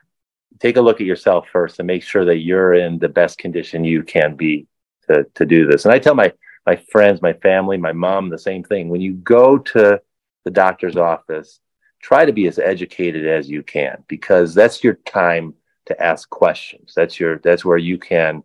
take 0.59 0.77
a 0.77 0.81
look 0.81 1.01
at 1.01 1.07
yourself 1.07 1.47
first 1.51 1.79
and 1.79 1.87
make 1.87 2.03
sure 2.03 2.25
that 2.25 2.37
you're 2.37 2.73
in 2.73 2.99
the 2.99 3.09
best 3.09 3.37
condition 3.37 3.83
you 3.83 4.03
can 4.03 4.35
be 4.35 4.67
to 5.07 5.25
to 5.35 5.45
do 5.45 5.67
this. 5.67 5.85
And 5.85 5.93
i 5.93 5.99
tell 5.99 6.15
my 6.15 6.31
my 6.65 6.75
friends 6.75 7.21
my 7.21 7.33
family 7.33 7.77
my 7.77 7.91
mom 7.91 8.29
the 8.29 8.37
same 8.37 8.63
thing. 8.63 8.89
When 8.89 9.01
you 9.01 9.13
go 9.13 9.57
to 9.57 10.01
the 10.45 10.51
doctor's 10.51 10.97
office 10.97 11.59
try 12.01 12.25
to 12.25 12.33
be 12.33 12.47
as 12.47 12.59
educated 12.59 13.25
as 13.25 13.49
you 13.49 13.63
can 13.63 14.03
because 14.09 14.53
that's 14.53 14.83
your 14.83 14.95
time 15.05 15.53
to 15.85 16.03
ask 16.03 16.29
questions. 16.29 16.93
That's 16.95 17.19
your 17.19 17.39
that's 17.39 17.65
where 17.65 17.77
you 17.77 17.97
can 17.97 18.43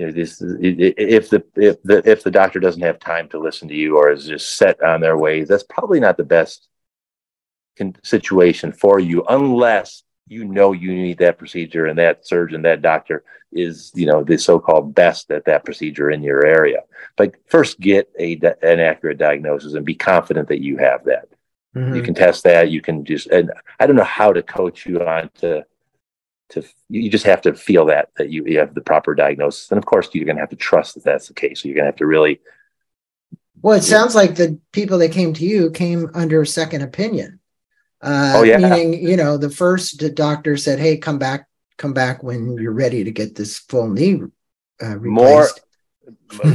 you 0.00 0.06
know 0.06 0.12
this 0.12 0.40
if 0.42 1.28
the 1.28 1.44
if 1.56 1.82
the 1.82 2.02
if 2.10 2.22
the 2.22 2.30
doctor 2.30 2.58
doesn't 2.58 2.82
have 2.82 2.98
time 2.98 3.28
to 3.28 3.38
listen 3.38 3.68
to 3.68 3.74
you 3.74 3.98
or 3.98 4.10
is 4.10 4.26
just 4.26 4.56
set 4.56 4.82
on 4.82 5.02
their 5.02 5.18
ways 5.18 5.46
that's 5.46 5.62
probably 5.62 6.00
not 6.00 6.16
the 6.16 6.24
best 6.24 6.68
situation 8.02 8.72
for 8.72 8.98
you 8.98 9.24
unless 9.28 10.02
you 10.30 10.44
know 10.44 10.72
you 10.72 10.94
need 10.94 11.18
that 11.18 11.38
procedure 11.38 11.86
and 11.86 11.98
that 11.98 12.24
surgeon 12.24 12.62
that 12.62 12.80
doctor 12.80 13.24
is 13.52 13.90
you 13.96 14.06
know 14.06 14.22
the 14.22 14.38
so-called 14.38 14.94
best 14.94 15.30
at 15.32 15.44
that 15.44 15.64
procedure 15.64 16.10
in 16.10 16.22
your 16.22 16.46
area. 16.46 16.78
But 17.16 17.34
first 17.46 17.80
get 17.80 18.08
a 18.18 18.40
an 18.62 18.78
accurate 18.78 19.18
diagnosis 19.18 19.74
and 19.74 19.84
be 19.84 19.96
confident 19.96 20.48
that 20.48 20.62
you 20.62 20.78
have 20.78 21.04
that. 21.04 21.28
Mm-hmm. 21.76 21.96
you 21.96 22.02
can 22.02 22.14
test 22.14 22.44
that. 22.44 22.70
You 22.70 22.80
can 22.80 23.04
just 23.04 23.26
and 23.26 23.50
i 23.78 23.86
don't 23.86 23.96
know 23.96 24.04
how 24.04 24.32
to 24.32 24.42
coach 24.42 24.86
you 24.86 25.04
on 25.04 25.30
to 25.40 25.64
to 26.50 26.62
you 26.88 27.10
just 27.10 27.26
have 27.26 27.42
to 27.42 27.54
feel 27.54 27.86
that 27.86 28.10
that 28.16 28.30
you, 28.30 28.44
you 28.46 28.60
have 28.60 28.74
the 28.74 28.80
proper 28.80 29.16
diagnosis. 29.16 29.70
And 29.72 29.78
of 29.78 29.84
course 29.84 30.08
you're 30.12 30.24
going 30.24 30.36
to 30.36 30.42
have 30.42 30.50
to 30.50 30.56
trust 30.56 30.94
that 30.94 31.04
that's 31.04 31.26
the 31.26 31.34
case. 31.34 31.62
So 31.62 31.68
you're 31.68 31.74
going 31.74 31.86
to 31.86 31.90
have 31.90 31.96
to 31.96 32.06
really 32.06 32.40
Well, 33.62 33.76
it 33.76 33.82
sounds 33.82 34.14
like 34.14 34.36
the 34.36 34.60
people 34.70 34.98
that 34.98 35.10
came 35.10 35.32
to 35.34 35.44
you 35.44 35.72
came 35.72 36.08
under 36.14 36.44
second 36.44 36.82
opinion. 36.82 37.39
Uh, 38.02 38.32
Oh, 38.36 38.42
yeah. 38.42 38.58
Meaning, 38.58 39.06
you 39.06 39.16
know, 39.16 39.36
the 39.36 39.50
first 39.50 40.02
doctor 40.14 40.56
said, 40.56 40.78
"Hey, 40.78 40.96
come 40.96 41.18
back, 41.18 41.46
come 41.76 41.92
back 41.92 42.22
when 42.22 42.56
you're 42.58 42.72
ready 42.72 43.04
to 43.04 43.10
get 43.10 43.34
this 43.34 43.58
full 43.58 43.88
knee 43.88 44.22
uh, 44.80 44.96
More- 44.96 45.42
replaced." 45.42 45.60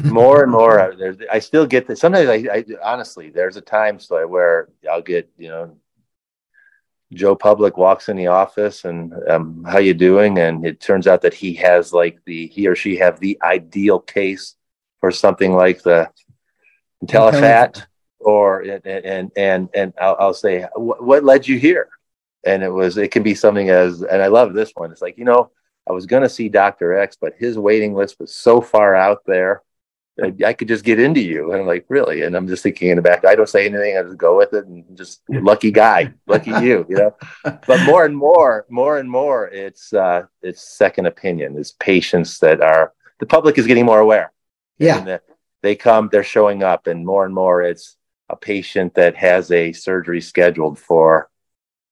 more 0.03 0.43
and 0.43 0.51
more 0.51 0.93
there's 0.97 1.15
i 1.31 1.39
still 1.39 1.65
get 1.65 1.87
this. 1.87 2.01
Sometimes 2.01 2.27
I, 2.27 2.45
I 2.51 2.65
honestly 2.83 3.29
there's 3.29 3.55
a 3.55 3.61
time 3.61 3.99
so 3.99 4.27
where 4.27 4.67
i'll 4.91 5.01
get 5.01 5.29
you 5.37 5.47
know 5.47 5.77
joe 7.13 7.35
public 7.35 7.77
walks 7.77 8.09
in 8.09 8.17
the 8.17 8.27
office 8.27 8.85
and 8.85 9.13
um, 9.29 9.63
how 9.63 9.77
you 9.79 9.93
doing? 9.93 10.37
And 10.39 10.65
it 10.65 10.79
turns 10.79 11.07
out 11.07 11.21
that 11.21 11.33
he 11.33 11.53
has 11.55 11.93
like 11.93 12.19
the 12.25 12.47
he 12.47 12.67
or 12.67 12.75
she 12.75 12.97
have 12.97 13.19
the 13.19 13.39
ideal 13.41 13.99
case 13.99 14.55
for 14.99 15.11
something 15.11 15.53
like 15.53 15.81
the 15.83 16.09
IntelliFat 17.03 17.85
or 18.25 18.61
and 18.61 18.85
and 18.85 19.31
and, 19.37 19.69
and 19.73 19.93
I'll, 20.01 20.17
I'll 20.19 20.33
say 20.33 20.65
what, 20.75 21.23
led 21.23 21.47
you 21.47 21.59
here? 21.59 21.89
And 22.43 22.63
it 22.63 22.69
was 22.69 22.97
it 22.97 23.11
can 23.11 23.23
be 23.23 23.35
something 23.35 23.69
as 23.69 24.01
and 24.01 24.21
i 24.21 24.27
love 24.27 24.53
this 24.53 24.71
one. 24.73 24.91
It's 24.91 25.01
like 25.01 25.17
you 25.17 25.25
know 25.25 25.51
i 25.87 25.91
was 25.91 26.07
going 26.07 26.23
to 26.23 26.29
see 26.29 26.49
dr 26.49 26.97
x 26.97 27.15
but 27.19 27.33
his 27.37 27.59
waiting 27.59 27.93
list 27.93 28.19
was 28.19 28.33
so 28.33 28.59
far 28.59 28.95
out 28.95 29.21
there 29.27 29.61
i 30.43 30.53
could 30.53 30.67
just 30.67 30.83
get 30.83 30.99
into 30.99 31.21
you. 31.21 31.51
And 31.51 31.61
i'm 31.61 31.67
like 31.67 31.85
really? 31.87 32.23
And 32.23 32.35
i'm 32.35 32.47
just 32.47 32.63
thinking 32.63 32.89
in 32.89 32.95
the 32.95 33.01
back 33.03 33.25
i 33.25 33.35
don't 33.35 33.47
say 33.49 33.65
anything 33.65 33.95
i 33.95 34.01
just 34.01 34.17
go 34.17 34.35
with 34.37 34.53
it 34.53 34.65
and 34.65 34.83
just 34.97 35.21
lucky 35.29 35.69
guy 35.71 36.11
lucky 36.27 36.51
you 36.51 36.85
you 36.89 36.95
know? 36.95 37.15
But 37.67 37.85
more 37.85 38.05
and 38.05 38.17
more 38.17 38.65
more 38.69 38.97
and 38.97 39.09
more 39.09 39.47
it's 39.49 39.93
uh 39.93 40.23
it's 40.41 40.61
second 40.61 41.05
opinion. 41.05 41.57
It's 41.57 41.73
patients 41.79 42.39
that 42.39 42.61
are 42.61 42.93
the 43.19 43.27
public 43.27 43.57
is 43.59 43.67
getting 43.67 43.85
more 43.85 43.99
aware. 43.99 44.31
Yeah. 44.79 44.97
and 44.97 45.07
that 45.07 45.23
they 45.61 45.75
come 45.75 46.09
they're 46.11 46.23
showing 46.23 46.63
up 46.63 46.87
and 46.87 47.05
more 47.05 47.25
and 47.25 47.33
more 47.33 47.61
it's 47.61 47.97
a 48.29 48.35
patient 48.35 48.93
that 48.95 49.15
has 49.15 49.51
a 49.51 49.71
surgery 49.71 50.21
scheduled 50.21 50.79
for 50.79 51.29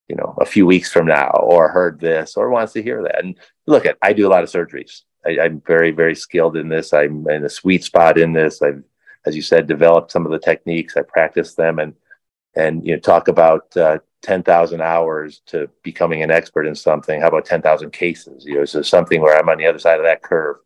you 0.07 0.15
know 0.15 0.35
a 0.39 0.45
few 0.45 0.65
weeks 0.65 0.91
from 0.91 1.07
now 1.07 1.29
or 1.29 1.69
heard 1.69 1.99
this 1.99 2.35
or 2.35 2.49
wants 2.49 2.73
to 2.73 2.83
hear 2.83 3.03
that 3.03 3.23
and 3.23 3.37
look 3.67 3.85
at 3.85 3.97
i 4.01 4.11
do 4.11 4.27
a 4.27 4.31
lot 4.31 4.43
of 4.43 4.49
surgeries 4.49 5.01
I, 5.25 5.39
i'm 5.39 5.61
very 5.65 5.91
very 5.91 6.15
skilled 6.15 6.57
in 6.57 6.67
this 6.67 6.93
i'm 6.93 7.27
in 7.29 7.45
a 7.45 7.49
sweet 7.49 7.83
spot 7.83 8.17
in 8.17 8.33
this 8.33 8.61
i've 8.61 8.83
as 9.25 9.35
you 9.35 9.41
said 9.41 9.67
developed 9.67 10.11
some 10.11 10.25
of 10.25 10.31
the 10.31 10.39
techniques 10.39 10.97
i 10.97 11.01
practice 11.01 11.55
them 11.55 11.79
and 11.79 11.93
and 12.55 12.85
you 12.85 12.93
know 12.93 12.99
talk 12.99 13.27
about 13.27 13.75
uh, 13.77 13.99
10,000 14.23 14.81
hours 14.81 15.41
to 15.47 15.69
becoming 15.83 16.23
an 16.23 16.31
expert 16.31 16.65
in 16.65 16.73
something. 16.73 17.19
How 17.21 17.27
about 17.27 17.45
10,000 17.45 17.91
cases? 17.91 18.45
You 18.45 18.59
know, 18.59 18.65
so 18.65 18.81
something 18.81 19.21
where 19.21 19.37
I'm 19.37 19.49
on 19.49 19.57
the 19.57 19.67
other 19.67 19.79
side 19.79 19.99
of 19.99 20.05
that 20.05 20.23
curve. 20.23 20.57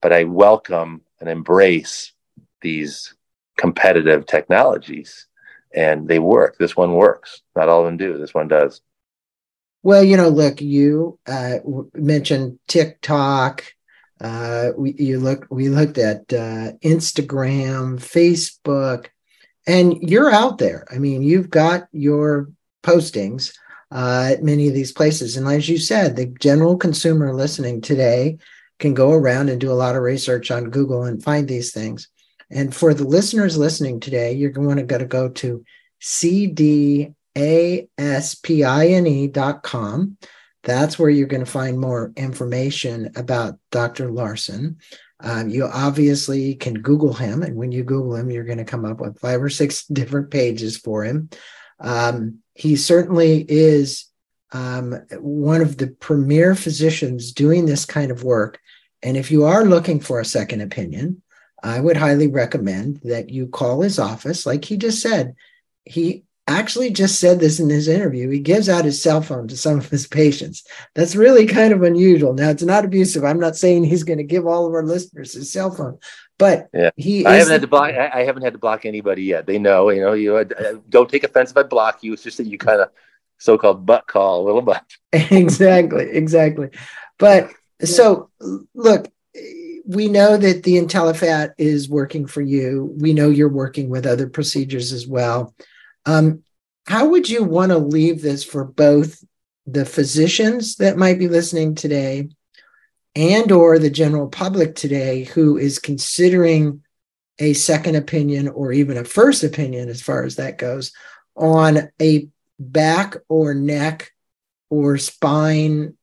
But 0.00 0.12
I 0.12 0.24
welcome 0.24 1.02
and 1.20 1.28
embrace 1.28 2.12
these 2.62 3.14
competitive 3.56 4.26
technologies 4.26 5.26
and 5.74 6.08
they 6.08 6.18
work. 6.18 6.56
This 6.58 6.76
one 6.76 6.94
works. 6.94 7.42
Not 7.56 7.68
all 7.68 7.80
of 7.80 7.86
them 7.86 7.96
do. 7.96 8.18
This 8.18 8.34
one 8.34 8.48
does. 8.48 8.80
Well, 9.82 10.04
you 10.04 10.16
know, 10.16 10.28
look, 10.28 10.60
you 10.60 11.18
uh, 11.26 11.58
mentioned 11.94 12.58
TikTok. 12.68 13.64
Uh, 14.20 14.70
we 14.76 14.94
you 14.96 15.18
look 15.18 15.46
we 15.50 15.68
looked 15.68 15.98
at 15.98 16.20
uh, 16.32 16.72
Instagram, 16.84 17.98
Facebook, 17.98 19.06
and 19.66 19.94
you're 20.00 20.30
out 20.30 20.58
there. 20.58 20.86
I 20.90 20.98
mean, 20.98 21.22
you've 21.22 21.50
got 21.50 21.88
your 21.90 22.50
postings 22.84 23.56
uh, 23.90 24.30
at 24.32 24.44
many 24.44 24.68
of 24.68 24.74
these 24.74 24.92
places, 24.92 25.36
and 25.36 25.48
as 25.48 25.68
you 25.68 25.78
said, 25.78 26.14
the 26.14 26.26
general 26.26 26.76
consumer 26.76 27.34
listening 27.34 27.80
today 27.80 28.38
can 28.78 28.94
go 28.94 29.10
around 29.10 29.48
and 29.48 29.60
do 29.60 29.72
a 29.72 29.74
lot 29.74 29.96
of 29.96 30.02
research 30.02 30.52
on 30.52 30.70
Google 30.70 31.04
and 31.04 31.22
find 31.22 31.48
these 31.48 31.72
things. 31.72 32.08
And 32.52 32.74
for 32.74 32.92
the 32.94 33.04
listeners 33.04 33.56
listening 33.56 33.98
today, 33.98 34.32
you're 34.34 34.50
going 34.50 34.76
to, 34.86 34.98
to 34.98 35.04
go 35.06 35.30
to 35.30 35.64
cdaspine.com. 36.00 37.36
That's 40.64 40.98
where 40.98 41.10
you're 41.10 41.26
going 41.26 41.44
to 41.44 41.50
find 41.50 41.80
more 41.80 42.12
information 42.16 43.10
about 43.16 43.58
Dr. 43.70 44.10
Larson. 44.10 44.76
Um, 45.18 45.48
you 45.48 45.64
obviously 45.64 46.54
can 46.56 46.74
Google 46.74 47.14
him, 47.14 47.42
and 47.42 47.56
when 47.56 47.72
you 47.72 47.84
Google 47.84 48.16
him, 48.16 48.30
you're 48.30 48.44
going 48.44 48.58
to 48.58 48.64
come 48.64 48.84
up 48.84 49.00
with 49.00 49.18
five 49.18 49.42
or 49.42 49.48
six 49.48 49.86
different 49.92 50.30
pages 50.30 50.76
for 50.76 51.04
him. 51.04 51.30
Um, 51.80 52.40
he 52.54 52.76
certainly 52.76 53.46
is 53.48 54.06
um, 54.52 55.00
one 55.18 55.62
of 55.62 55.78
the 55.78 55.86
premier 55.88 56.54
physicians 56.54 57.32
doing 57.32 57.64
this 57.64 57.86
kind 57.86 58.10
of 58.10 58.22
work. 58.24 58.60
And 59.02 59.16
if 59.16 59.30
you 59.30 59.44
are 59.44 59.64
looking 59.64 59.98
for 60.00 60.20
a 60.20 60.24
second 60.24 60.60
opinion, 60.60 61.22
I 61.62 61.80
would 61.80 61.96
highly 61.96 62.26
recommend 62.26 63.00
that 63.04 63.30
you 63.30 63.46
call 63.46 63.82
his 63.82 63.98
office. 63.98 64.46
Like 64.46 64.64
he 64.64 64.76
just 64.76 65.00
said, 65.00 65.34
he 65.84 66.24
actually 66.48 66.90
just 66.90 67.20
said 67.20 67.38
this 67.38 67.60
in 67.60 67.70
his 67.70 67.88
interview. 67.88 68.28
He 68.28 68.40
gives 68.40 68.68
out 68.68 68.84
his 68.84 69.00
cell 69.00 69.22
phone 69.22 69.48
to 69.48 69.56
some 69.56 69.78
of 69.78 69.88
his 69.88 70.06
patients. 70.06 70.64
That's 70.94 71.14
really 71.14 71.46
kind 71.46 71.72
of 71.72 71.82
unusual. 71.82 72.34
Now, 72.34 72.50
it's 72.50 72.62
not 72.62 72.84
abusive. 72.84 73.24
I'm 73.24 73.38
not 73.38 73.56
saying 73.56 73.84
he's 73.84 74.04
going 74.04 74.18
to 74.18 74.24
give 74.24 74.46
all 74.46 74.66
of 74.66 74.74
our 74.74 74.84
listeners 74.84 75.34
his 75.34 75.52
cell 75.52 75.70
phone, 75.70 75.98
but 76.38 76.68
yeah. 76.74 76.90
he. 76.96 77.24
I 77.24 77.34
haven't 77.34 77.52
had 77.52 77.60
to 77.62 77.68
block. 77.68 77.94
I 77.94 78.24
haven't 78.24 78.42
had 78.42 78.54
to 78.54 78.58
block 78.58 78.84
anybody 78.84 79.22
yet. 79.22 79.46
They 79.46 79.58
know. 79.58 79.90
You 79.90 80.00
know. 80.00 80.12
You 80.14 80.36
uh, 80.36 80.44
don't 80.88 81.08
take 81.08 81.24
offense 81.24 81.50
if 81.52 81.56
I 81.56 81.62
block 81.62 82.02
you. 82.02 82.12
It's 82.12 82.22
just 82.22 82.38
that 82.38 82.46
you 82.46 82.58
kind 82.58 82.80
of 82.80 82.90
so-called 83.38 83.86
butt 83.86 84.06
call 84.06 84.42
a 84.42 84.46
little 84.46 84.62
bit. 84.62 84.82
exactly. 85.32 86.10
Exactly. 86.10 86.70
But 87.18 87.50
so 87.84 88.30
look 88.74 89.08
we 89.84 90.08
know 90.08 90.36
that 90.36 90.62
the 90.62 90.76
IntelliFat 90.76 91.54
is 91.58 91.88
working 91.88 92.26
for 92.26 92.40
you. 92.40 92.94
We 92.98 93.12
know 93.12 93.30
you're 93.30 93.48
working 93.48 93.88
with 93.88 94.06
other 94.06 94.28
procedures 94.28 94.92
as 94.92 95.06
well. 95.06 95.54
Um, 96.06 96.42
how 96.86 97.06
would 97.06 97.28
you 97.28 97.44
want 97.44 97.70
to 97.70 97.78
leave 97.78 98.22
this 98.22 98.44
for 98.44 98.64
both 98.64 99.24
the 99.66 99.84
physicians 99.84 100.76
that 100.76 100.96
might 100.96 101.18
be 101.18 101.28
listening 101.28 101.74
today 101.74 102.28
and 103.14 103.52
or 103.52 103.78
the 103.78 103.90
general 103.90 104.28
public 104.28 104.74
today 104.74 105.24
who 105.24 105.56
is 105.56 105.78
considering 105.78 106.82
a 107.38 107.52
second 107.52 107.96
opinion 107.96 108.48
or 108.48 108.72
even 108.72 108.96
a 108.96 109.04
first 109.04 109.44
opinion 109.44 109.88
as 109.88 110.02
far 110.02 110.24
as 110.24 110.36
that 110.36 110.58
goes 110.58 110.92
on 111.36 111.90
a 112.00 112.28
back 112.58 113.16
or 113.28 113.54
neck 113.54 114.12
or 114.70 114.98
spine 114.98 115.96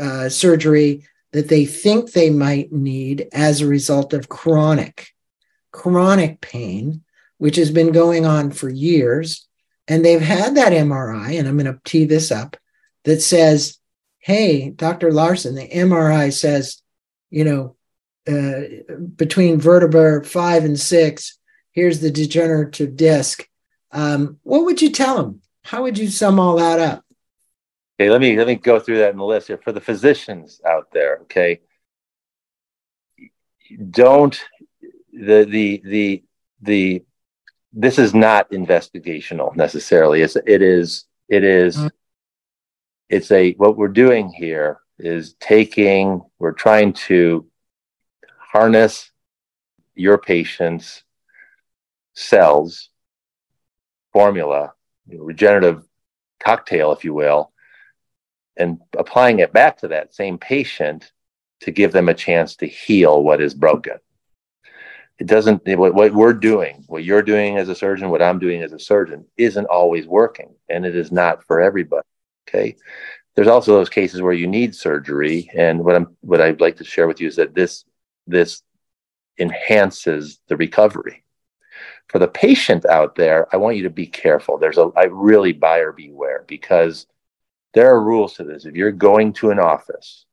uh, 0.00 0.28
surgery 0.28 1.06
that 1.34 1.48
they 1.48 1.66
think 1.66 2.12
they 2.12 2.30
might 2.30 2.72
need 2.72 3.26
as 3.32 3.60
a 3.60 3.66
result 3.66 4.12
of 4.12 4.28
chronic, 4.28 5.08
chronic 5.72 6.40
pain, 6.40 7.02
which 7.38 7.56
has 7.56 7.72
been 7.72 7.90
going 7.90 8.24
on 8.24 8.52
for 8.52 8.68
years. 8.68 9.48
And 9.88 10.04
they've 10.04 10.20
had 10.20 10.54
that 10.54 10.72
MRI, 10.72 11.36
and 11.36 11.48
I'm 11.48 11.58
going 11.58 11.66
to 11.66 11.80
tee 11.84 12.04
this 12.04 12.30
up, 12.30 12.56
that 13.02 13.20
says, 13.20 13.78
hey, 14.20 14.70
Dr. 14.70 15.10
Larson, 15.10 15.56
the 15.56 15.68
MRI 15.68 16.32
says, 16.32 16.80
you 17.30 17.42
know, 17.42 17.76
uh, 18.28 18.94
between 19.16 19.60
vertebra 19.60 20.24
five 20.24 20.64
and 20.64 20.78
six, 20.78 21.36
here's 21.72 21.98
the 21.98 22.12
degenerative 22.12 22.94
disc. 22.94 23.44
Um, 23.90 24.38
what 24.44 24.64
would 24.66 24.80
you 24.80 24.92
tell 24.92 25.16
them? 25.16 25.40
How 25.64 25.82
would 25.82 25.98
you 25.98 26.06
sum 26.06 26.38
all 26.38 26.58
that 26.58 26.78
up? 26.78 27.03
Okay, 27.98 28.10
let 28.10 28.20
me 28.20 28.36
let 28.36 28.48
me 28.48 28.56
go 28.56 28.80
through 28.80 28.98
that 28.98 29.12
in 29.12 29.18
the 29.18 29.24
list 29.24 29.46
here 29.46 29.58
for 29.58 29.70
the 29.70 29.80
physicians 29.80 30.60
out 30.66 30.88
there. 30.92 31.18
Okay, 31.22 31.60
don't 33.90 34.38
the 35.12 35.44
the 35.44 35.82
the 35.84 36.24
the 36.60 37.04
this 37.72 37.98
is 37.98 38.12
not 38.12 38.50
investigational 38.50 39.54
necessarily. 39.54 40.22
It's 40.22 40.36
it 40.36 40.60
is 40.60 41.04
it 41.28 41.44
is 41.44 41.76
mm-hmm. 41.76 41.86
it's 43.08 43.30
a 43.30 43.52
what 43.52 43.76
we're 43.76 43.88
doing 43.88 44.32
here 44.32 44.80
is 44.98 45.34
taking 45.34 46.22
we're 46.38 46.52
trying 46.52 46.92
to 46.92 47.46
harness 48.38 49.10
your 49.94 50.18
patient's 50.18 51.02
cells 52.14 52.90
formula 54.12 54.72
regenerative 55.08 55.84
cocktail 56.38 56.92
if 56.92 57.04
you 57.04 57.12
will 57.12 57.52
and 58.56 58.78
applying 58.96 59.40
it 59.40 59.52
back 59.52 59.78
to 59.78 59.88
that 59.88 60.14
same 60.14 60.38
patient 60.38 61.12
to 61.60 61.70
give 61.70 61.92
them 61.92 62.08
a 62.08 62.14
chance 62.14 62.56
to 62.56 62.66
heal 62.66 63.22
what 63.22 63.40
is 63.40 63.54
broken. 63.54 63.94
It 65.18 65.26
doesn't, 65.26 65.62
what, 65.78 65.94
what 65.94 66.12
we're 66.12 66.32
doing, 66.34 66.84
what 66.88 67.04
you're 67.04 67.22
doing 67.22 67.56
as 67.56 67.68
a 67.68 67.74
surgeon, 67.74 68.10
what 68.10 68.22
I'm 68.22 68.38
doing 68.38 68.62
as 68.62 68.72
a 68.72 68.78
surgeon 68.78 69.24
isn't 69.36 69.66
always 69.66 70.06
working 70.06 70.54
and 70.68 70.84
it 70.84 70.96
is 70.96 71.12
not 71.12 71.44
for 71.44 71.60
everybody. 71.60 72.06
Okay. 72.48 72.76
There's 73.34 73.48
also 73.48 73.72
those 73.72 73.88
cases 73.88 74.22
where 74.22 74.32
you 74.32 74.46
need 74.46 74.74
surgery. 74.74 75.50
And 75.56 75.84
what 75.84 75.96
I'm, 75.96 76.16
what 76.20 76.40
I'd 76.40 76.60
like 76.60 76.76
to 76.76 76.84
share 76.84 77.06
with 77.06 77.20
you 77.20 77.28
is 77.28 77.36
that 77.36 77.54
this, 77.54 77.84
this 78.26 78.62
enhances 79.38 80.40
the 80.48 80.56
recovery. 80.56 81.24
For 82.08 82.18
the 82.18 82.28
patient 82.28 82.84
out 82.84 83.14
there, 83.14 83.48
I 83.52 83.56
want 83.56 83.76
you 83.76 83.84
to 83.84 83.90
be 83.90 84.06
careful. 84.06 84.58
There's 84.58 84.78
a, 84.78 84.90
I 84.96 85.04
really 85.04 85.52
buyer 85.52 85.90
beware 85.90 86.44
because 86.46 87.06
there 87.74 87.90
are 87.92 88.02
rules 88.02 88.34
to 88.34 88.44
this. 88.44 88.64
If 88.64 88.74
you're 88.74 88.92
going 88.92 89.32
to 89.34 89.50
an 89.50 89.58
office 89.58 90.24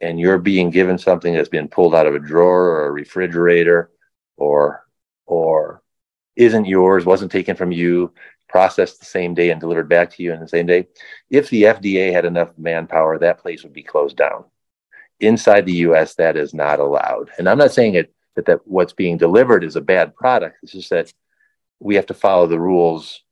and 0.00 0.18
you're 0.18 0.38
being 0.38 0.70
given 0.70 0.98
something 0.98 1.34
that's 1.34 1.48
been 1.48 1.68
pulled 1.68 1.94
out 1.94 2.06
of 2.06 2.14
a 2.14 2.18
drawer 2.18 2.70
or 2.70 2.86
a 2.86 2.92
refrigerator 2.92 3.90
or 4.36 4.84
or 5.26 5.82
isn't 6.34 6.66
yours, 6.66 7.04
wasn't 7.04 7.32
taken 7.32 7.56
from 7.56 7.72
you, 7.72 8.12
processed 8.48 9.00
the 9.00 9.06
same 9.06 9.34
day 9.34 9.50
and 9.50 9.60
delivered 9.60 9.88
back 9.88 10.10
to 10.10 10.22
you 10.22 10.32
in 10.32 10.40
the 10.40 10.48
same 10.48 10.66
day, 10.66 10.86
if 11.30 11.50
the 11.50 11.64
FDA 11.64 12.12
had 12.12 12.24
enough 12.24 12.56
manpower, 12.56 13.18
that 13.18 13.38
place 13.38 13.62
would 13.62 13.72
be 13.72 13.82
closed 13.82 14.16
down. 14.16 14.44
Inside 15.18 15.66
the 15.66 15.72
US, 15.88 16.14
that 16.14 16.36
is 16.36 16.54
not 16.54 16.78
allowed. 16.78 17.30
And 17.38 17.48
I'm 17.48 17.58
not 17.58 17.72
saying 17.72 17.94
it 17.94 18.14
that, 18.34 18.46
that 18.46 18.66
what's 18.66 18.92
being 18.92 19.16
delivered 19.16 19.64
is 19.64 19.76
a 19.76 19.80
bad 19.80 20.14
product. 20.14 20.58
It's 20.62 20.72
just 20.72 20.90
that 20.90 21.12
we 21.80 21.96
have 21.96 22.06
to 22.06 22.14
follow 22.14 22.46
the 22.46 22.60
rules 22.60 23.22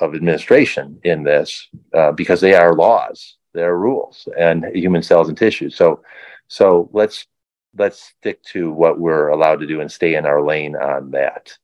of 0.00 0.14
administration 0.14 1.00
in 1.04 1.24
this 1.24 1.68
uh, 1.94 2.12
because 2.12 2.40
they 2.40 2.54
are 2.54 2.74
laws, 2.74 3.36
they 3.54 3.62
are 3.62 3.76
rules, 3.76 4.28
and 4.38 4.64
human 4.74 5.02
cells 5.02 5.28
and 5.28 5.36
tissues. 5.36 5.76
So, 5.76 6.02
so 6.48 6.88
let's 6.92 7.26
let's 7.76 8.02
stick 8.02 8.42
to 8.42 8.72
what 8.72 8.98
we're 8.98 9.28
allowed 9.28 9.60
to 9.60 9.66
do 9.66 9.80
and 9.80 9.90
stay 9.90 10.14
in 10.14 10.26
our 10.26 10.42
lane 10.42 10.74
on 10.76 11.10
that. 11.12 11.56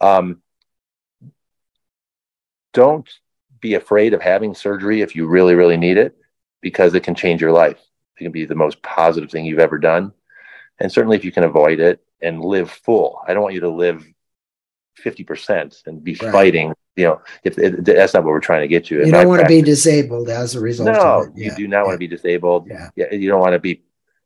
Um, 0.00 0.42
don't 2.72 3.08
be 3.60 3.74
afraid 3.74 4.12
of 4.12 4.20
having 4.20 4.54
surgery 4.54 5.00
if 5.00 5.16
you 5.16 5.26
really, 5.26 5.54
really 5.54 5.76
need 5.76 5.96
it, 5.96 6.16
because 6.60 6.94
it 6.94 7.04
can 7.04 7.14
change 7.14 7.40
your 7.40 7.52
life. 7.52 7.80
It 8.18 8.24
can 8.24 8.32
be 8.32 8.44
the 8.44 8.54
most 8.54 8.82
positive 8.82 9.30
thing 9.30 9.44
you've 9.44 9.58
ever 9.58 9.78
done. 9.78 10.12
And 10.78 10.92
certainly 10.92 11.16
if 11.16 11.24
you 11.24 11.32
can 11.32 11.44
avoid 11.44 11.80
it 11.80 12.00
and 12.20 12.44
live 12.44 12.70
full, 12.70 13.20
I 13.26 13.32
don't 13.32 13.42
want 13.42 13.54
you 13.54 13.60
to 13.60 13.70
live 13.70 14.06
50% 15.02 15.86
and 15.86 16.02
be 16.02 16.16
right. 16.20 16.32
fighting 16.32 16.74
you 16.96 17.04
know, 17.04 17.22
if, 17.44 17.58
if, 17.58 17.84
that's 17.84 18.14
not 18.14 18.24
what 18.24 18.30
we're 18.30 18.40
trying 18.40 18.62
to 18.62 18.68
get 18.68 18.90
you. 18.90 19.04
You 19.04 19.12
don't 19.12 19.28
want 19.28 19.40
practice. 19.40 19.58
to 19.58 19.62
be 19.62 19.66
disabled 19.70 20.30
as 20.30 20.54
a 20.54 20.60
result. 20.60 20.88
No, 20.88 21.26
yeah. 21.36 21.50
you 21.50 21.56
do 21.56 21.68
not 21.68 21.78
yeah. 21.78 21.82
want 21.82 21.94
to 21.94 21.98
be 21.98 22.06
disabled. 22.06 22.66
Yeah. 22.68 22.88
yeah, 22.96 23.12
you 23.12 23.28
don't 23.28 23.40
want 23.40 23.52
to 23.52 23.58
be, 23.58 23.82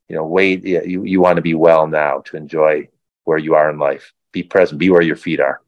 you 0.09 0.15
know, 0.15 0.25
wait. 0.25 0.65
You 0.65 1.05
you 1.05 1.21
want 1.21 1.37
to 1.37 1.43
be 1.43 1.55
well 1.55 1.89
now 1.89 2.21
to 2.27 2.37
enjoy 2.37 2.89
where 3.25 3.39
you 3.39 3.55
are 3.55 3.71
in 3.71 3.79
life. 3.79 4.13
Be 4.33 4.45
present. 4.45 4.79
Be 4.79 4.89
where 4.89 5.03
your 5.03 5.17
feet 5.17 5.41
are. 5.41 5.61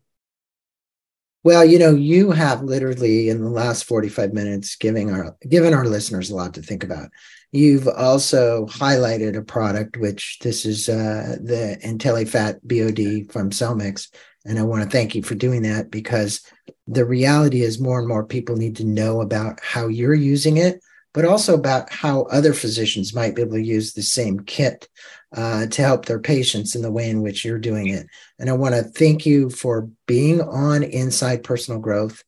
Well, 1.44 1.64
you 1.64 1.80
know, 1.80 1.92
you 1.92 2.30
have 2.30 2.62
literally 2.62 3.28
in 3.28 3.42
the 3.42 3.50
last 3.50 3.84
45 3.84 4.32
minutes 4.32 4.76
giving 4.76 5.10
our 5.10 5.36
given 5.48 5.74
our 5.74 5.86
listeners 5.86 6.30
a 6.30 6.36
lot 6.36 6.54
to 6.54 6.62
think 6.62 6.84
about. 6.84 7.10
You've 7.50 7.88
also 7.88 8.66
highlighted 8.66 9.36
a 9.36 9.42
product, 9.42 9.96
which 9.96 10.38
this 10.38 10.64
is 10.64 10.88
uh, 10.88 11.36
the 11.42 11.78
IntelliFat 11.84 12.60
BOD 12.62 13.30
from 13.32 13.50
Cellmyx. 13.50 14.08
And 14.44 14.58
I 14.58 14.62
want 14.62 14.82
to 14.82 14.90
thank 14.90 15.14
you 15.14 15.22
for 15.22 15.34
doing 15.34 15.62
that 15.62 15.90
because 15.90 16.40
the 16.86 17.04
reality 17.04 17.62
is 17.62 17.80
more 17.80 17.98
and 17.98 18.08
more 18.08 18.24
people 18.24 18.56
need 18.56 18.76
to 18.76 18.84
know 18.84 19.20
about 19.20 19.60
how 19.62 19.86
you're 19.86 20.14
using 20.14 20.56
it, 20.56 20.80
but 21.14 21.24
also 21.24 21.54
about 21.54 21.92
how 21.92 22.22
other 22.22 22.52
physicians 22.52 23.14
might 23.14 23.34
be 23.34 23.42
able 23.42 23.52
to 23.52 23.62
use 23.62 23.92
the 23.92 24.02
same 24.02 24.40
kit 24.40 24.88
uh, 25.36 25.66
to 25.66 25.82
help 25.82 26.06
their 26.06 26.18
patients 26.18 26.74
in 26.74 26.82
the 26.82 26.90
way 26.90 27.08
in 27.08 27.22
which 27.22 27.44
you're 27.44 27.58
doing 27.58 27.88
it. 27.88 28.06
And 28.38 28.50
I 28.50 28.54
want 28.54 28.74
to 28.74 28.82
thank 28.82 29.24
you 29.24 29.48
for 29.48 29.88
being 30.06 30.40
on 30.40 30.82
Inside 30.82 31.44
Personal 31.44 31.80
Growth, 31.80 32.22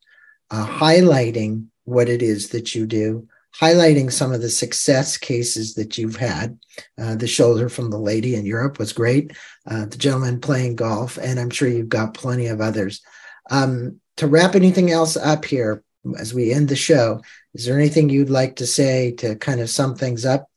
uh, 0.49 0.65
highlighting 0.65 1.67
what 1.83 2.09
it 2.09 2.21
is 2.21 2.49
that 2.49 2.73
you 2.73 2.87
do, 2.87 3.27
highlighting 3.59 4.11
some 4.11 4.33
of 4.33 4.41
the 4.41 4.49
success 4.49 5.17
cases 5.17 5.75
that 5.75 5.97
you've 5.97 6.17
had. 6.17 6.59
Uh, 6.99 7.15
the 7.15 7.27
shoulder 7.27 7.69
from 7.69 7.89
the 7.89 7.97
lady 7.97 8.35
in 8.35 8.45
Europe 8.45 8.79
was 8.79 8.93
great. 8.93 9.31
Uh, 9.65 9.85
the 9.85 9.97
gentleman 9.97 10.41
playing 10.41 10.75
golf, 10.75 11.17
and 11.17 11.39
I'm 11.39 11.49
sure 11.49 11.67
you've 11.67 11.89
got 11.89 12.13
plenty 12.13 12.47
of 12.47 12.61
others. 12.61 13.01
Um, 13.49 14.01
to 14.17 14.27
wrap 14.27 14.55
anything 14.55 14.91
else 14.91 15.15
up 15.15 15.45
here 15.45 15.83
as 16.17 16.33
we 16.33 16.51
end 16.53 16.69
the 16.69 16.75
show, 16.75 17.21
is 17.53 17.65
there 17.65 17.79
anything 17.79 18.09
you'd 18.09 18.29
like 18.29 18.57
to 18.57 18.67
say 18.67 19.11
to 19.11 19.35
kind 19.35 19.61
of 19.61 19.69
sum 19.69 19.95
things 19.95 20.25
up? 20.25 20.49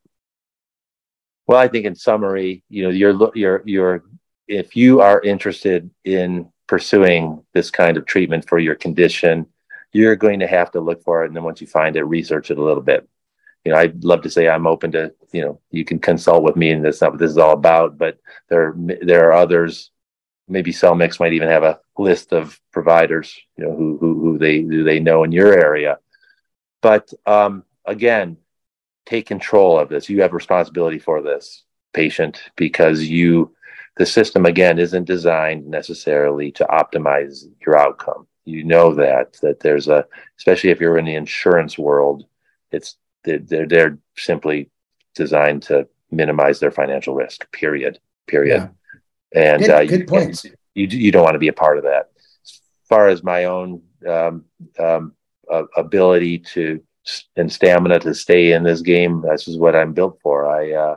Well, 1.47 1.59
I 1.59 1.69
think 1.69 1.87
in 1.87 1.95
summary, 1.95 2.63
you 2.69 2.83
know, 2.83 2.91
you're 2.91 3.31
you're 3.35 3.63
you're 3.65 4.05
if 4.49 4.77
you 4.77 5.01
are 5.01 5.21
interested 5.23 5.91
in 6.05 6.51
pursuing 6.67 7.43
this 7.55 7.71
kind 7.71 7.97
of 7.97 8.05
treatment 8.05 8.47
for 8.49 8.59
your 8.59 8.75
condition, 8.75 9.47
you're 9.99 10.17
going 10.17 10.39
to 10.39 10.47
have 10.47 10.71
to 10.71 10.81
look 10.81 11.03
for 11.03 11.25
it. 11.25 11.27
And 11.27 11.37
then 11.37 11.43
once 11.43 11.61
you 11.61 11.67
find 11.67 11.97
it, 11.97 12.05
research 12.05 12.53
it 12.53 12.59
a 12.59 12.63
little 12.63 12.83
bit. 12.83 13.09
You 13.65 13.73
know, 13.73 13.79
I'd 13.79 14.05
love 14.05 14.23
to 14.23 14.31
say 14.31 14.49
I'm 14.49 14.67
open 14.67 14.93
to, 14.93 15.13
you 15.33 15.43
know, 15.43 15.61
you 15.73 15.85
can 15.85 15.99
consult 15.99 16.45
with 16.45 16.55
me 16.55 16.71
and 16.71 16.85
that's 16.85 17.01
not 17.01 17.11
what 17.11 17.19
this 17.19 17.33
is 17.33 17.39
all 17.39 17.53
about, 17.53 17.99
but 17.99 18.19
there, 18.49 18.75
there 18.77 19.29
are 19.29 19.33
others, 19.33 19.91
maybe 20.47 20.73
Cellmyx 20.73 21.19
might 21.19 21.33
even 21.33 21.49
have 21.49 21.65
a 21.65 21.81
list 21.99 22.33
of 22.33 22.59
providers, 22.73 23.37
you 23.57 23.65
know, 23.65 23.77
who, 23.77 23.99
who, 23.99 24.21
who 24.21 24.39
they, 24.39 24.61
who 24.61 24.85
they 24.85 25.01
know 25.01 25.25
in 25.25 25.33
your 25.33 25.53
area. 25.53 25.99
But, 26.81 27.13
um, 27.27 27.65
again, 27.85 28.37
take 29.05 29.27
control 29.27 29.81
of 29.81 29.89
this. 29.89 30.09
You 30.09 30.23
have 30.23 30.33
responsibility 30.33 31.01
for 31.01 31.23
this 31.23 31.65
patient 31.93 32.41
because 32.55 33.03
you, 33.03 33.53
the 33.97 34.07
system 34.07 34.47
again 34.47 34.79
isn't 34.79 35.07
designed 35.07 35.67
necessarily 35.67 36.53
to 36.53 36.65
optimize 36.67 37.43
your 37.67 37.77
outcome 37.77 38.28
you 38.49 38.65
know 38.65 38.95
that 38.95 39.35
that 39.43 39.61
there's 39.61 39.89
a 39.89 40.07
especially 40.39 40.71
if 40.71 40.81
you're 40.81 40.99
in 40.99 41.05
the 41.05 41.15
insurance 41.15 41.79
world 41.79 42.25
it's 42.73 42.97
they're 43.25 43.67
they're 43.67 43.99
simply 44.17 44.71
designed 45.15 45.63
to 45.63 45.87
minimize 46.11 46.61
their 46.61 46.71
financial 46.71 47.15
risk 47.15 47.51
period 47.53 47.99
period. 48.27 48.71
Yeah. 49.35 49.43
and 49.43 49.63
good, 49.63 49.71
uh, 49.71 49.85
good 49.85 50.01
you, 50.01 50.07
points. 50.07 50.47
you 50.75 50.87
you 50.87 51.13
don't 51.13 51.25
want 51.25 51.35
to 51.35 51.41
be 51.41 51.49
a 51.49 51.53
part 51.53 51.79
of 51.79 51.85
that. 51.85 52.11
As 52.45 52.61
far 52.89 53.09
as 53.09 53.23
my 53.23 53.45
own 53.45 53.83
um, 54.09 54.45
um, 54.79 55.15
uh, 55.51 55.65
ability 55.77 56.39
to 56.39 56.83
and 57.37 57.51
stamina 57.51 57.99
to 57.99 58.15
stay 58.15 58.53
in 58.53 58.63
this 58.63 58.83
game 58.83 59.23
this 59.23 59.49
is 59.49 59.57
what 59.57 59.75
i'm 59.75 59.95
built 59.95 60.19
for. 60.23 60.47
I 60.47 60.73
uh, 60.73 60.97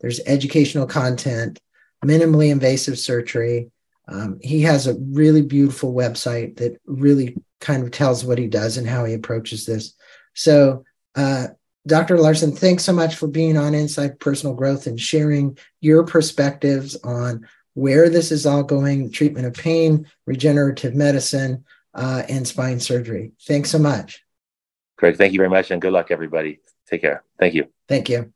there's 0.02 0.20
educational 0.26 0.86
content, 0.86 1.62
minimally 2.04 2.52
invasive 2.52 3.00
surgery 3.00 3.72
um, 4.12 4.40
he 4.42 4.62
has 4.62 4.88
a 4.88 4.96
really 5.00 5.42
beautiful 5.42 5.94
website 5.94 6.58
that 6.58 6.80
really 6.86 7.38
kind 7.60 7.84
of 7.84 7.92
tells 7.92 8.26
what 8.26 8.38
he 8.38 8.48
does 8.48 8.78
and 8.78 8.88
how 8.88 9.06
he 9.06 9.14
approaches 9.14 9.66
this. 9.66 9.94
So, 10.34 10.84
uh, 11.16 11.48
Dr. 11.88 12.18
Larson, 12.18 12.52
thanks 12.52 12.84
so 12.84 12.94
much 12.94 13.16
for 13.16 13.28
being 13.28 13.58
on 13.58 13.74
Inside 13.74 14.20
Personal 14.20 14.56
Growth 14.56 14.86
and 14.86 15.00
sharing 15.00 15.58
your 15.80 16.06
perspectives 16.06 16.96
on 16.98 17.48
where 17.74 18.10
this 18.10 18.32
is 18.32 18.46
all 18.46 18.64
going 18.64 19.12
treatment 19.12 19.48
of 19.48 19.54
pain, 19.54 20.06
regenerative 20.28 20.94
medicine, 20.94 21.64
uh, 21.94 22.24
and 22.30 22.48
spine 22.48 22.80
surgery. 22.80 23.32
Thanks 23.48 23.72
so 23.72 23.80
much. 23.80 24.24
Craig, 24.98 25.18
thank 25.18 25.34
you 25.34 25.40
very 25.40 25.50
much 25.50 25.72
and 25.72 25.82
good 25.82 25.94
luck, 25.94 26.12
everybody. 26.12 26.60
Take 26.88 27.02
care. 27.02 27.24
Thank 27.40 27.56
you. 27.56 27.68
Thank 27.88 28.10
you. 28.10 28.32